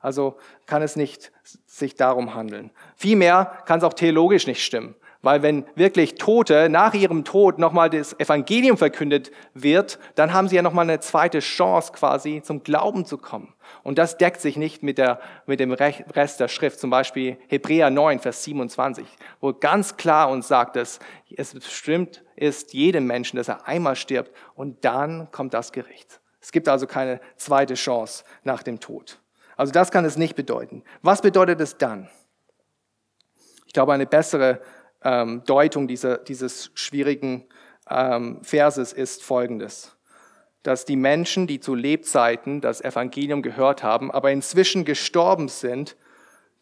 Also 0.00 0.36
kann 0.66 0.82
es 0.82 0.96
nicht 0.96 1.30
sich 1.66 1.94
darum 1.94 2.34
handeln. 2.34 2.70
Vielmehr 2.96 3.62
kann 3.66 3.78
es 3.78 3.84
auch 3.84 3.92
theologisch 3.92 4.46
nicht 4.46 4.64
stimmen, 4.64 4.94
Weil 5.22 5.42
wenn 5.42 5.66
wirklich 5.74 6.14
Tote 6.14 6.70
nach 6.70 6.94
ihrem 6.94 7.24
Tod 7.24 7.58
nochmal 7.58 7.90
das 7.90 8.18
Evangelium 8.18 8.78
verkündet 8.78 9.30
wird, 9.52 9.98
dann 10.14 10.32
haben 10.32 10.48
sie 10.48 10.56
ja 10.56 10.62
nochmal 10.62 10.84
eine 10.88 11.00
zweite 11.00 11.40
Chance 11.40 11.92
quasi 11.92 12.40
zum 12.42 12.62
Glauben 12.62 13.04
zu 13.04 13.18
kommen. 13.18 13.52
Und 13.82 13.98
das 13.98 14.16
deckt 14.16 14.40
sich 14.40 14.56
nicht 14.56 14.82
mit, 14.82 14.96
der, 14.96 15.20
mit 15.44 15.60
dem 15.60 15.72
Rest 15.72 16.40
der 16.40 16.48
Schrift, 16.48 16.80
zum 16.80 16.88
Beispiel 16.88 17.36
Hebräer 17.48 17.90
9, 17.90 18.20
Vers 18.20 18.42
27, 18.44 19.06
wo 19.40 19.52
ganz 19.52 19.98
klar 19.98 20.30
uns 20.30 20.48
sagt, 20.48 20.76
dass 20.76 20.98
es 21.36 21.52
bestimmt 21.52 22.24
ist 22.36 22.72
jedem 22.72 23.06
Menschen, 23.06 23.36
dass 23.36 23.48
er 23.48 23.68
einmal 23.68 23.96
stirbt 23.96 24.32
und 24.54 24.82
dann 24.86 25.30
kommt 25.30 25.52
das 25.52 25.72
Gericht. 25.72 26.20
Es 26.40 26.52
gibt 26.52 26.68
also 26.68 26.86
keine 26.86 27.20
zweite 27.36 27.74
Chance 27.74 28.24
nach 28.44 28.62
dem 28.62 28.80
Tod. 28.80 29.20
Also 29.60 29.74
das 29.74 29.90
kann 29.90 30.06
es 30.06 30.16
nicht 30.16 30.36
bedeuten. 30.36 30.84
Was 31.02 31.20
bedeutet 31.20 31.60
es 31.60 31.76
dann? 31.76 32.08
Ich 33.66 33.74
glaube, 33.74 33.92
eine 33.92 34.06
bessere 34.06 34.62
ähm, 35.04 35.42
Deutung 35.44 35.86
dieser, 35.86 36.16
dieses 36.16 36.70
schwierigen 36.72 37.44
ähm, 37.90 38.42
Verses 38.42 38.94
ist 38.94 39.22
folgendes. 39.22 39.94
Dass 40.62 40.86
die 40.86 40.96
Menschen, 40.96 41.46
die 41.46 41.60
zu 41.60 41.74
Lebzeiten 41.74 42.62
das 42.62 42.80
Evangelium 42.80 43.42
gehört 43.42 43.82
haben, 43.82 44.10
aber 44.10 44.32
inzwischen 44.32 44.86
gestorben 44.86 45.48
sind, 45.48 45.94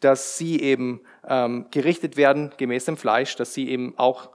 dass 0.01 0.37
sie 0.37 0.59
eben 0.59 0.99
ähm, 1.25 1.67
gerichtet 1.71 2.17
werden 2.17 2.51
gemäß 2.57 2.83
dem 2.83 2.97
Fleisch, 2.97 3.37
dass 3.37 3.53
sie 3.53 3.69
eben 3.69 3.97
auch 3.97 4.31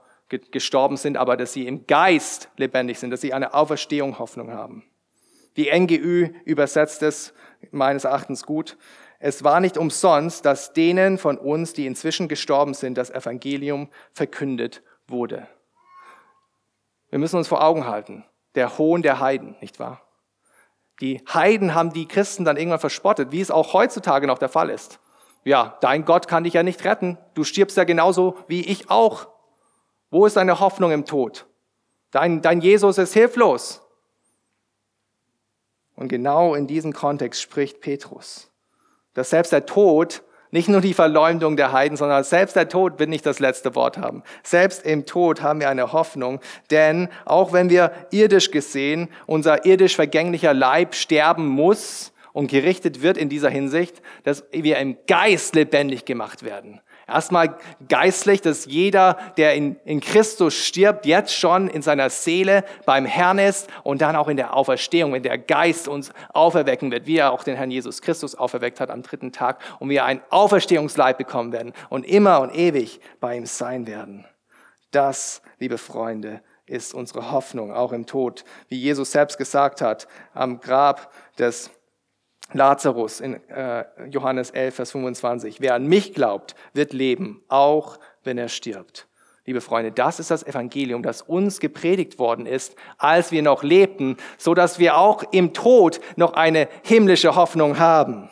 gestorben 0.49 0.97
sind, 0.97 1.17
aber 1.17 1.37
dass 1.37 1.53
sie 1.53 1.67
im 1.67 1.85
Geist 1.85 2.49
lebendig 2.57 2.97
sind, 2.97 3.11
dass 3.11 3.21
sie 3.21 3.31
eine 3.31 3.53
Auferstehung 3.53 4.17
Hoffnung 4.17 4.51
haben. 4.51 4.85
Die 5.55 5.69
NGÜ 5.71 6.33
übersetzt 6.45 7.03
es 7.03 7.31
meines 7.71 8.03
Erachtens 8.03 8.45
gut. 8.45 8.77
Es 9.19 9.43
war 9.43 9.59
nicht 9.59 9.77
umsonst, 9.77 10.45
dass 10.45 10.73
denen 10.73 11.17
von 11.17 11.37
uns, 11.37 11.73
die 11.73 11.87
inzwischen 11.87 12.27
gestorben 12.27 12.73
sind, 12.73 12.97
das 12.97 13.09
Evangelium 13.09 13.89
verkündet 14.13 14.83
wurde. 15.07 15.47
Wir 17.09 17.19
müssen 17.19 17.37
uns 17.37 17.47
vor 17.47 17.63
Augen 17.63 17.87
halten, 17.87 18.25
der 18.55 18.77
Hohn 18.77 19.01
der 19.01 19.19
Heiden, 19.19 19.55
nicht 19.61 19.79
wahr? 19.79 20.01
Die 21.01 21.21
Heiden 21.33 21.75
haben 21.75 21.91
die 21.91 22.07
Christen 22.07 22.45
dann 22.45 22.57
irgendwann 22.57 22.79
verspottet, 22.79 23.31
wie 23.31 23.41
es 23.41 23.51
auch 23.51 23.73
heutzutage 23.73 24.27
noch 24.27 24.37
der 24.37 24.49
Fall 24.49 24.69
ist. 24.69 24.99
Ja, 25.43 25.77
dein 25.81 26.05
Gott 26.05 26.27
kann 26.27 26.43
dich 26.43 26.53
ja 26.53 26.63
nicht 26.63 26.83
retten. 26.85 27.17
Du 27.35 27.43
stirbst 27.43 27.77
ja 27.77 27.83
genauso 27.83 28.37
wie 28.47 28.61
ich 28.61 28.89
auch. 28.89 29.27
Wo 30.09 30.25
ist 30.25 30.37
deine 30.37 30.59
Hoffnung 30.59 30.91
im 30.91 31.05
Tod? 31.05 31.45
Dein, 32.11 32.41
dein 32.41 32.61
Jesus 32.61 32.97
ist 32.97 33.13
hilflos. 33.13 33.84
Und 35.95 36.09
genau 36.09 36.55
in 36.55 36.67
diesem 36.67 36.93
Kontext 36.93 37.41
spricht 37.41 37.81
Petrus 37.81 38.49
dass 39.15 39.31
selbst 39.31 39.51
der 39.51 39.65
Tod, 39.65 40.21
nicht 40.51 40.69
nur 40.69 40.81
die 40.81 40.93
Verleumdung 40.93 41.57
der 41.57 41.71
Heiden, 41.71 41.97
sondern 41.97 42.23
selbst 42.23 42.55
der 42.55 42.69
Tod 42.69 42.99
wird 42.99 43.09
nicht 43.09 43.25
das 43.25 43.39
letzte 43.39 43.73
Wort 43.73 43.97
haben. 43.97 44.23
Selbst 44.43 44.85
im 44.85 45.05
Tod 45.05 45.41
haben 45.41 45.59
wir 45.59 45.69
eine 45.69 45.91
Hoffnung, 45.91 46.39
denn 46.69 47.09
auch 47.25 47.51
wenn 47.51 47.69
wir 47.69 47.91
irdisch 48.11 48.51
gesehen, 48.51 49.09
unser 49.25 49.65
irdisch 49.65 49.95
vergänglicher 49.95 50.53
Leib 50.53 50.93
sterben 50.93 51.47
muss 51.47 52.13
und 52.31 52.47
gerichtet 52.47 53.01
wird 53.01 53.17
in 53.17 53.27
dieser 53.27 53.49
Hinsicht, 53.49 54.01
dass 54.23 54.45
wir 54.51 54.77
im 54.77 54.97
Geist 55.07 55.55
lebendig 55.55 56.05
gemacht 56.05 56.43
werden. 56.43 56.81
Erstmal 57.07 57.57
geistlich, 57.87 58.41
dass 58.41 58.65
jeder, 58.65 59.17
der 59.37 59.53
in, 59.53 59.75
in 59.85 59.99
Christus 59.99 60.55
stirbt, 60.55 61.05
jetzt 61.05 61.35
schon 61.35 61.67
in 61.67 61.83
seiner 61.83 62.09
Seele 62.09 62.63
beim 62.85 63.05
Herrn 63.05 63.37
ist 63.37 63.69
und 63.83 64.01
dann 64.01 64.15
auch 64.15 64.27
in 64.27 64.37
der 64.37 64.55
Auferstehung, 64.55 65.13
wenn 65.13 65.21
der 65.21 65.37
Geist 65.37 65.87
uns 65.87 66.11
auferwecken 66.33 66.91
wird, 66.91 67.05
wie 67.05 67.17
er 67.17 67.31
auch 67.31 67.43
den 67.43 67.55
Herrn 67.55 67.69
Jesus 67.69 68.01
Christus 68.01 68.33
auferweckt 68.33 68.79
hat 68.79 68.89
am 68.89 69.03
dritten 69.03 69.31
Tag 69.31 69.59
und 69.79 69.89
wir 69.89 70.03
einen 70.03 70.21
Auferstehungsleib 70.31 71.17
bekommen 71.17 71.51
werden 71.51 71.73
und 71.89 72.05
immer 72.05 72.41
und 72.41 72.55
ewig 72.55 72.99
bei 73.19 73.37
ihm 73.37 73.45
sein 73.45 73.85
werden. 73.85 74.25
Das, 74.89 75.43
liebe 75.59 75.77
Freunde, 75.77 76.41
ist 76.65 76.95
unsere 76.95 77.31
Hoffnung, 77.31 77.71
auch 77.71 77.91
im 77.91 78.07
Tod. 78.07 78.43
Wie 78.67 78.79
Jesus 78.79 79.11
selbst 79.11 79.37
gesagt 79.37 79.81
hat, 79.81 80.07
am 80.33 80.59
Grab 80.59 81.11
des 81.37 81.69
Lazarus 82.53 83.19
in 83.19 83.35
äh, 83.49 83.85
Johannes 84.09 84.51
11, 84.51 84.75
Vers 84.75 84.91
25. 84.91 85.61
Wer 85.61 85.75
an 85.75 85.87
mich 85.87 86.13
glaubt, 86.13 86.55
wird 86.73 86.93
leben, 86.93 87.43
auch 87.47 87.99
wenn 88.23 88.37
er 88.37 88.49
stirbt. 88.49 89.07
Liebe 89.45 89.61
Freunde, 89.61 89.91
das 89.91 90.19
ist 90.19 90.31
das 90.31 90.43
Evangelium, 90.43 91.03
das 91.03 91.21
uns 91.21 91.59
gepredigt 91.59 92.17
worden 92.17 92.47
ist, 92.47 92.75
als 92.97 93.31
wir 93.31 93.43
noch 93.43 93.61
lebten, 93.61 94.17
so 94.39 94.55
dass 94.55 94.79
wir 94.79 94.97
auch 94.97 95.23
im 95.31 95.53
Tod 95.53 95.99
noch 96.15 96.33
eine 96.33 96.67
himmlische 96.83 97.35
Hoffnung 97.35 97.77
haben. 97.77 98.29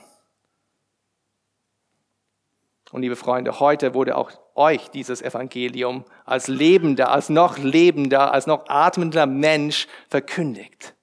Und 2.92 3.02
liebe 3.02 3.16
Freunde, 3.16 3.60
heute 3.60 3.94
wurde 3.94 4.18
auch 4.18 4.32
euch 4.56 4.90
dieses 4.90 5.22
Evangelium 5.22 6.06
als 6.26 6.48
lebender, 6.48 7.12
als 7.12 7.30
noch 7.30 7.58
lebender, 7.58 8.32
als 8.32 8.48
noch 8.48 8.68
atmender 8.68 9.26
Mensch 9.26 9.88
verkündigt. 10.10 10.96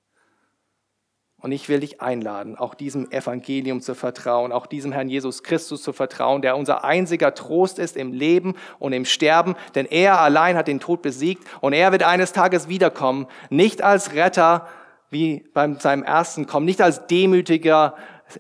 Und 1.41 1.53
ich 1.53 1.69
will 1.69 1.81
dich 1.81 2.03
einladen, 2.03 2.57
auch 2.57 2.75
diesem 2.75 3.11
Evangelium 3.11 3.81
zu 3.81 3.95
vertrauen, 3.95 4.53
auch 4.53 4.67
diesem 4.67 4.93
Herrn 4.93 5.09
Jesus 5.09 5.43
Christus 5.43 5.83
zu 5.83 5.93
vertrauen, 5.93 6.43
der 6.43 6.57
unser 6.57 6.85
einziger 6.85 7.35
Trost 7.35 7.79
ist 7.79 7.97
im 7.97 8.13
Leben 8.13 8.55
und 8.79 8.93
im 8.93 9.07
Sterben, 9.07 9.57
denn 9.75 9.87
er 9.87 10.21
allein 10.21 10.57
hat 10.57 10.69
den 10.69 10.81
Tod 10.81 11.01
besiegt 11.01 11.45
und 11.61 11.73
er 11.73 11.93
wird 11.93 12.03
eines 12.03 12.33
Tages 12.33 12.69
wiederkommen, 12.69 13.27
nicht 13.49 13.83
als 13.83 14.15
Retter 14.15 14.69
wie 15.09 15.45
beim 15.55 15.81
seinem 15.81 16.03
ersten 16.03 16.47
Kommen, 16.47 16.67
nicht 16.67 16.83
als 16.83 17.07
demütiger 17.07 17.95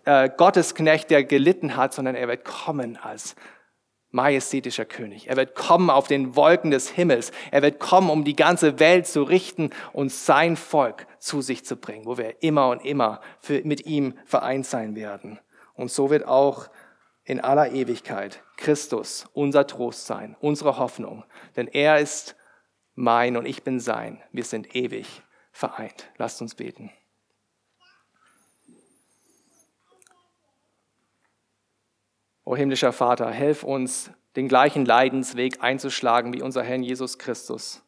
äh, 0.04 0.28
Gottesknecht, 0.36 1.10
der 1.10 1.24
gelitten 1.24 1.76
hat, 1.76 1.94
sondern 1.94 2.14
er 2.14 2.28
wird 2.28 2.44
kommen 2.44 2.98
als 3.02 3.34
majestätischer 4.10 4.84
König. 4.84 5.28
Er 5.28 5.36
wird 5.36 5.54
kommen 5.54 5.90
auf 5.90 6.08
den 6.08 6.34
Wolken 6.36 6.70
des 6.70 6.90
Himmels. 6.90 7.32
Er 7.50 7.62
wird 7.62 7.78
kommen, 7.78 8.10
um 8.10 8.24
die 8.24 8.36
ganze 8.36 8.78
Welt 8.78 9.06
zu 9.06 9.22
richten 9.22 9.70
und 9.92 10.10
sein 10.10 10.56
Volk 10.56 11.06
zu 11.18 11.40
sich 11.42 11.64
zu 11.64 11.76
bringen, 11.76 12.06
wo 12.06 12.18
wir 12.18 12.42
immer 12.42 12.68
und 12.68 12.84
immer 12.84 13.20
für, 13.40 13.62
mit 13.64 13.86
ihm 13.86 14.14
vereint 14.24 14.66
sein 14.66 14.96
werden. 14.96 15.38
Und 15.74 15.90
so 15.90 16.10
wird 16.10 16.26
auch 16.26 16.68
in 17.24 17.40
aller 17.40 17.72
Ewigkeit 17.72 18.42
Christus 18.56 19.26
unser 19.32 19.66
Trost 19.66 20.06
sein, 20.06 20.36
unsere 20.40 20.78
Hoffnung. 20.78 21.24
Denn 21.56 21.68
er 21.68 21.98
ist 22.00 22.36
mein 22.94 23.36
und 23.36 23.46
ich 23.46 23.62
bin 23.62 23.80
sein. 23.80 24.20
Wir 24.32 24.44
sind 24.44 24.74
ewig 24.74 25.22
vereint. 25.52 26.10
Lasst 26.16 26.42
uns 26.42 26.54
beten. 26.54 26.90
O 32.50 32.56
himmlischer 32.56 32.92
Vater, 32.92 33.30
helf 33.30 33.62
uns, 33.62 34.10
den 34.34 34.48
gleichen 34.48 34.84
Leidensweg 34.84 35.62
einzuschlagen 35.62 36.32
wie 36.32 36.42
unser 36.42 36.64
Herr 36.64 36.78
Jesus 36.78 37.16
Christus. 37.16 37.84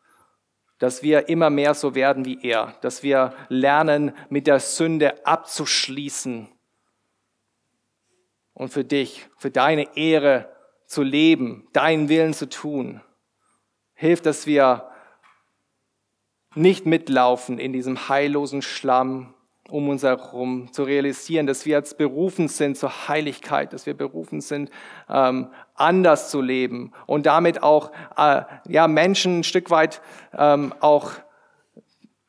Dass 0.78 1.02
wir 1.02 1.28
immer 1.28 1.50
mehr 1.50 1.74
so 1.74 1.96
werden 1.96 2.24
wie 2.24 2.38
er, 2.46 2.76
dass 2.80 3.02
wir 3.02 3.34
lernen, 3.48 4.12
mit 4.28 4.46
der 4.46 4.60
Sünde 4.60 5.26
abzuschließen 5.26 6.48
und 8.54 8.68
für 8.68 8.84
dich, 8.84 9.28
für 9.36 9.50
deine 9.50 9.96
Ehre 9.96 10.48
zu 10.86 11.02
leben, 11.02 11.66
deinen 11.72 12.08
Willen 12.08 12.32
zu 12.32 12.48
tun. 12.48 13.00
Hilf, 13.94 14.22
dass 14.22 14.46
wir 14.46 14.92
nicht 16.54 16.86
mitlaufen 16.86 17.58
in 17.58 17.72
diesem 17.72 18.08
heillosen 18.08 18.62
Schlamm, 18.62 19.34
um 19.72 19.88
uns 19.88 20.02
herum, 20.02 20.68
zu 20.70 20.84
realisieren, 20.84 21.46
dass 21.46 21.64
wir 21.64 21.78
jetzt 21.78 21.96
berufen 21.96 22.48
sind 22.48 22.76
zur 22.76 23.08
Heiligkeit, 23.08 23.72
dass 23.72 23.86
wir 23.86 23.94
berufen 23.94 24.42
sind, 24.42 24.70
ähm, 25.08 25.48
anders 25.74 26.30
zu 26.30 26.42
leben 26.42 26.92
und 27.06 27.24
damit 27.24 27.62
auch 27.62 27.90
äh, 28.16 28.42
ja, 28.68 28.86
Menschen 28.86 29.38
ein 29.38 29.44
Stück 29.44 29.70
weit 29.70 30.02
ähm, 30.36 30.74
auch 30.80 31.12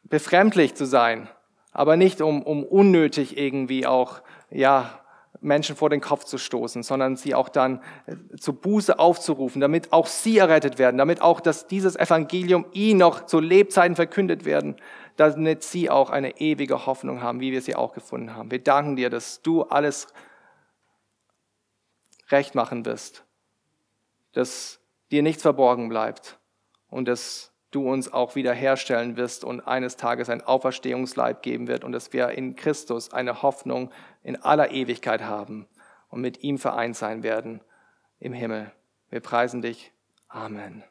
befremdlich 0.03 0.75
zu 0.75 0.85
sein, 0.85 1.27
aber 1.73 1.97
nicht 1.97 2.21
um, 2.21 2.43
um 2.43 2.63
unnötig 2.63 3.37
irgendwie 3.37 3.85
auch 3.85 4.21
ja, 4.49 5.01
Menschen 5.41 5.75
vor 5.75 5.89
den 5.89 5.99
Kopf 5.99 6.23
zu 6.23 6.37
stoßen, 6.37 6.83
sondern 6.83 7.17
sie 7.17 7.35
auch 7.35 7.49
dann 7.49 7.81
äh, 8.05 8.37
zu 8.37 8.53
Buße 8.53 8.97
aufzurufen, 8.97 9.59
damit 9.59 9.91
auch 9.91 10.07
sie 10.07 10.37
errettet 10.37 10.79
werden, 10.79 10.97
damit 10.97 11.21
auch 11.21 11.41
dass 11.41 11.67
dieses 11.67 11.97
Evangelium 11.97 12.65
ihnen 12.71 12.99
noch 12.99 13.25
zu 13.25 13.41
Lebzeiten 13.41 13.97
verkündet 13.97 14.45
werden, 14.45 14.77
damit 15.16 15.64
sie 15.64 15.89
auch 15.89 16.09
eine 16.09 16.39
ewige 16.39 16.86
Hoffnung 16.86 17.22
haben, 17.22 17.39
wie 17.39 17.51
wir 17.51 17.61
sie 17.61 17.76
auch 17.76 17.93
gefunden 17.93 18.36
haben. 18.36 18.51
Wir 18.51 18.64
danken 18.64 18.95
dir, 18.95 19.09
dass 19.09 19.41
du 19.41 19.64
alles 19.64 20.07
recht 22.30 22.55
machen 22.55 22.86
wirst, 22.86 23.24
dass 24.32 24.80
dir 25.11 25.22
nichts 25.22 25.43
verborgen 25.43 25.89
bleibt 25.89 26.39
und 26.89 27.07
dass 27.07 27.51
du 27.72 27.89
uns 27.89 28.11
auch 28.11 28.36
wiederherstellen 28.36 29.18
wirst 29.18 29.43
und 29.43 29.61
eines 29.61 29.97
Tages 29.97 30.30
ein 30.30 30.41
Auferstehungsleib 30.41 31.41
geben 31.41 31.68
wird 31.68 31.84
und 31.84 31.91
dass 31.91 32.14
wir 32.14 32.30
in 32.30 32.55
Christus 32.55 33.11
eine 33.11 33.41
Hoffnung 33.41 33.91
in 34.22 34.36
aller 34.41 34.72
Ewigkeit 34.72 35.24
haben 35.24 35.68
und 36.09 36.22
mit 36.22 36.43
ihm 36.43 36.57
vereint 36.57 36.95
sein 36.95 37.24
werden 37.24 37.61
im 38.20 38.34
Himmel. 38.34 38.72
Wir 39.09 39.20
preisen 39.20 39.61
dich. 39.61 39.91
Amen. 40.28 40.84